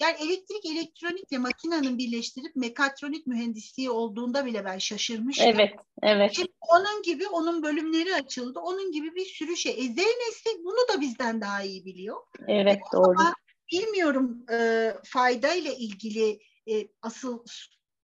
Yani 0.00 0.16
elektrik, 0.20 0.64
elektronik 0.64 1.32
ve 1.32 1.38
makinenin 1.38 1.98
birleştirip 1.98 2.56
mekatronik 2.56 3.26
mühendisliği 3.26 3.90
olduğunda 3.90 4.46
bile 4.46 4.64
ben 4.64 4.78
şaşırmıştım. 4.78 5.46
Evet, 5.54 5.72
evet. 6.02 6.32
Şimdi 6.34 6.52
onun 6.60 7.02
gibi 7.02 7.28
onun 7.28 7.62
bölümleri 7.62 8.14
açıldı. 8.14 8.58
Onun 8.58 8.92
gibi 8.92 9.14
bir 9.14 9.24
sürü 9.24 9.56
şey. 9.56 9.72
E, 9.72 9.82
Z 9.82 10.44
bunu 10.64 10.96
da 10.96 11.00
bizden 11.00 11.40
daha 11.40 11.62
iyi 11.62 11.84
biliyor. 11.84 12.16
Evet, 12.48 12.76
e, 12.76 12.96
doğru. 12.96 13.20
Ama 13.20 13.34
bilmiyorum 13.72 14.46
e, 14.52 14.92
faydayla 15.04 15.72
ilgili 15.72 16.38
e, 16.70 16.88
asıl 17.02 17.44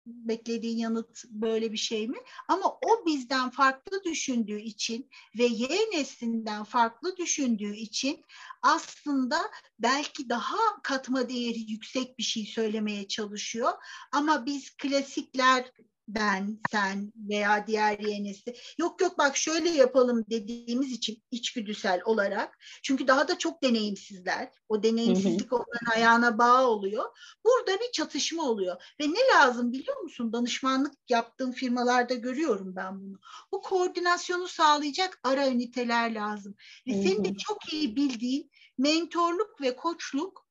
beklediğin 0.05 0.77
yanıt 0.77 1.23
böyle 1.29 1.71
bir 1.71 1.77
şey 1.77 2.07
mi? 2.07 2.17
Ama 2.47 2.69
o 2.69 3.05
bizden 3.05 3.49
farklı 3.49 4.03
düşündüğü 4.03 4.59
için 4.59 5.09
ve 5.37 5.43
Y 5.43 5.67
neslinden 5.93 6.63
farklı 6.63 7.17
düşündüğü 7.17 7.75
için 7.75 8.25
aslında 8.61 9.41
belki 9.79 10.29
daha 10.29 10.57
katma 10.83 11.29
değeri 11.29 11.71
yüksek 11.71 12.17
bir 12.17 12.23
şey 12.23 12.45
söylemeye 12.45 13.07
çalışıyor. 13.07 13.71
Ama 14.11 14.45
biz 14.45 14.77
klasikler 14.77 15.71
ben, 16.07 16.59
sen 16.71 17.13
veya 17.15 17.67
diğer 17.67 17.99
yeğenisi. 17.99 18.55
Yok 18.77 19.01
yok 19.01 19.17
bak 19.17 19.37
şöyle 19.37 19.69
yapalım 19.69 20.25
dediğimiz 20.29 20.91
için 20.91 21.23
içgüdüsel 21.31 22.01
olarak. 22.05 22.57
Çünkü 22.83 23.07
daha 23.07 23.27
da 23.27 23.37
çok 23.37 23.63
deneyimsizler. 23.63 24.51
O 24.69 24.83
deneyimsizlik 24.83 25.51
hı 25.51 25.55
hı. 25.55 25.59
onların 25.59 25.95
ayağına 25.95 26.37
bağ 26.37 26.67
oluyor. 26.67 27.03
Burada 27.45 27.79
bir 27.79 27.91
çatışma 27.93 28.43
oluyor. 28.43 28.95
Ve 29.01 29.07
ne 29.07 29.35
lazım 29.35 29.71
biliyor 29.71 29.97
musun? 29.97 30.33
Danışmanlık 30.33 30.93
yaptığım 31.09 31.51
firmalarda 31.51 32.13
görüyorum 32.13 32.75
ben 32.75 33.01
bunu. 33.01 33.19
Bu 33.51 33.61
koordinasyonu 33.61 34.47
sağlayacak 34.47 35.19
ara 35.23 35.47
üniteler 35.47 36.13
lazım. 36.13 36.55
Ve 36.87 36.93
hı 36.93 36.97
hı. 36.97 37.03
senin 37.03 37.25
de 37.25 37.37
çok 37.37 37.73
iyi 37.73 37.95
bildiğin 37.95 38.51
mentorluk 38.77 39.61
ve 39.61 39.75
koçluk 39.75 40.43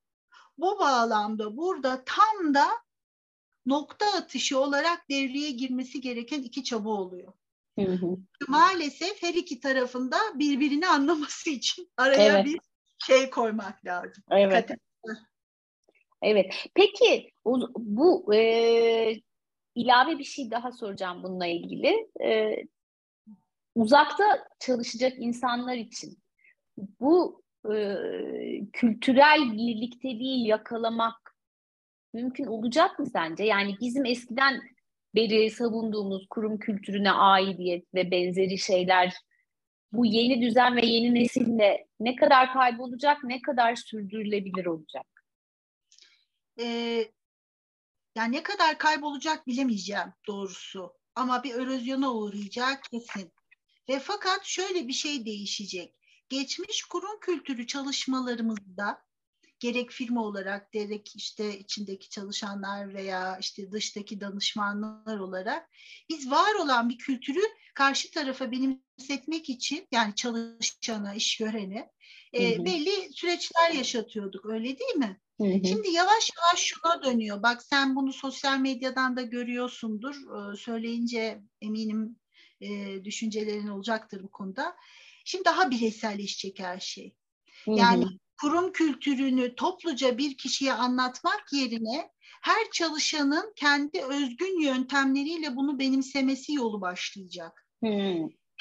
bu 0.59 0.79
bağlamda 0.79 1.57
burada 1.57 2.03
tam 2.07 2.55
da 2.55 2.69
nokta 3.67 4.07
atışı 4.07 4.61
olarak 4.61 5.09
devreye 5.11 5.51
girmesi 5.51 6.01
gereken 6.01 6.43
iki 6.43 6.65
çaba 6.65 6.89
oluyor. 6.89 7.33
Hı 7.79 7.85
hı. 7.85 8.17
Maalesef 8.49 9.23
her 9.23 9.35
iki 9.35 9.61
tarafında 9.61 10.17
birbirini 10.35 10.89
anlaması 10.89 11.51
için 11.51 11.91
araya 11.97 12.39
evet. 12.39 12.45
bir 12.45 12.61
şey 12.99 13.31
koymak 13.31 13.85
lazım. 13.85 14.25
Evet. 14.31 14.71
Evet. 16.23 16.67
Peki 16.75 17.31
bu 17.77 18.35
e, 18.35 19.21
ilave 19.75 20.19
bir 20.19 20.25
şey 20.25 20.51
daha 20.51 20.73
soracağım 20.73 21.23
bununla 21.23 21.47
ilgili. 21.47 22.09
E, 22.25 22.57
uzakta 23.75 24.49
çalışacak 24.61 25.13
insanlar 25.19 25.77
için 25.77 26.19
bu 27.01 27.43
e, 27.75 27.77
kültürel 28.73 29.53
birlikteliği 29.53 30.47
yakalamak 30.47 31.22
mümkün 32.13 32.47
olacak 32.47 32.99
mı 32.99 33.07
sence? 33.07 33.45
Yani 33.45 33.77
bizim 33.81 34.07
eskiden 34.07 34.63
beri 35.15 35.51
savunduğumuz 35.51 36.27
kurum 36.31 36.59
kültürüne 36.59 37.11
aidiyet 37.13 37.95
ve 37.95 38.11
benzeri 38.11 38.59
şeyler 38.59 39.15
bu 39.93 40.07
yeni 40.07 40.43
düzen 40.43 40.77
ve 40.77 40.87
yeni 40.87 41.15
nesille 41.15 41.87
ne 42.01 42.17
kadar 42.17 42.53
kaybolacak, 42.53 43.25
ne 43.25 43.43
kadar 43.43 43.77
sürdürülebilir 43.77 44.67
olacak? 44.67 45.07
Ee, 46.61 47.11
yani 48.17 48.37
ne 48.37 48.43
kadar 48.43 48.79
kaybolacak 48.79 49.47
bilemeyeceğim 49.47 50.13
doğrusu. 50.27 50.93
Ama 51.15 51.43
bir 51.43 51.55
erozyona 51.55 52.15
uğrayacak 52.15 52.85
kesin. 52.85 53.33
Ve 53.89 53.99
fakat 53.99 54.45
şöyle 54.45 54.89
bir 54.89 54.93
şey 54.93 55.27
değişecek. 55.27 55.95
Geçmiş 56.29 56.83
kurum 56.83 57.21
kültürü 57.21 57.67
çalışmalarımızda 57.67 59.03
gerek 59.63 59.91
firma 59.91 60.25
olarak 60.25 60.73
gerek 60.73 61.17
işte 61.17 61.59
içindeki 61.59 62.09
çalışanlar 62.09 62.95
veya 62.95 63.39
işte 63.39 63.73
dıştaki 63.73 64.21
danışmanlar 64.21 65.19
olarak 65.19 65.69
biz 66.09 66.31
var 66.31 66.55
olan 66.55 66.89
bir 66.89 66.99
kültürü 66.99 67.41
karşı 67.75 68.11
tarafa 68.11 68.51
benimsetmek 68.53 69.51
için 69.51 69.89
yani 69.93 70.15
çalışana, 70.15 71.15
iş 71.15 71.37
görene 71.37 71.91
e, 72.35 72.65
belli 72.65 73.13
süreçler 73.13 73.71
yaşatıyorduk 73.71 74.47
öyle 74.47 74.79
değil 74.79 74.95
mi? 74.97 75.21
Hı 75.41 75.45
hı. 75.45 75.69
Şimdi 75.69 75.91
yavaş 75.91 76.31
yavaş 76.37 76.61
şuna 76.61 77.03
dönüyor. 77.03 77.43
Bak 77.43 77.63
sen 77.63 77.97
bunu 77.97 78.13
sosyal 78.13 78.59
medyadan 78.59 79.17
da 79.17 79.23
görüyorsundur. 79.23 80.15
Ee, 80.15 80.57
söyleyince 80.57 81.43
eminim 81.61 82.17
e, 82.61 83.05
düşüncelerin 83.05 83.69
olacaktır 83.69 84.23
bu 84.23 84.31
konuda. 84.31 84.77
Şimdi 85.25 85.45
daha 85.45 85.71
bireyselleşecek 85.71 86.61
her 86.61 86.81
şey. 86.81 87.15
Yani 87.67 88.05
hı 88.05 88.09
hı. 88.09 88.19
Kurum 88.43 88.72
kültürünü 88.72 89.55
topluca 89.55 90.18
bir 90.18 90.36
kişiye 90.36 90.72
anlatmak 90.72 91.53
yerine 91.53 92.11
her 92.43 92.70
çalışanın 92.72 93.53
kendi 93.57 94.03
özgün 94.03 94.61
yöntemleriyle 94.61 95.57
bunu 95.57 95.78
benimsemesi 95.78 96.55
yolu 96.55 96.80
başlayacak. 96.80 97.66
Hı. 97.84 97.88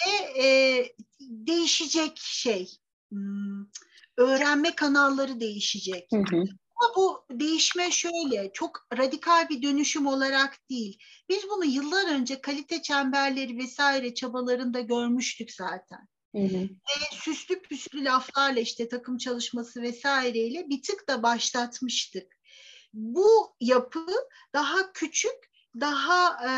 Ve 0.07 0.43
e, 0.43 0.86
değişecek 1.19 2.17
şey, 2.17 2.69
hmm, 3.11 3.65
öğrenme 4.17 4.75
kanalları 4.75 5.39
değişecek. 5.39 6.07
Hı 6.11 6.17
hı. 6.17 6.43
Ama 6.75 6.95
bu 6.95 7.25
değişme 7.32 7.91
şöyle, 7.91 8.51
çok 8.53 8.88
radikal 8.97 9.49
bir 9.49 9.61
dönüşüm 9.61 10.07
olarak 10.07 10.69
değil. 10.69 10.99
Biz 11.29 11.43
bunu 11.49 11.65
yıllar 11.65 12.15
önce 12.15 12.41
kalite 12.41 12.82
çemberleri 12.82 13.57
vesaire 13.57 14.13
çabalarında 14.13 14.79
görmüştük 14.79 15.51
zaten. 15.51 16.07
Hı 16.36 16.41
hı. 16.41 16.61
Ve 16.61 17.15
süslü 17.15 17.61
püslü 17.61 18.03
laflarla 18.03 18.59
işte 18.59 18.88
takım 18.88 19.17
çalışması 19.17 19.82
vesaireyle 19.82 20.69
bir 20.69 20.82
tık 20.82 21.07
da 21.07 21.23
başlatmıştık. 21.23 22.38
Bu 22.93 23.55
yapı 23.59 24.05
daha 24.53 24.93
küçük, 24.93 25.51
daha 25.79 26.47
e, 26.47 26.51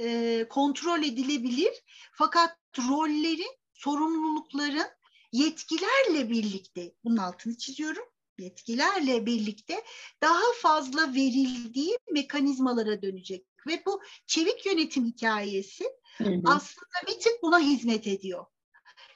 e, 0.00 0.46
kontrol 0.48 1.02
edilebilir 1.02 1.82
fakat 2.12 2.58
rollerin, 2.78 3.56
sorumlulukların 3.74 4.88
yetkilerle 5.32 6.30
birlikte, 6.30 6.94
bunun 7.04 7.16
altını 7.16 7.56
çiziyorum, 7.56 8.04
yetkilerle 8.38 9.26
birlikte 9.26 9.84
daha 10.22 10.52
fazla 10.62 11.14
verildiği 11.14 11.98
mekanizmalara 12.10 13.02
dönecek. 13.02 13.46
Ve 13.66 13.82
bu 13.86 14.00
çevik 14.26 14.66
yönetim 14.66 15.04
hikayesi 15.04 15.84
hı 16.18 16.24
hı. 16.24 16.40
aslında 16.44 17.06
bir 17.06 17.20
tık 17.20 17.42
buna 17.42 17.58
hizmet 17.58 18.06
ediyor. 18.06 18.46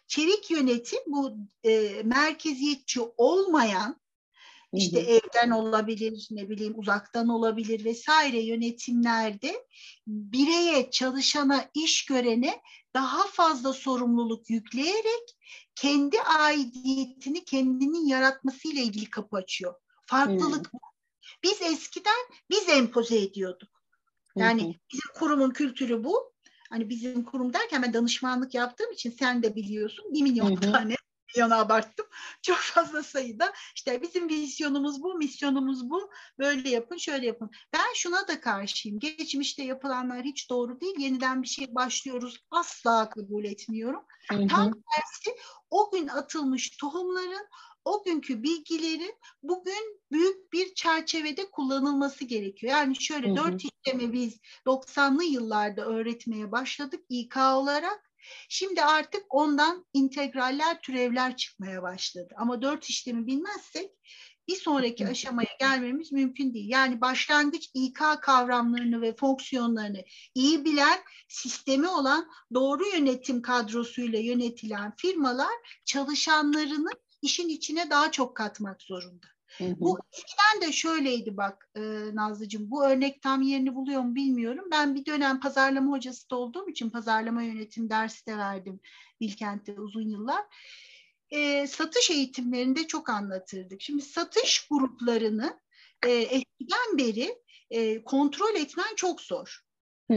Çevik 0.06 0.50
yönetim 0.50 1.00
bu 1.06 1.36
e, 1.64 2.02
merkeziyetçi 2.04 3.00
olmayan 3.16 3.99
işte 4.72 5.02
hı 5.02 5.06
hı. 5.06 5.10
evden 5.10 5.50
olabilir, 5.50 6.28
ne 6.30 6.48
bileyim 6.48 6.74
uzaktan 6.76 7.28
olabilir 7.28 7.84
vesaire 7.84 8.40
yönetimlerde 8.40 9.66
bireye, 10.06 10.90
çalışana, 10.90 11.64
iş 11.74 12.04
görene 12.04 12.60
daha 12.94 13.26
fazla 13.26 13.72
sorumluluk 13.72 14.50
yükleyerek 14.50 15.36
kendi 15.74 16.20
aidiyetini 16.20 17.44
kendinin 17.44 18.06
yaratmasıyla 18.06 18.82
ilgili 18.82 19.10
kapı 19.10 19.36
açıyor. 19.36 19.74
Farklılık 20.06 20.72
hmm. 20.72 20.80
Biz 21.42 21.62
eskiden 21.62 22.26
biz 22.50 22.68
empoze 22.68 23.18
ediyorduk. 23.18 23.68
Yani 24.36 24.62
hmm. 24.62 24.74
bizim 24.92 25.12
kurumun 25.14 25.50
kültürü 25.50 26.04
bu. 26.04 26.32
Hani 26.70 26.88
bizim 26.88 27.24
kurum 27.24 27.52
derken 27.52 27.82
ben 27.82 27.92
danışmanlık 27.94 28.54
yaptığım 28.54 28.92
için 28.92 29.10
sen 29.10 29.42
de 29.42 29.54
biliyorsun 29.54 30.04
bir 30.14 30.22
milyon 30.22 30.50
hmm. 30.50 30.72
tane 30.72 30.94
yana 31.36 31.58
abarttım. 31.58 32.06
Çok 32.42 32.56
fazla 32.56 33.02
sayıda. 33.02 33.52
İşte 33.74 34.02
bizim 34.02 34.28
vizyonumuz 34.28 35.02
bu, 35.02 35.14
misyonumuz 35.14 35.90
bu. 35.90 36.10
Böyle 36.38 36.68
yapın, 36.68 36.96
şöyle 36.96 37.26
yapın. 37.26 37.50
Ben 37.72 37.94
şuna 37.94 38.28
da 38.28 38.40
karşıyım. 38.40 38.98
Geçmişte 38.98 39.62
yapılanlar 39.62 40.22
hiç 40.22 40.50
doğru 40.50 40.80
değil. 40.80 40.98
Yeniden 40.98 41.42
bir 41.42 41.48
şey 41.48 41.74
başlıyoruz. 41.74 42.44
Asla 42.50 43.10
kabul 43.10 43.44
etmiyorum. 43.44 44.02
Hı 44.30 44.36
hı. 44.36 44.46
Tam 44.48 44.72
tersi 44.72 45.38
o 45.70 45.90
gün 45.90 46.08
atılmış 46.08 46.70
tohumların 46.70 47.46
o 47.84 48.04
günkü 48.04 48.42
bilgilerin 48.42 49.14
bugün 49.42 50.00
büyük 50.12 50.52
bir 50.52 50.74
çerçevede 50.74 51.50
kullanılması 51.50 52.24
gerekiyor. 52.24 52.72
Yani 52.72 53.02
şöyle 53.02 53.28
hı 53.28 53.32
hı. 53.32 53.36
dört 53.36 53.62
işlemi 53.64 54.12
biz 54.12 54.38
90'lı 54.66 55.24
yıllarda 55.24 55.84
öğretmeye 55.84 56.52
başladık 56.52 57.04
İK 57.08 57.36
olarak. 57.36 58.09
Şimdi 58.48 58.82
artık 58.82 59.24
ondan 59.30 59.86
integraller, 59.92 60.80
türevler 60.80 61.36
çıkmaya 61.36 61.82
başladı. 61.82 62.34
Ama 62.36 62.62
dört 62.62 62.84
işlemi 62.84 63.26
bilmezsek 63.26 63.90
bir 64.48 64.56
sonraki 64.56 65.08
aşamaya 65.08 65.56
gelmemiz 65.60 66.12
mümkün 66.12 66.54
değil. 66.54 66.68
Yani 66.68 67.00
başlangıç 67.00 67.70
İK 67.74 68.00
kavramlarını 68.22 69.00
ve 69.00 69.16
fonksiyonlarını 69.16 70.04
iyi 70.34 70.64
bilen, 70.64 70.98
sistemi 71.28 71.88
olan 71.88 72.30
doğru 72.54 72.86
yönetim 72.86 73.42
kadrosuyla 73.42 74.18
yönetilen 74.18 74.94
firmalar 74.96 75.82
çalışanlarını 75.84 76.90
işin 77.22 77.48
içine 77.48 77.90
daha 77.90 78.10
çok 78.10 78.36
katmak 78.36 78.82
zorunda. 78.82 79.26
Hı 79.58 79.64
hı. 79.64 79.80
Bu 79.80 79.98
eskiden 80.12 80.68
de 80.68 80.72
şöyleydi 80.72 81.36
bak 81.36 81.70
e, 81.76 81.80
Nazlıcığım. 82.14 82.70
Bu 82.70 82.84
örnek 82.84 83.22
tam 83.22 83.42
yerini 83.42 83.74
buluyor 83.74 84.02
mu 84.02 84.14
bilmiyorum. 84.14 84.64
Ben 84.72 84.94
bir 84.94 85.06
dönem 85.06 85.40
pazarlama 85.40 85.92
hocası 85.92 86.30
da 86.30 86.36
olduğum 86.36 86.68
için 86.68 86.90
pazarlama 86.90 87.42
yönetim 87.42 87.90
dersi 87.90 88.26
de 88.26 88.36
verdim 88.36 88.80
Bilkent'te 89.20 89.80
uzun 89.80 90.08
yıllar. 90.08 90.44
E, 91.30 91.66
satış 91.66 92.10
eğitimlerinde 92.10 92.86
çok 92.86 93.10
anlatırdık. 93.10 93.82
Şimdi 93.82 94.02
satış 94.02 94.66
gruplarını 94.70 95.60
e, 96.06 96.10
eskiden 96.10 96.98
beri 96.98 97.34
e, 97.70 98.04
kontrol 98.04 98.54
etmen 98.54 98.94
çok 98.96 99.20
zor. 99.20 99.69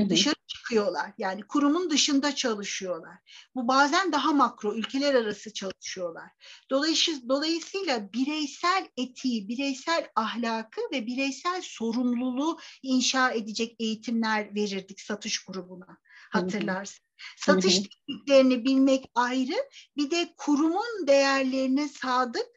Dışarı 0.10 0.36
çıkıyorlar. 0.48 1.12
Yani 1.18 1.41
kurumun 1.41 1.89
dışında 1.89 2.36
çalışıyorlar. 2.36 3.18
Bu 3.56 3.68
bazen 3.68 4.12
daha 4.12 4.34
makro, 4.34 4.76
ülkeler 4.76 5.14
arası 5.14 5.54
çalışıyorlar. 5.54 6.30
Dolayısıyla, 6.70 7.20
dolayısıyla 7.30 8.14
bireysel 8.14 8.88
etiği, 8.98 9.48
bireysel 9.48 10.08
ahlakı 10.16 10.82
ve 10.91 11.08
bireysel 11.08 11.62
sorumluluğu 11.64 12.60
inşa 12.84 13.32
edecek 13.32 13.76
eğitimler 13.80 14.56
verirdik 14.56 15.02
satış 15.02 15.46
grubuna. 15.46 15.98
Hatırlarsın. 16.32 17.06
Satış 17.38 17.80
tekniklerini 17.80 18.66
bilmek 18.66 19.12
ayrı, 19.16 19.70
bir 19.98 20.12
de 20.12 20.34
kurumun 20.38 21.08
değerlerine 21.08 21.88
sadık 21.88 22.48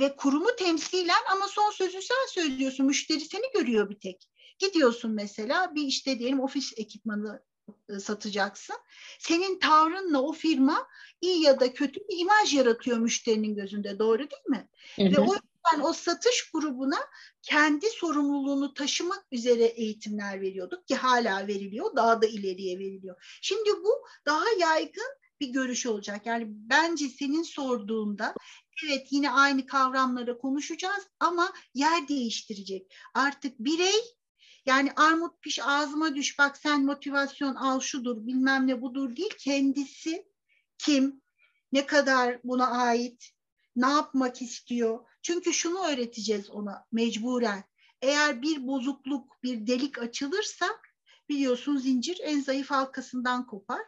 ve 0.00 0.16
kurumu 0.16 0.56
temsilen 0.56 1.22
ama 1.32 1.48
son 1.48 1.70
sözü 1.70 2.02
sen 2.02 2.42
söylüyorsun. 2.42 2.86
Müşteri 2.86 3.20
seni 3.20 3.52
görüyor 3.54 3.90
bir 3.90 4.00
tek. 4.00 4.28
Gidiyorsun 4.58 5.10
mesela 5.10 5.74
bir 5.74 5.82
işte 5.82 6.18
diyelim 6.18 6.40
ofis 6.40 6.72
ekipmanı 6.76 7.42
e, 7.88 7.98
satacaksın. 7.98 8.76
Senin 9.18 9.58
tavrınla 9.58 10.22
o 10.22 10.32
firma 10.32 10.88
iyi 11.20 11.42
ya 11.42 11.60
da 11.60 11.74
kötü 11.74 12.00
bir 12.00 12.18
imaj 12.18 12.54
yaratıyor 12.54 12.98
müşterinin 12.98 13.54
gözünde. 13.54 13.98
Doğru 13.98 14.18
değil 14.18 14.48
mi? 14.48 14.68
Hı. 14.96 15.02
Ve 15.02 15.20
o 15.20 15.34
yüzden 15.34 15.80
o 15.82 15.92
satış 15.92 16.50
grubuna 16.50 16.98
kendi 17.42 17.86
sorumluluğunu 17.90 18.74
taşımak 18.74 19.26
üzere 19.32 19.64
eğitimler 19.64 20.40
veriyorduk 20.40 20.88
ki 20.88 20.94
hala 20.94 21.46
veriliyor. 21.46 21.96
Daha 21.96 22.22
da 22.22 22.26
ileriye 22.26 22.78
veriliyor. 22.78 23.38
Şimdi 23.42 23.70
bu 23.70 24.06
daha 24.26 24.44
yaygın 24.58 25.16
bir 25.40 25.48
görüş 25.48 25.86
olacak. 25.86 26.26
Yani 26.26 26.44
bence 26.48 27.08
senin 27.08 27.42
sorduğunda 27.42 28.34
evet 28.86 29.06
yine 29.10 29.30
aynı 29.30 29.66
kavramlara 29.66 30.38
konuşacağız 30.38 31.06
ama 31.20 31.52
yer 31.74 32.08
değiştirecek. 32.08 32.94
Artık 33.14 33.58
birey 33.58 34.15
Yani 34.66 34.92
armut 34.96 35.42
piş 35.42 35.60
ağzıma 35.62 36.14
düş 36.14 36.38
bak 36.38 36.56
sen 36.56 36.84
motivasyon 36.84 37.54
al 37.54 37.80
şudur 37.80 38.26
bilmem 38.26 38.66
ne 38.66 38.82
budur 38.82 39.16
değil. 39.16 39.34
Kendisi 39.38 40.26
kim, 40.78 41.22
ne 41.72 41.86
kadar 41.86 42.40
buna 42.44 42.66
ait, 42.66 43.30
ne 43.76 43.86
yapmak 43.86 44.42
istiyor. 44.42 45.06
Çünkü 45.22 45.52
şunu 45.52 45.86
öğreteceğiz 45.86 46.50
ona 46.50 46.84
mecburen. 46.92 47.64
Eğer 48.02 48.42
bir 48.42 48.66
bozukluk, 48.66 49.42
bir 49.42 49.66
delik 49.66 49.98
açılırsa 49.98 50.66
biliyorsun 51.28 51.76
zincir 51.76 52.18
en 52.22 52.40
zayıf 52.40 52.70
halkasından 52.70 53.46
kopar. 53.46 53.82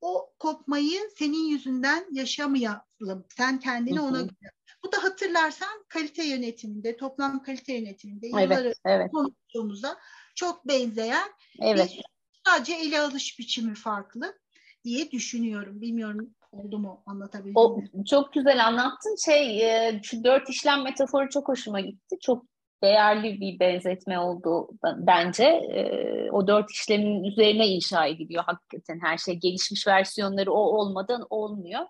O 0.00 0.32
kopmayı 0.38 1.00
senin 1.18 1.48
yüzünden 1.48 2.06
yaşamayalım. 2.12 3.26
Sen 3.36 3.60
kendini 3.60 3.98
hı 3.98 4.02
hı. 4.02 4.06
ona 4.06 4.20
göre. 4.20 4.50
Bu 4.84 4.92
da 4.92 5.04
hatırlarsan 5.04 5.84
kalite 5.88 6.24
yönetiminde, 6.24 6.96
toplam 6.96 7.42
kalite 7.42 7.72
yönetiminde 7.72 8.26
evet, 8.34 8.42
yılları 8.42 8.74
evet. 8.84 9.10
konuştuğumuzda 9.12 9.98
çok 10.34 10.68
benzeyen 10.68 11.28
evet. 11.62 11.90
bir 11.98 12.02
sadece 12.46 12.72
ele 12.72 13.00
alış 13.00 13.38
biçimi 13.38 13.74
farklı 13.74 14.38
diye 14.84 15.10
düşünüyorum. 15.10 15.80
Bilmiyorum 15.80 16.34
oldu 16.52 16.78
mu 16.78 17.02
anlatabildim 17.06 17.56
o, 17.56 17.76
mi? 17.76 18.04
Çok 18.10 18.32
güzel 18.32 18.66
anlattın. 18.66 19.16
Şey, 19.24 19.62
e, 19.62 20.00
şu 20.02 20.24
dört 20.24 20.48
işlem 20.48 20.82
metaforu 20.82 21.28
çok 21.28 21.48
hoşuma 21.48 21.80
gitti. 21.80 22.16
Çok 22.20 22.44
değerli 22.82 23.40
bir 23.40 23.60
benzetme 23.60 24.18
oldu 24.18 24.68
bence. 24.96 25.44
E, 25.44 26.30
o 26.30 26.46
dört 26.46 26.70
işlemin 26.70 27.24
üzerine 27.24 27.68
inşa 27.68 28.06
ediliyor 28.06 28.44
hakikaten 28.46 29.00
her 29.00 29.18
şey. 29.18 29.34
Gelişmiş 29.34 29.86
versiyonları 29.86 30.52
o 30.52 30.58
olmadan 30.58 31.26
olmuyor. 31.30 31.80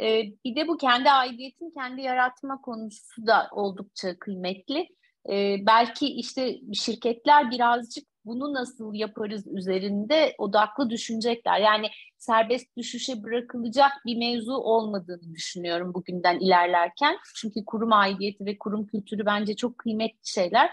E, 0.00 0.22
bir 0.44 0.56
de 0.56 0.68
bu 0.68 0.76
kendi 0.76 1.10
aidiyetin 1.10 1.70
kendi 1.70 2.02
yaratma 2.02 2.60
konusu 2.60 3.26
da 3.26 3.48
oldukça 3.52 4.18
kıymetli. 4.18 4.88
Belki 5.66 6.06
işte 6.06 6.60
şirketler 6.72 7.50
birazcık 7.50 8.10
bunu 8.24 8.54
nasıl 8.54 8.94
yaparız 8.94 9.46
üzerinde 9.46 10.34
odaklı 10.38 10.90
düşünecekler. 10.90 11.60
Yani 11.60 11.86
serbest 12.18 12.76
düşüşe 12.76 13.22
bırakılacak 13.22 13.92
bir 14.06 14.16
mevzu 14.16 14.52
olmadığını 14.52 15.34
düşünüyorum 15.34 15.94
bugünden 15.94 16.38
ilerlerken. 16.38 17.16
Çünkü 17.36 17.64
kurum 17.64 17.92
aidiyeti 17.92 18.46
ve 18.46 18.58
kurum 18.58 18.86
kültürü 18.86 19.26
bence 19.26 19.56
çok 19.56 19.78
kıymetli 19.78 20.18
şeyler. 20.24 20.70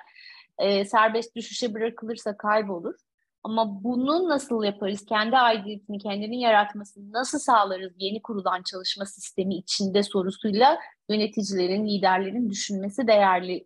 E, 0.60 0.86
serbest 0.86 1.36
düşüşe 1.36 1.74
bırakılırsa 1.74 2.38
kaybolur. 2.38 2.96
Ama 3.44 3.84
bunu 3.84 4.30
nasıl 4.30 4.64
yaparız? 4.64 5.06
Kendi 5.06 5.38
aidiyetini, 5.38 6.00
kendinin 6.00 6.38
yaratmasını 6.38 7.14
nasıl 7.14 7.40
sağlarız 7.40 7.94
yeni 7.98 8.22
kurulan 8.22 8.64
çalışma 8.64 9.06
sistemi 9.06 9.56
içinde 9.56 10.04
sorusuyla 10.04 10.80
yöneticilerin, 11.10 11.88
liderlerin 11.88 12.50
düşünmesi 12.50 13.08
değerli 13.08 13.54
e, 13.56 13.66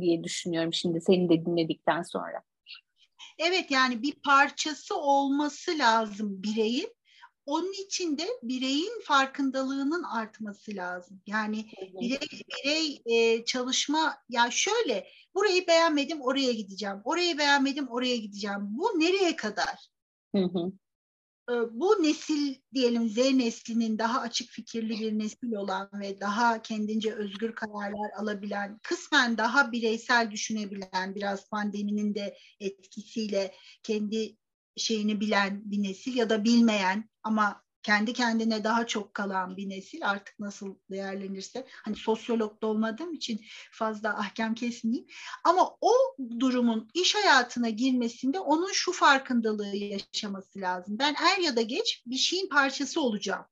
diye 0.00 0.24
düşünüyorum 0.24 0.72
şimdi 0.72 1.00
seni 1.00 1.28
de 1.28 1.46
dinledikten 1.46 2.02
sonra. 2.02 2.42
Evet 3.38 3.70
yani 3.70 4.02
bir 4.02 4.12
parçası 4.12 4.96
olması 4.96 5.78
lazım 5.78 6.42
bireyin. 6.42 6.96
Onun 7.46 7.84
için 7.86 8.18
de 8.18 8.26
bireyin 8.42 9.00
farkındalığının 9.04 10.02
artması 10.02 10.76
lazım. 10.76 11.22
Yani 11.26 11.66
birey, 12.00 12.28
birey 12.48 13.02
e, 13.06 13.44
çalışma 13.44 14.16
ya 14.28 14.50
şöyle 14.50 15.06
burayı 15.34 15.66
beğenmedim 15.66 16.22
oraya 16.22 16.52
gideceğim. 16.52 17.00
Orayı 17.04 17.38
beğenmedim 17.38 17.88
oraya 17.88 18.16
gideceğim. 18.16 18.60
Bu 18.60 18.84
nereye 18.84 19.36
kadar? 19.36 19.88
Hı 20.34 20.42
hı. 20.42 20.72
Ee, 21.50 21.52
bu 21.72 22.02
nesil 22.02 22.54
diyelim 22.74 23.08
Z 23.08 23.16
neslinin 23.16 23.98
daha 23.98 24.20
açık 24.20 24.50
fikirli 24.50 25.00
bir 25.00 25.18
nesil 25.18 25.52
olan 25.52 25.90
ve 26.00 26.20
daha 26.20 26.62
kendince 26.62 27.14
özgür 27.14 27.54
kararlar 27.54 28.10
alabilen, 28.18 28.78
kısmen 28.82 29.38
daha 29.38 29.72
bireysel 29.72 30.30
düşünebilen, 30.30 31.14
biraz 31.14 31.50
pandeminin 31.50 32.14
de 32.14 32.36
etkisiyle 32.60 33.54
kendi 33.82 34.36
şeyini 34.76 35.20
bilen 35.20 35.62
bir 35.64 35.82
nesil 35.82 36.16
ya 36.16 36.30
da 36.30 36.44
bilmeyen 36.44 37.10
ama 37.22 37.65
kendi 37.86 38.12
kendine 38.12 38.64
daha 38.64 38.86
çok 38.86 39.14
kalan 39.14 39.56
bir 39.56 39.68
nesil 39.68 40.08
artık 40.08 40.38
nasıl 40.38 40.74
değerlenirse 40.90 41.66
hani 41.84 41.96
sosyolog 41.96 42.62
da 42.62 42.66
olmadığım 42.66 43.14
için 43.14 43.40
fazla 43.72 44.18
ahkam 44.18 44.54
kesmeyeyim 44.54 45.06
ama 45.44 45.76
o 45.80 45.92
durumun 46.40 46.90
iş 46.94 47.14
hayatına 47.14 47.68
girmesinde 47.68 48.40
onun 48.40 48.72
şu 48.72 48.92
farkındalığı 48.92 49.76
yaşaması 49.76 50.60
lazım. 50.60 50.98
Ben 50.98 51.14
er 51.14 51.38
ya 51.38 51.56
da 51.56 51.62
geç 51.62 52.02
bir 52.06 52.16
şeyin 52.16 52.48
parçası 52.48 53.00
olacağım. 53.00 53.44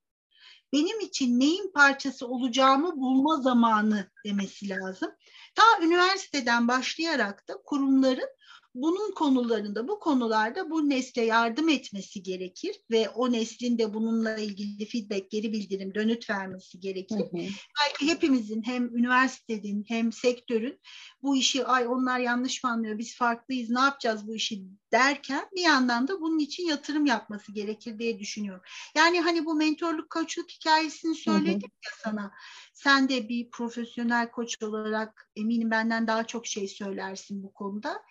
Benim 0.72 1.00
için 1.00 1.40
neyin 1.40 1.72
parçası 1.72 2.26
olacağımı 2.26 2.96
bulma 2.96 3.36
zamanı 3.36 4.10
demesi 4.26 4.68
lazım. 4.68 5.10
Ta 5.54 5.62
üniversiteden 5.82 6.68
başlayarak 6.68 7.48
da 7.48 7.54
kurumların 7.64 8.28
bunun 8.74 9.14
konularında, 9.14 9.88
bu 9.88 10.00
konularda 10.00 10.70
bu 10.70 10.88
nesle 10.88 11.22
yardım 11.22 11.68
etmesi 11.68 12.22
gerekir 12.22 12.76
ve 12.90 13.08
o 13.08 13.32
neslin 13.32 13.78
de 13.78 13.94
bununla 13.94 14.36
ilgili 14.36 14.86
feedback, 14.86 15.30
geri 15.30 15.52
bildirim, 15.52 15.94
dönüt 15.94 16.30
vermesi 16.30 16.80
gerekir. 16.80 17.16
Hı 17.16 17.22
hı. 17.22 17.48
Belki 17.80 18.14
hepimizin 18.14 18.62
hem 18.62 18.96
üniversitenin 18.96 19.84
hem 19.88 20.12
sektörün 20.12 20.80
bu 21.22 21.36
işi 21.36 21.64
ay 21.64 21.86
onlar 21.86 22.18
yanlış 22.18 22.64
mı 22.64 22.70
anlıyor, 22.70 22.98
biz 22.98 23.16
farklıyız, 23.16 23.70
ne 23.70 23.80
yapacağız 23.80 24.28
bu 24.28 24.34
işi 24.34 24.62
derken 24.92 25.48
bir 25.56 25.62
yandan 25.62 26.08
da 26.08 26.20
bunun 26.20 26.38
için 26.38 26.66
yatırım 26.66 27.06
yapması 27.06 27.52
gerekir 27.52 27.98
diye 27.98 28.18
düşünüyorum. 28.18 28.62
Yani 28.96 29.20
hani 29.20 29.44
bu 29.44 29.54
mentorluk, 29.54 30.10
koçluk 30.10 30.50
hikayesini 30.50 31.14
söyledim 31.14 31.52
hı 31.52 31.56
hı. 31.56 31.84
ya 31.84 31.90
sana. 32.04 32.32
Sen 32.74 33.08
de 33.08 33.28
bir 33.28 33.50
profesyonel 33.50 34.30
koç 34.30 34.62
olarak 34.62 35.30
eminim 35.36 35.70
benden 35.70 36.06
daha 36.06 36.26
çok 36.26 36.46
şey 36.46 36.68
söylersin 36.68 37.42
bu 37.42 37.52
konuda. 37.52 38.02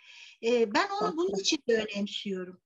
E, 0.44 0.74
ben 0.74 0.88
onu 1.02 1.18
bunun 1.18 1.39
için 1.39 1.60
de 1.70 1.86
önemsiyorum. 1.86 2.60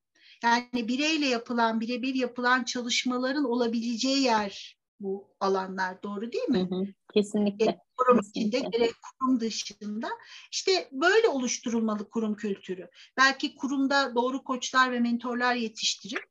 Yani 0.43 0.87
bireyle 0.87 1.25
yapılan, 1.25 1.79
birebir 1.79 2.15
yapılan 2.15 2.63
çalışmaların 2.63 3.43
olabileceği 3.43 4.23
yer 4.23 4.77
bu 4.99 5.35
alanlar. 5.39 6.03
Doğru 6.03 6.31
değil 6.31 6.49
mi? 6.49 6.59
Hı 6.71 6.75
hı, 6.75 6.85
kesinlikle. 7.13 7.65
Gerek 7.65 7.79
kurum 7.97 8.19
içinde 8.19 8.59
gerek 8.59 8.91
kurum 9.01 9.39
dışında. 9.39 10.09
İşte 10.51 10.89
böyle 10.91 11.27
oluşturulmalı 11.27 12.09
kurum 12.09 12.35
kültürü. 12.35 12.89
Belki 13.17 13.55
kurumda 13.55 14.15
doğru 14.15 14.43
koçlar 14.43 14.91
ve 14.91 14.99
mentorlar 14.99 15.55
yetiştirip 15.55 16.25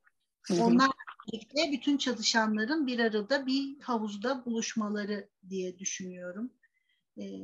hı 0.47 0.53
hı. 0.53 0.63
onlar 0.63 0.89
birlikte 1.33 1.71
bütün 1.71 1.97
çalışanların 1.97 2.87
bir 2.87 2.99
arada 2.99 3.45
bir 3.45 3.79
havuzda 3.79 4.45
buluşmaları 4.45 5.29
diye 5.49 5.79
düşünüyorum. 5.79 6.51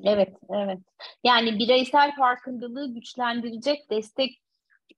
Evet, 0.03 0.35
evet. 0.49 0.79
Yani 1.23 1.59
bireysel 1.59 2.15
farkındalığı 2.15 2.93
güçlendirecek 2.93 3.89
destek 3.89 4.41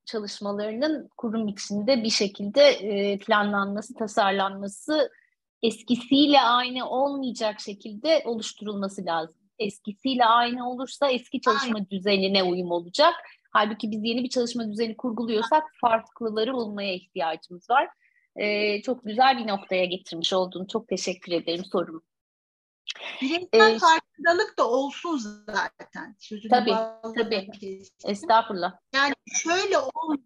çalışmalarının 0.06 1.10
kurum 1.18 1.48
içinde 1.48 2.04
bir 2.04 2.10
şekilde 2.10 3.18
planlanması, 3.18 3.94
tasarlanması 3.94 5.12
eskisiyle 5.64 6.42
aynı 6.42 6.90
olmayacak 6.90 7.60
şekilde 7.60 8.22
oluşturulması 8.26 9.06
lazım. 9.06 9.36
Eskisiyle 9.60 10.26
aynı 10.26 10.70
olursa 10.70 11.12
eski 11.12 11.42
çalışma 11.42 11.76
Aynen. 11.76 11.90
düzenine 11.90 12.44
uyum 12.44 12.72
olacak. 12.72 13.14
Halbuki 13.52 13.92
biz 13.92 14.04
yeni 14.04 14.24
bir 14.24 14.30
çalışma 14.30 14.68
düzeni 14.68 14.98
kurguluyorsak 14.98 15.64
farklıları 15.82 16.54
bulmaya 16.54 16.94
ihtiyacımız 16.94 17.70
var. 17.70 17.90
Ee, 18.36 18.82
çok 18.82 19.06
güzel 19.06 19.38
bir 19.38 19.48
noktaya 19.48 19.86
getirmiş 19.86 20.34
oldun. 20.34 20.66
Çok 20.66 20.88
teşekkür 20.88 21.32
ederim 21.32 21.66
sorum. 21.72 22.04
Bireysel 23.22 23.76
ee, 23.76 23.80
farkındalık 23.80 24.58
da 24.58 24.70
olsun 24.70 25.18
zaten. 25.46 26.16
Sözünü 26.20 26.50
tabii, 26.50 26.76
tabii. 27.16 27.50
Estağfurullah. 28.06 28.74
Yani 28.94 29.14
şöyle 29.44 29.78
olmasın. 29.78 30.26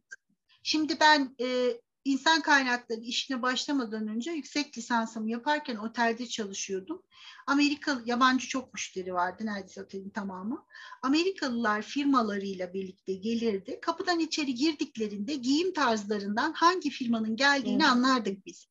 Şimdi 0.64 0.99
ben 0.99 1.36
e, 1.41 1.78
insan 2.05 2.41
kaynakları 2.41 2.99
işine 2.99 3.41
başlamadan 3.41 4.07
önce 4.07 4.32
yüksek 4.32 4.78
lisansımı 4.78 5.32
yaparken 5.32 5.76
otelde 5.76 6.28
çalışıyordum. 6.28 7.03
Amerika 7.47 8.01
yabancı 8.05 8.47
çok 8.47 8.74
müşteri 8.74 9.14
vardı 9.14 9.45
neredeyse 9.45 9.84
otelin 9.84 10.10
tamamı. 10.10 10.66
Amerikalılar 11.01 11.82
firmalarıyla 11.82 12.74
birlikte 12.74 13.14
gelirdi. 13.14 13.80
Kapıdan 13.82 14.20
içeri 14.20 14.55
girdiklerinde 14.55 15.36
giyim 15.36 15.74
tarzlarından 15.74 16.53
hangi 16.53 16.89
firmanın 16.89 17.36
geldiğini 17.36 17.84
hmm. 17.84 17.91
anlardık 17.91 18.45
biz. 18.45 18.68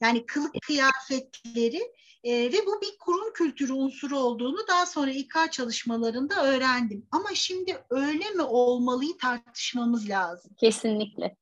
Yani 0.00 0.26
kılık 0.26 0.54
kıyafetleri 0.62 1.82
e, 2.26 2.52
ve 2.52 2.66
bu 2.66 2.80
bir 2.80 2.98
kurum 3.00 3.32
kültürü 3.32 3.72
unsuru 3.72 4.18
olduğunu 4.18 4.58
daha 4.68 4.86
sonra 4.86 5.10
İK 5.10 5.52
çalışmalarında 5.52 6.46
öğrendim. 6.46 7.06
Ama 7.10 7.28
şimdi 7.34 7.84
öyle 7.90 8.30
mi 8.30 8.42
olmalıyı 8.42 9.16
tartışmamız 9.18 10.08
lazım. 10.08 10.50
Kesinlikle 10.56 11.36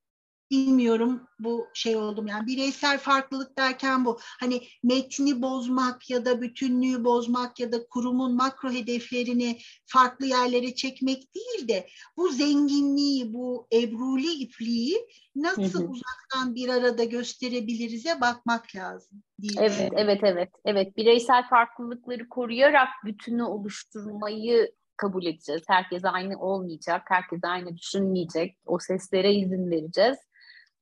bilmiyorum 0.51 1.29
bu 1.39 1.69
şey 1.75 1.97
oldum 1.97 2.27
yani 2.27 2.47
bireysel 2.47 2.99
farklılık 2.99 3.59
derken 3.59 4.05
bu 4.05 4.19
hani 4.41 4.63
metni 4.83 5.43
bozmak 5.43 6.11
ya 6.11 6.25
da 6.25 6.41
bütünlüğü 6.41 7.05
bozmak 7.05 7.61
ya 7.61 7.73
da 7.73 7.87
kurumun 7.87 8.37
makro 8.37 8.71
hedeflerini 8.71 9.59
farklı 9.87 10.27
yerlere 10.27 10.75
çekmek 10.75 11.35
değil 11.35 11.69
de 11.69 11.87
bu 12.17 12.29
zenginliği 12.29 13.35
bu 13.35 13.67
ebruli 13.73 14.33
ipliği 14.33 15.07
nasıl 15.37 15.81
hı 15.81 15.85
hı. 15.85 15.89
uzaktan 15.89 16.55
bir 16.55 16.69
arada 16.69 17.05
gösterebiliriz'e 17.05 18.21
bakmak 18.21 18.77
lazım. 18.77 19.23
Evet, 19.59 19.93
evet, 19.97 20.21
evet, 20.23 20.51
evet. 20.65 20.97
Bireysel 20.97 21.49
farklılıkları 21.49 22.29
koruyarak 22.29 22.89
bütünü 23.05 23.43
oluşturmayı 23.43 24.73
kabul 24.97 25.27
edeceğiz. 25.27 25.63
Herkes 25.69 26.05
aynı 26.05 26.41
olmayacak, 26.41 27.03
herkes 27.05 27.41
aynı 27.45 27.77
düşünmeyecek. 27.77 28.57
O 28.67 28.79
seslere 28.79 29.35
izin 29.35 29.71
vereceğiz. 29.71 30.19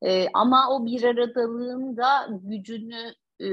E, 0.06 0.26
ama 0.34 0.70
o 0.70 0.86
bir 0.86 1.04
aradalığın 1.04 1.96
da 1.96 2.28
gücünü 2.42 3.14
e, 3.40 3.46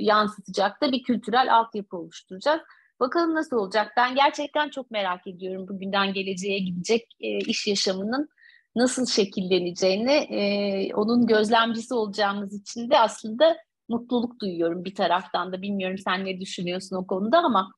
yansıtacak 0.00 0.82
da 0.82 0.92
bir 0.92 1.02
kültürel 1.02 1.56
altyapı 1.56 1.96
oluşturacağız. 1.96 2.60
Bakalım 3.00 3.34
nasıl 3.34 3.56
olacak? 3.56 3.92
Ben 3.96 4.14
gerçekten 4.14 4.68
çok 4.70 4.90
merak 4.90 5.26
ediyorum 5.26 5.68
bugünden 5.68 6.12
geleceğe 6.12 6.58
gidecek 6.58 7.16
e, 7.20 7.38
iş 7.38 7.66
yaşamının 7.66 8.28
nasıl 8.76 9.06
şekilleneceğini, 9.06 10.12
e, 10.12 10.94
onun 10.94 11.26
gözlemcisi 11.26 11.94
olacağımız 11.94 12.60
için 12.60 12.90
de 12.90 12.98
aslında 12.98 13.56
mutluluk 13.88 14.40
duyuyorum 14.40 14.84
bir 14.84 14.94
taraftan 14.94 15.52
da. 15.52 15.62
Bilmiyorum 15.62 15.98
sen 15.98 16.24
ne 16.24 16.40
düşünüyorsun 16.40 16.96
o 16.96 17.06
konuda 17.06 17.38
ama 17.38 17.72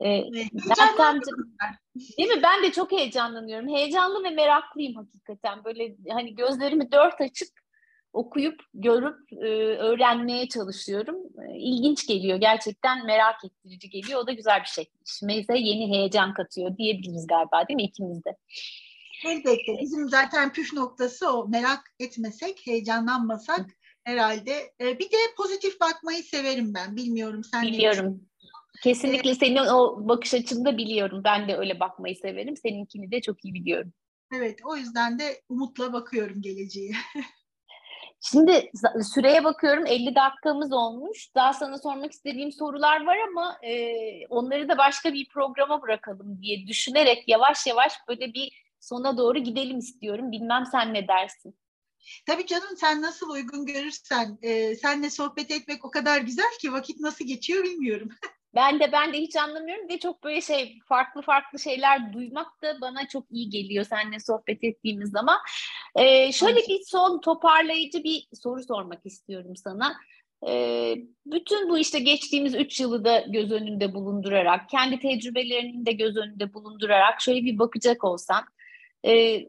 e, 0.00 0.32
değil 2.18 2.28
mi? 2.28 2.42
Ben 2.42 2.62
de 2.62 2.72
çok 2.72 2.92
heyecanlanıyorum. 2.92 3.68
Heyecanlı 3.68 4.24
ve 4.24 4.30
meraklıyım 4.30 4.94
hakikaten. 4.94 5.64
Böyle 5.64 5.96
hani 6.10 6.34
gözlerimi 6.34 6.92
dört 6.92 7.20
açıp 7.20 7.48
okuyup, 8.12 8.60
görüp, 8.74 9.32
e, 9.32 9.46
öğrenmeye 9.76 10.48
çalışıyorum. 10.48 11.16
E, 11.16 11.58
ilginç 11.58 12.06
geliyor. 12.06 12.38
Gerçekten 12.38 13.06
merak 13.06 13.44
ettirici 13.44 13.90
geliyor. 13.90 14.20
O 14.20 14.26
da 14.26 14.32
güzel 14.32 14.60
bir 14.60 14.68
şey. 14.68 14.90
İşimize 15.06 15.58
yeni 15.58 15.96
heyecan 15.96 16.34
katıyor 16.34 16.76
diyebiliriz 16.76 17.26
galiba 17.26 17.68
değil 17.68 17.76
mi 17.76 17.84
ikimiz 17.84 18.24
de? 18.24 18.36
Elbette. 19.26 19.78
Bizim 19.80 20.08
zaten 20.08 20.52
püf 20.52 20.72
noktası 20.72 21.32
o. 21.32 21.48
Merak 21.48 21.80
etmesek, 22.00 22.66
heyecanlanmasak 22.66 23.66
herhalde. 24.04 24.72
E, 24.80 24.98
bir 24.98 25.10
de 25.10 25.16
pozitif 25.36 25.80
bakmayı 25.80 26.22
severim 26.22 26.74
ben. 26.74 26.96
Bilmiyorum 26.96 27.44
sen 27.44 27.62
Biliyorum. 27.62 28.20
Kesinlikle 28.82 29.30
evet. 29.30 29.38
senin 29.38 29.56
o 29.56 30.08
bakış 30.08 30.34
açını 30.34 30.76
biliyorum. 30.76 31.22
Ben 31.24 31.48
de 31.48 31.56
öyle 31.56 31.80
bakmayı 31.80 32.16
severim. 32.16 32.56
Seninkini 32.56 33.10
de 33.10 33.20
çok 33.20 33.44
iyi 33.44 33.54
biliyorum. 33.54 33.92
Evet, 34.34 34.58
o 34.64 34.76
yüzden 34.76 35.18
de 35.18 35.42
umutla 35.48 35.92
bakıyorum 35.92 36.42
geleceğe. 36.42 36.92
Şimdi 38.20 38.70
süreye 39.14 39.44
bakıyorum 39.44 39.86
50 39.86 40.14
dakikamız 40.14 40.72
olmuş. 40.72 41.34
Daha 41.34 41.52
sana 41.52 41.78
sormak 41.78 42.12
istediğim 42.12 42.52
sorular 42.52 43.06
var 43.06 43.16
ama 43.28 43.58
e, 43.62 43.92
onları 44.26 44.68
da 44.68 44.78
başka 44.78 45.12
bir 45.12 45.28
programa 45.28 45.82
bırakalım 45.82 46.42
diye 46.42 46.66
düşünerek 46.66 47.28
yavaş 47.28 47.66
yavaş 47.66 47.92
böyle 48.08 48.34
bir 48.34 48.62
sona 48.80 49.18
doğru 49.18 49.38
gidelim 49.38 49.78
istiyorum. 49.78 50.32
Bilmem 50.32 50.64
sen 50.72 50.94
ne 50.94 51.08
dersin? 51.08 51.58
Tabii 52.26 52.46
canım 52.46 52.76
sen 52.76 53.02
nasıl 53.02 53.30
uygun 53.30 53.66
görürsen. 53.66 54.38
E, 54.42 54.76
senle 54.76 55.10
sohbet 55.10 55.50
etmek 55.50 55.84
o 55.84 55.90
kadar 55.90 56.20
güzel 56.20 56.58
ki 56.60 56.72
vakit 56.72 57.00
nasıl 57.00 57.24
geçiyor 57.24 57.64
bilmiyorum. 57.64 58.08
Ben 58.54 58.80
de 58.80 58.92
ben 58.92 59.12
de 59.12 59.18
hiç 59.18 59.36
anlamıyorum 59.36 59.88
ve 59.88 59.98
çok 59.98 60.24
böyle 60.24 60.40
şey 60.40 60.78
farklı 60.88 61.22
farklı 61.22 61.58
şeyler 61.58 62.12
duymak 62.12 62.62
da 62.62 62.80
bana 62.80 63.08
çok 63.08 63.24
iyi 63.30 63.50
geliyor 63.50 63.84
seninle 63.84 64.20
sohbet 64.20 64.64
ettiğimiz 64.64 65.10
zaman. 65.10 65.38
Ee, 65.96 66.32
şöyle 66.32 66.56
bir 66.56 66.80
son 66.86 67.20
toparlayıcı 67.20 68.04
bir 68.04 68.28
soru 68.42 68.62
sormak 68.62 69.06
istiyorum 69.06 69.56
sana. 69.56 69.96
Ee, 70.48 70.96
bütün 71.26 71.68
bu 71.70 71.78
işte 71.78 71.98
geçtiğimiz 71.98 72.54
üç 72.54 72.80
yılı 72.80 73.04
da 73.04 73.24
göz 73.28 73.52
önünde 73.52 73.94
bulundurarak, 73.94 74.68
kendi 74.68 74.98
tecrübelerini 74.98 75.86
de 75.86 75.92
göz 75.92 76.16
önünde 76.16 76.54
bulundurarak 76.54 77.20
şöyle 77.20 77.44
bir 77.44 77.58
bakacak 77.58 78.04
olsan, 78.04 78.44
e, 79.06 79.42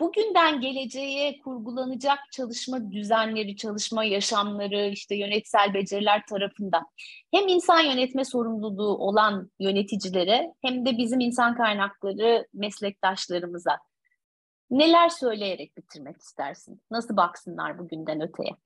bugünden 0.00 0.60
geleceğe 0.60 1.38
kurgulanacak 1.38 2.18
çalışma 2.32 2.92
düzenleri, 2.92 3.56
çalışma 3.56 4.04
yaşamları, 4.04 4.90
işte 4.90 5.16
yönetsel 5.16 5.74
beceriler 5.74 6.26
tarafından 6.26 6.86
hem 7.30 7.48
insan 7.48 7.80
yönetme 7.80 8.24
sorumluluğu 8.24 8.96
olan 8.98 9.50
yöneticilere 9.58 10.54
hem 10.62 10.86
de 10.86 10.98
bizim 10.98 11.20
insan 11.20 11.56
kaynakları 11.56 12.46
meslektaşlarımıza 12.54 13.78
neler 14.70 15.08
söyleyerek 15.08 15.76
bitirmek 15.76 16.16
istersin? 16.16 16.82
Nasıl 16.90 17.16
baksınlar 17.16 17.78
bugünden 17.78 18.20
öteye? 18.20 18.56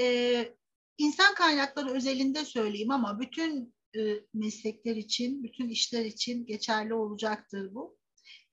Ee, 0.00 0.54
insan 0.98 1.34
kaynakları 1.34 1.90
özelinde 1.90 2.44
söyleyeyim 2.44 2.90
ama 2.90 3.20
bütün 3.20 3.74
e, 3.96 4.00
meslekler 4.34 4.96
için, 4.96 5.42
bütün 5.42 5.68
işler 5.68 6.04
için 6.04 6.46
geçerli 6.46 6.94
olacaktır 6.94 7.74
bu. 7.74 7.95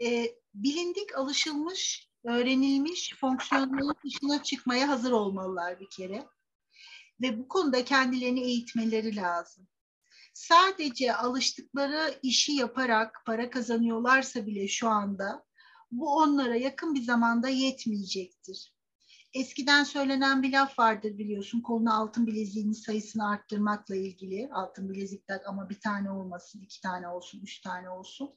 E, 0.04 0.36
bilindik, 0.54 1.18
alışılmış, 1.18 2.10
öğrenilmiş 2.24 3.16
fonksiyonların 3.20 3.95
dışına 4.06 4.43
çıkmaya 4.43 4.88
hazır 4.88 5.12
olmalılar 5.12 5.80
bir 5.80 5.89
kere. 5.89 6.28
Ve 7.22 7.39
bu 7.39 7.47
konuda 7.47 7.86
kendilerini 7.86 8.41
eğitmeleri 8.41 9.16
lazım. 9.16 9.68
Sadece 10.34 11.16
alıştıkları 11.16 12.20
işi 12.24 12.51
yaparak 12.51 13.24
para 13.26 13.49
kazanıyorlarsa 13.49 14.45
bile 14.45 14.68
şu 14.68 14.89
anda 14.89 15.43
bu 15.91 16.16
onlara 16.16 16.56
yakın 16.56 16.95
bir 16.95 17.04
zamanda 17.04 17.49
yetmeyecektir. 17.49 18.74
Eskiden 19.34 19.84
söylenen 19.84 20.43
bir 20.43 20.51
laf 20.51 20.80
vardır 20.80 21.18
biliyorsun. 21.18 21.62
Koluna 21.62 21.95
altın 21.95 22.28
bileziğinin 22.28 22.74
sayısını 22.74 23.30
arttırmakla 23.30 23.95
ilgili. 23.95 24.49
Altın 24.54 24.89
bilezikler 24.89 25.41
ama 25.47 25.70
bir 25.70 25.80
tane 25.80 26.12
olmasın, 26.12 26.62
iki 26.62 26.82
tane 26.82 27.08
olsun, 27.08 27.39
üç 27.43 27.62
tane 27.62 27.89
olsun. 27.89 28.36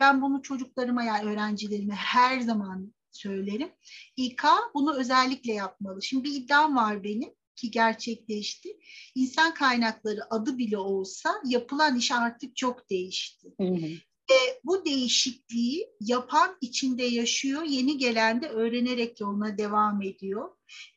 Ben 0.00 0.22
bunu 0.22 0.42
çocuklarıma 0.42 1.02
yani 1.02 1.30
öğrencilerime 1.30 1.94
her 1.94 2.40
zaman 2.40 2.94
söylerim. 3.10 3.70
İK 4.16 4.42
bunu 4.74 4.96
özellikle 4.98 5.52
yapmalı. 5.52 6.02
Şimdi 6.02 6.24
bir 6.24 6.34
iddiam 6.34 6.76
var 6.76 7.04
benim 7.04 7.30
ki 7.56 7.70
gerçekleşti. 7.70 8.68
İnsan 9.14 9.54
kaynakları 9.54 10.20
adı 10.34 10.58
bile 10.58 10.78
olsa 10.78 11.42
yapılan 11.44 11.96
iş 11.96 12.12
artık 12.12 12.56
çok 12.56 12.90
değişti. 12.90 13.48
Hı 13.60 13.66
hı. 13.66 13.86
Ve 14.30 14.60
bu 14.64 14.84
değişikliği 14.84 15.88
yapan 16.00 16.56
içinde 16.60 17.02
yaşıyor, 17.02 17.62
yeni 17.62 17.98
gelen 17.98 18.42
de 18.42 18.48
öğrenerek 18.48 19.20
yoluna 19.20 19.58
devam 19.58 20.02
ediyor. 20.02 20.48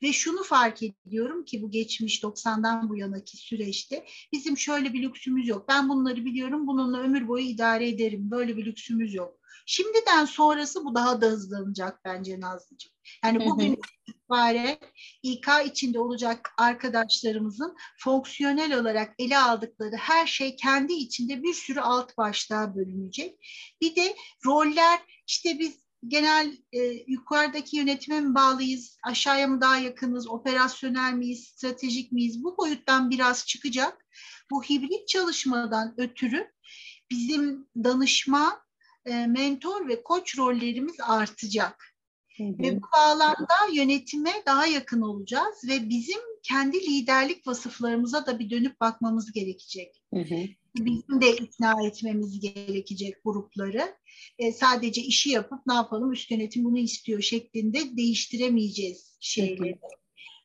Ve 0.03 0.13
şunu 0.13 0.43
fark 0.43 0.80
ediyorum 0.84 1.45
ki 1.45 1.61
bu 1.61 1.71
geçmiş 1.71 2.24
90'dan 2.24 2.89
bu 2.89 2.97
yanaki 2.97 3.38
süreçte 3.38 4.05
bizim 4.32 4.57
şöyle 4.57 4.93
bir 4.93 5.01
lüksümüz 5.01 5.47
yok. 5.47 5.65
Ben 5.67 5.89
bunları 5.89 6.26
biliyorum, 6.26 6.67
bununla 6.67 6.99
ömür 6.99 7.28
boyu 7.28 7.45
idare 7.45 7.89
ederim. 7.89 8.32
Böyle 8.32 8.57
bir 8.57 8.65
lüksümüz 8.65 9.13
yok. 9.13 9.39
Şimdiden 9.65 10.26
sonrası 10.26 10.86
bu 10.86 10.95
daha 10.95 11.21
da 11.21 11.26
hızlanacak 11.26 11.99
bence 12.05 12.39
Nazlıcığım. 12.39 12.91
Yani 13.24 13.45
bugün 13.45 13.80
itibaren 14.07 14.78
İK 15.24 15.47
içinde 15.65 15.99
olacak 15.99 16.53
arkadaşlarımızın 16.57 17.76
fonksiyonel 17.97 18.80
olarak 18.80 19.15
ele 19.19 19.38
aldıkları 19.38 19.95
her 19.95 20.28
şey 20.28 20.55
kendi 20.55 20.93
içinde 20.93 21.43
bir 21.43 21.53
sürü 21.53 21.80
alt 21.80 22.17
başlığa 22.17 22.76
bölünecek. 22.76 23.38
Bir 23.82 23.95
de 23.95 24.15
roller 24.45 24.99
işte 25.28 25.59
biz 25.59 25.82
genel 26.08 26.58
e, 26.72 26.80
yukarıdaki 27.08 27.78
yönetime 27.78 28.22
mi 28.22 28.36
bağlıyız, 28.36 28.97
aşağıya 29.04 29.47
mı 29.47 29.62
daha 29.62 29.78
yakınız, 29.78 30.28
operasyonel 30.28 31.14
miyiz, 31.14 31.43
stratejik 31.43 32.12
miyiz 32.12 32.43
bu 32.43 32.58
boyuttan 32.58 33.10
biraz 33.10 33.45
çıkacak. 33.45 34.06
Bu 34.51 34.64
hibrit 34.64 35.08
çalışmadan 35.08 35.93
ötürü 35.97 36.51
bizim 37.12 37.68
danışma, 37.84 38.64
e, 39.06 39.28
mentor 39.28 39.88
ve 39.88 40.04
koç 40.04 40.38
rollerimiz 40.38 40.95
artacak. 40.99 41.93
Hı 42.38 42.43
hı. 42.43 42.64
Ve 42.64 42.78
bu 42.82 42.86
bağlamda 42.97 43.56
yönetime 43.74 44.32
daha 44.45 44.66
yakın 44.66 45.01
olacağız 45.01 45.64
ve 45.68 45.89
bizim 45.89 46.20
kendi 46.43 46.82
liderlik 46.82 47.47
vasıflarımıza 47.47 48.26
da 48.26 48.39
bir 48.39 48.49
dönüp 48.49 48.82
bakmamız 48.82 49.32
gerekecek. 49.32 50.04
Hı 50.14 50.20
hı. 50.20 50.36
Bizim 50.76 51.21
de 51.21 51.36
ikna 51.36 51.88
etmemiz 51.88 52.39
gerekecek 52.39 53.24
grupları. 53.24 53.95
E, 54.39 54.51
sadece 54.51 55.01
işi 55.01 55.30
yapıp 55.30 55.59
ne 55.67 55.74
yapalım 55.74 56.11
üst 56.11 56.32
yönetim 56.32 56.63
bunu 56.63 56.78
istiyor 56.78 57.21
şeklinde 57.21 57.97
değiştiremeyeceğiz 57.97 59.17
şeyleri. 59.19 59.71
Hı. 59.71 59.88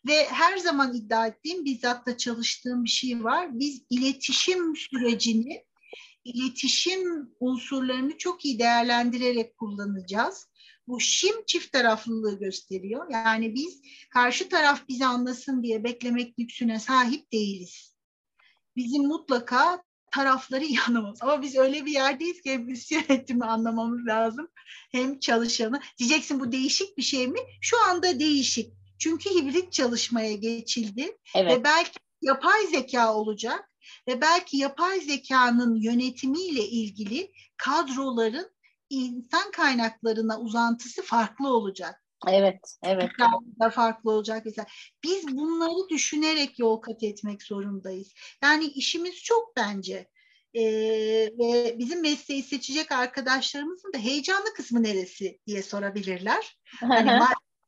Ve 0.09 0.25
her 0.25 0.57
zaman 0.59 0.95
iddia 0.95 1.27
ettiğim, 1.27 1.65
bizzat 1.65 2.07
da 2.07 2.17
çalıştığım 2.17 2.85
bir 2.85 2.91
şey 2.91 3.25
var. 3.25 3.59
Biz 3.59 3.83
iletişim 3.91 4.77
sürecini, 4.77 5.65
iletişim 6.25 7.31
unsurlarını 7.41 8.19
çok 8.19 8.45
iyi 8.45 8.59
değerlendirerek 8.59 9.57
kullanacağız 9.57 10.49
bu 10.89 11.01
şim 11.01 11.45
çift 11.47 11.73
taraflılığı 11.73 12.39
gösteriyor. 12.39 13.11
Yani 13.11 13.55
biz 13.55 13.83
karşı 14.11 14.49
taraf 14.49 14.89
bizi 14.89 15.07
anlasın 15.07 15.63
diye 15.63 15.85
beklemek 15.85 16.39
lüksüne 16.39 16.79
sahip 16.79 17.33
değiliz. 17.33 17.95
Bizim 18.77 19.07
mutlaka 19.07 19.83
tarafları 20.13 20.65
iyi 20.65 20.81
anlamamız. 20.81 21.23
Ama 21.23 21.43
biz 21.43 21.57
öyle 21.57 21.87
bir 21.87 21.93
yerdeyiz 21.93 22.43
ki 22.43 22.53
hem 22.53 22.69
üst 22.69 22.93
yönetimi 22.93 23.45
anlamamız 23.45 24.07
lazım 24.07 24.49
hem 24.93 25.19
çalışanı. 25.19 25.81
Diyeceksin 25.99 26.41
bu 26.41 26.53
değişik 26.53 26.99
bir 26.99 27.03
şey 27.03 27.29
mi? 27.29 27.41
Şu 27.61 27.85
anda 27.85 28.21
değişik. 28.21 28.73
Çünkü 28.99 29.31
hibrit 29.31 29.73
çalışmaya 29.73 30.35
geçildi 30.35 31.17
evet. 31.35 31.53
ve 31.53 31.65
belki 31.65 31.99
yapay 32.23 32.67
zeka 32.67 33.15
olacak 33.15 33.71
ve 34.09 34.21
belki 34.21 34.57
yapay 34.57 35.01
zekanın 35.01 35.77
yönetimiyle 35.77 36.69
ilgili 36.69 37.33
kadroların 37.57 38.51
insan 38.91 39.51
kaynaklarına 39.51 40.41
uzantısı 40.41 41.03
farklı 41.03 41.49
olacak. 41.49 42.03
Evet, 42.27 42.61
evet. 42.83 43.11
Da 43.61 43.71
farklı 43.71 44.11
olacak 44.11 44.43
mesela. 44.45 44.67
Biz 45.03 45.37
bunları 45.37 45.89
düşünerek 45.89 46.59
yol 46.59 46.77
kat 46.77 47.03
etmek 47.03 47.43
zorundayız. 47.43 48.15
Yani 48.43 48.65
işimiz 48.65 49.23
çok 49.23 49.57
bence. 49.57 50.09
e, 50.55 50.63
ve 51.39 51.79
bizim 51.79 52.03
mesleği 52.03 52.43
seçecek 52.43 52.93
arkadaşlarımızın 52.93 53.93
da 53.93 53.99
heyecanlı 53.99 54.55
kısmı 54.55 54.83
neresi 54.83 55.39
diye 55.47 55.63
sorabilirler. 55.63 56.59
hani 56.81 57.11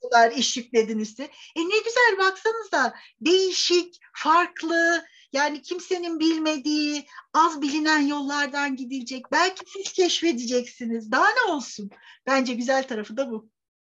kadar 0.02 0.32
iş 0.32 0.56
yükledinizse. 0.56 1.22
E 1.56 1.60
ne 1.60 1.78
güzel 1.84 2.18
baksanıza 2.18 2.94
değişik, 3.20 3.98
farklı, 4.12 5.04
yani 5.32 5.62
kimsenin 5.62 6.20
bilmediği, 6.20 7.06
az 7.34 7.62
bilinen 7.62 8.06
yollardan 8.06 8.76
gidilecek. 8.76 9.32
Belki 9.32 9.64
siz 9.66 9.92
keşfedeceksiniz. 9.92 11.12
Daha 11.12 11.28
ne 11.28 11.52
olsun? 11.52 11.90
Bence 12.26 12.54
güzel 12.54 12.88
tarafı 12.88 13.16
da 13.16 13.30
bu. 13.30 13.48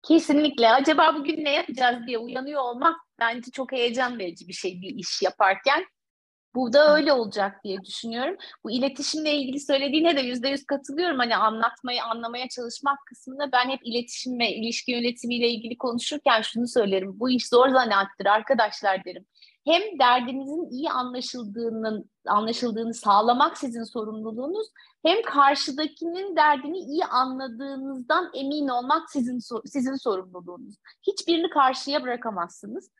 Kesinlikle. 0.02 0.68
Acaba 0.68 1.14
bugün 1.14 1.44
ne 1.44 1.52
yapacağız 1.52 2.06
diye 2.06 2.18
uyanıyor 2.18 2.62
olmak 2.62 2.96
bence 3.18 3.50
çok 3.50 3.72
heyecan 3.72 4.18
verici 4.18 4.48
bir 4.48 4.52
şey 4.52 4.82
bir 4.82 4.94
iş 4.94 5.22
yaparken. 5.22 5.84
Bu 6.54 6.72
da 6.72 6.96
öyle 6.96 7.12
olacak 7.12 7.64
diye 7.64 7.84
düşünüyorum. 7.84 8.36
Bu 8.64 8.70
iletişimle 8.70 9.34
ilgili 9.34 9.60
söylediğine 9.60 10.16
de 10.16 10.20
yüzde 10.20 10.48
yüz 10.48 10.64
katılıyorum. 10.66 11.18
Hani 11.18 11.36
anlatmayı, 11.36 12.04
anlamaya 12.04 12.48
çalışmak 12.48 12.98
kısmında 13.06 13.52
ben 13.52 13.68
hep 13.68 13.80
iletişim 13.84 14.38
ve 14.38 14.54
ilişki 14.54 14.92
yönetimiyle 14.92 15.48
ilgili 15.48 15.78
konuşurken 15.78 16.42
şunu 16.42 16.68
söylerim. 16.68 17.20
Bu 17.20 17.30
iş 17.30 17.48
zor 17.48 17.68
zanaattır 17.68 18.26
arkadaşlar 18.26 19.04
derim. 19.04 19.26
Hem 19.64 19.98
derdinizin 19.98 20.70
iyi 20.70 20.90
anlaşıldığının 20.90 22.10
anlaşıldığını 22.26 22.94
sağlamak 22.94 23.58
sizin 23.58 23.84
sorumluluğunuz 23.84 24.66
hem 25.02 25.22
karşıdakinin 25.22 26.36
derdini 26.36 26.78
iyi 26.78 27.04
anladığınızdan 27.04 28.30
emin 28.34 28.68
olmak 28.68 29.10
sizin 29.10 29.38
sizin 29.64 29.94
sorumluluğunuz. 29.94 30.74
Hiçbirini 31.06 31.50
karşıya 31.50 32.02
bırakamazsınız. 32.02 32.90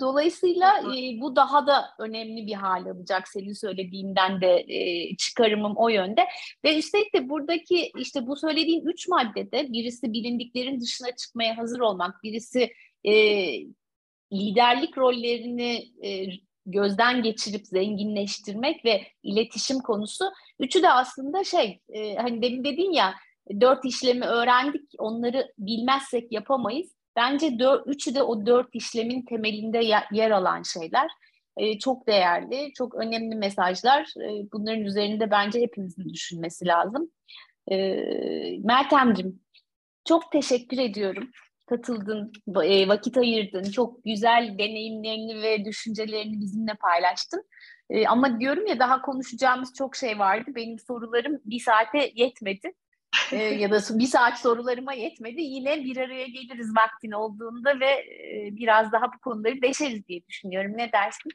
Dolayısıyla 0.00 0.78
e, 0.78 1.20
bu 1.20 1.36
daha 1.36 1.66
da 1.66 1.84
önemli 1.98 2.46
bir 2.46 2.54
hal 2.54 2.86
alacak 2.86 3.28
senin 3.28 3.52
söylediğinden 3.52 4.40
de 4.40 4.64
e, 4.68 5.16
çıkarımım 5.16 5.76
o 5.76 5.88
yönde. 5.88 6.26
Ve 6.64 6.78
üstelik 6.78 7.14
de 7.14 7.28
buradaki 7.28 7.92
işte 7.98 8.26
bu 8.26 8.36
söylediğin 8.36 8.86
üç 8.86 9.08
maddede 9.08 9.72
birisi 9.72 10.12
bilindiklerin 10.12 10.80
dışına 10.80 11.16
çıkmaya 11.16 11.58
hazır 11.58 11.80
olmak, 11.80 12.22
birisi 12.22 12.72
e, 13.04 13.12
liderlik 14.32 14.98
rollerini 14.98 15.88
e, 16.02 16.26
gözden 16.66 17.22
geçirip 17.22 17.66
zenginleştirmek 17.66 18.84
ve 18.84 19.06
iletişim 19.22 19.78
konusu. 19.78 20.24
Üçü 20.58 20.82
de 20.82 20.90
aslında 20.90 21.44
şey 21.44 21.80
e, 21.88 22.14
hani 22.14 22.42
demin 22.42 22.64
dedin 22.64 22.92
ya 22.92 23.14
dört 23.60 23.84
işlemi 23.84 24.24
öğrendik 24.24 24.90
onları 24.98 25.52
bilmezsek 25.58 26.32
yapamayız. 26.32 26.90
Bence 27.16 27.58
dört, 27.58 27.86
üçü 27.86 28.14
de 28.14 28.22
o 28.22 28.46
dört 28.46 28.68
işlemin 28.72 29.22
temelinde 29.22 29.80
yer 30.12 30.30
alan 30.30 30.62
şeyler. 30.62 31.10
E, 31.56 31.78
çok 31.78 32.06
değerli, 32.06 32.72
çok 32.74 32.94
önemli 32.94 33.34
mesajlar. 33.34 34.00
E, 34.00 34.52
bunların 34.52 34.80
üzerinde 34.80 35.30
bence 35.30 35.60
hepimizin 35.60 36.08
düşünmesi 36.08 36.66
lazım. 36.66 37.10
E, 37.70 37.76
Meltemciğim, 38.64 39.40
çok 40.04 40.32
teşekkür 40.32 40.78
ediyorum. 40.78 41.30
Katıldın, 41.70 42.32
e, 42.64 42.88
vakit 42.88 43.16
ayırdın, 43.16 43.62
çok 43.62 44.04
güzel 44.04 44.54
deneyimlerini 44.58 45.42
ve 45.42 45.64
düşüncelerini 45.64 46.40
bizimle 46.40 46.74
paylaştın. 46.74 47.44
E, 47.90 48.06
ama 48.06 48.40
diyorum 48.40 48.66
ya 48.66 48.78
daha 48.78 49.02
konuşacağımız 49.02 49.74
çok 49.74 49.96
şey 49.96 50.18
vardı. 50.18 50.50
Benim 50.54 50.78
sorularım 50.78 51.40
bir 51.44 51.60
saate 51.60 52.12
yetmedi 52.14 52.72
e, 53.32 53.36
ya 53.36 53.70
da 53.70 53.98
bir 53.98 54.06
saat 54.06 54.38
sorularıma 54.38 54.92
yetmedi. 54.92 55.40
Yine 55.40 55.84
bir 55.84 55.96
araya 55.96 56.26
geliriz 56.26 56.76
vaktin 56.76 57.10
olduğunda 57.10 57.80
ve 57.80 58.04
biraz 58.56 58.92
daha 58.92 59.06
bu 59.06 59.18
konuları 59.18 59.62
deşeriz 59.62 60.08
diye 60.08 60.26
düşünüyorum. 60.26 60.72
Ne 60.76 60.92
dersin? 60.92 61.30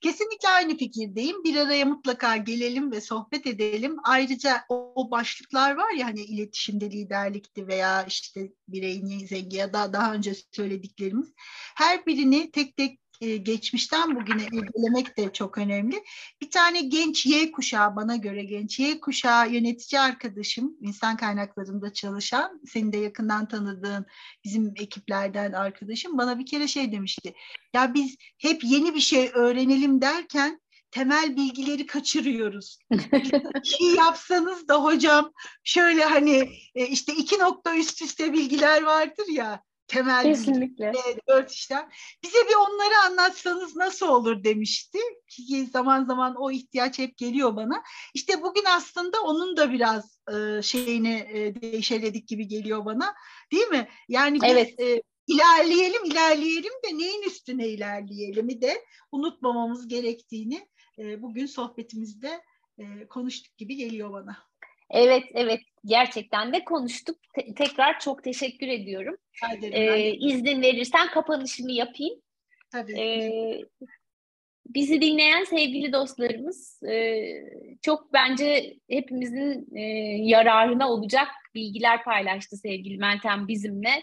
Kesinlikle 0.00 0.48
aynı 0.48 0.76
fikirdeyim. 0.76 1.44
Bir 1.44 1.56
araya 1.56 1.84
mutlaka 1.84 2.36
gelelim 2.36 2.92
ve 2.92 3.00
sohbet 3.00 3.46
edelim. 3.46 3.96
Ayrıca 4.04 4.64
o, 4.68 4.92
o 4.94 5.10
başlıklar 5.10 5.76
var 5.76 5.92
ya 5.92 6.06
hani 6.06 6.20
iletişimde 6.20 6.90
liderlikti 6.90 7.68
veya 7.68 8.04
işte 8.04 8.52
bireyin 8.68 9.26
zengi 9.26 9.56
ya 9.56 9.72
da 9.72 9.92
daha 9.92 10.14
önce 10.14 10.34
söylediklerimiz. 10.52 11.32
Her 11.76 12.06
birini 12.06 12.50
tek 12.50 12.76
tek 12.76 13.00
geçmişten 13.20 14.16
bugüne 14.16 14.42
irdelemek 14.42 15.16
de 15.16 15.32
çok 15.32 15.58
önemli. 15.58 16.04
Bir 16.40 16.50
tane 16.50 16.80
genç 16.82 17.26
Y 17.26 17.52
kuşağı, 17.52 17.96
bana 17.96 18.16
göre 18.16 18.44
genç 18.44 18.80
Y 18.80 19.00
kuşağı 19.00 19.50
yönetici 19.50 20.00
arkadaşım, 20.00 20.76
insan 20.80 21.16
kaynaklarında 21.16 21.92
çalışan, 21.92 22.60
senin 22.66 22.92
de 22.92 22.96
yakından 22.96 23.48
tanıdığın 23.48 24.06
bizim 24.44 24.72
ekiplerden 24.76 25.52
arkadaşım 25.52 26.18
bana 26.18 26.38
bir 26.38 26.46
kere 26.46 26.68
şey 26.68 26.92
demişti. 26.92 27.34
Ya 27.74 27.94
biz 27.94 28.16
hep 28.38 28.64
yeni 28.64 28.94
bir 28.94 29.00
şey 29.00 29.30
öğrenelim 29.34 30.00
derken 30.00 30.60
temel 30.90 31.36
bilgileri 31.36 31.86
kaçırıyoruz. 31.86 32.78
şey 33.64 33.94
yapsanız 33.94 34.68
da 34.68 34.84
hocam 34.84 35.32
şöyle 35.64 36.04
hani 36.04 36.50
e, 36.74 36.86
işte 36.86 37.12
iki 37.12 37.38
nokta 37.38 37.76
üst 37.76 38.02
üste 38.02 38.32
bilgiler 38.32 38.82
vardır 38.82 39.26
ya 39.32 39.62
temel 39.88 40.22
Kesinlikle. 40.22 40.92
dört 41.28 41.50
işlem. 41.50 41.88
Bize 42.22 42.38
bir 42.48 42.54
onları 42.54 43.06
anlatsanız 43.06 43.76
nasıl 43.76 44.08
olur 44.08 44.44
demişti. 44.44 44.98
Ki 45.28 45.66
zaman 45.66 46.04
zaman 46.04 46.34
o 46.34 46.50
ihtiyaç 46.50 46.98
hep 46.98 47.16
geliyor 47.16 47.56
bana. 47.56 47.82
İşte 48.14 48.42
bugün 48.42 48.64
aslında 48.76 49.22
onun 49.22 49.56
da 49.56 49.72
biraz 49.72 50.20
e, 50.32 50.62
şeyini 50.62 51.26
e, 51.32 51.62
değişeledik 51.62 52.28
gibi 52.28 52.48
geliyor 52.48 52.84
bana. 52.84 53.14
Değil 53.52 53.68
mi? 53.68 53.88
Yani 54.08 54.38
biz 54.42 54.86
e, 54.86 55.02
ilerleyelim 55.26 56.04
ilerleyelim 56.04 56.72
de 56.84 56.98
neyin 56.98 57.22
üstüne 57.22 57.68
ilerleyelim 57.68 58.62
de 58.62 58.84
unutmamamız 59.12 59.88
gerektiğini 59.88 60.68
e, 60.98 61.22
bugün 61.22 61.46
sohbetimizde 61.46 62.42
e, 62.78 63.06
konuştuk 63.08 63.58
gibi 63.58 63.76
geliyor 63.76 64.12
bana. 64.12 64.48
Evet, 64.90 65.24
evet. 65.34 65.60
Gerçekten 65.84 66.52
de 66.52 66.64
konuştuk. 66.64 67.18
Te- 67.34 67.54
tekrar 67.54 68.00
çok 68.00 68.24
teşekkür 68.24 68.68
ediyorum. 68.68 69.16
Ee, 69.62 70.12
iznin 70.12 70.62
verirsen 70.62 71.08
kapanışımı 71.08 71.72
yapayım. 71.72 72.20
Tabii. 72.72 73.00
Ee, 73.00 73.64
bizi 74.66 75.00
dinleyen 75.00 75.44
sevgili 75.44 75.92
dostlarımız 75.92 76.82
e, 76.82 77.24
çok 77.82 78.12
bence 78.12 78.76
hepimizin 78.90 79.76
e, 79.76 79.82
yararına 80.22 80.90
olacak 80.90 81.28
bilgiler 81.54 82.04
paylaştı 82.04 82.56
sevgili 82.56 82.98
Meltem 82.98 83.48
bizimle. 83.48 84.02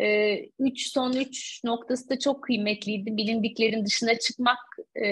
E, 0.00 0.36
üç 0.58 0.88
son 0.88 1.12
üç 1.12 1.64
noktası 1.64 2.08
da 2.08 2.18
çok 2.18 2.44
kıymetliydi. 2.44 3.16
Bilindiklerin 3.16 3.84
dışına 3.84 4.18
çıkmak, 4.18 4.58
e, 4.94 5.06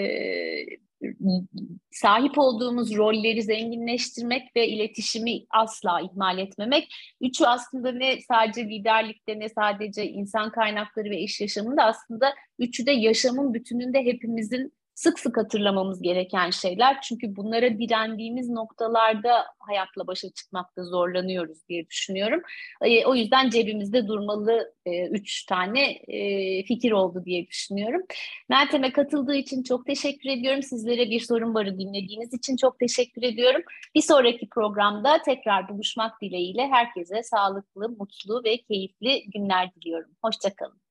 sahip 1.91 2.39
olduğumuz 2.39 2.97
rolleri 2.97 3.43
zenginleştirmek 3.43 4.57
ve 4.57 4.69
iletişimi 4.69 5.41
asla 5.51 6.01
ihmal 6.01 6.39
etmemek. 6.39 6.89
Üçü 7.21 7.45
aslında 7.45 7.93
ne 7.93 8.21
sadece 8.21 8.65
liderlikte 8.65 9.39
ne 9.39 9.49
sadece 9.49 10.09
insan 10.09 10.53
kaynakları 10.53 11.11
ve 11.11 11.19
iş 11.19 11.41
yaşamında 11.41 11.83
aslında 11.83 12.35
üçü 12.59 12.87
de 12.87 12.93
yaşamın 12.93 13.55
bütününde 13.55 14.05
hepimizin 14.05 14.73
sık 14.95 15.19
sık 15.19 15.37
hatırlamamız 15.37 16.03
gereken 16.03 16.51
şeyler. 16.51 17.01
Çünkü 17.01 17.37
bunlara 17.37 17.79
direndiğimiz 17.79 18.51
noktalarda 18.51 19.45
hayatla 19.59 20.07
başa 20.07 20.31
çıkmakta 20.31 20.85
zorlanıyoruz 20.85 21.69
diye 21.69 21.89
düşünüyorum. 21.89 22.43
E, 22.83 23.07
o 23.07 23.15
yüzden 23.15 23.51
cebimizde 23.51 24.09
durmalı 24.09 24.75
e, 24.87 25.09
üç 25.09 25.45
tane 25.47 25.91
e, 25.91 26.63
fikir 26.65 26.93
oldu 26.93 27.25
diye 27.25 27.47
düşünüyorum. 27.47 28.03
Meltem'e 28.49 28.93
katıldığı 28.93 29.37
için 29.37 29.63
çok 29.63 29.87
teşekkür 29.87 30.31
ediyorum. 30.31 30.63
Sizlere 30.63 31.11
bir 31.11 31.21
sorun 31.21 31.55
varı 31.55 31.79
dinlediğiniz 31.79 32.35
için 32.35 32.57
çok 32.57 32.79
teşekkür 32.79 33.23
ediyorum. 33.23 33.63
Bir 33.95 34.03
sonraki 34.03 34.49
programda 34.49 35.23
tekrar 35.23 35.69
buluşmak 35.69 36.23
dileğiyle 36.23 36.69
herkese 36.69 37.23
sağlıklı, 37.23 37.89
mutlu 37.89 38.45
ve 38.45 38.57
keyifli 38.57 39.31
günler 39.31 39.75
diliyorum. 39.75 40.11
Hoşçakalın. 40.23 40.84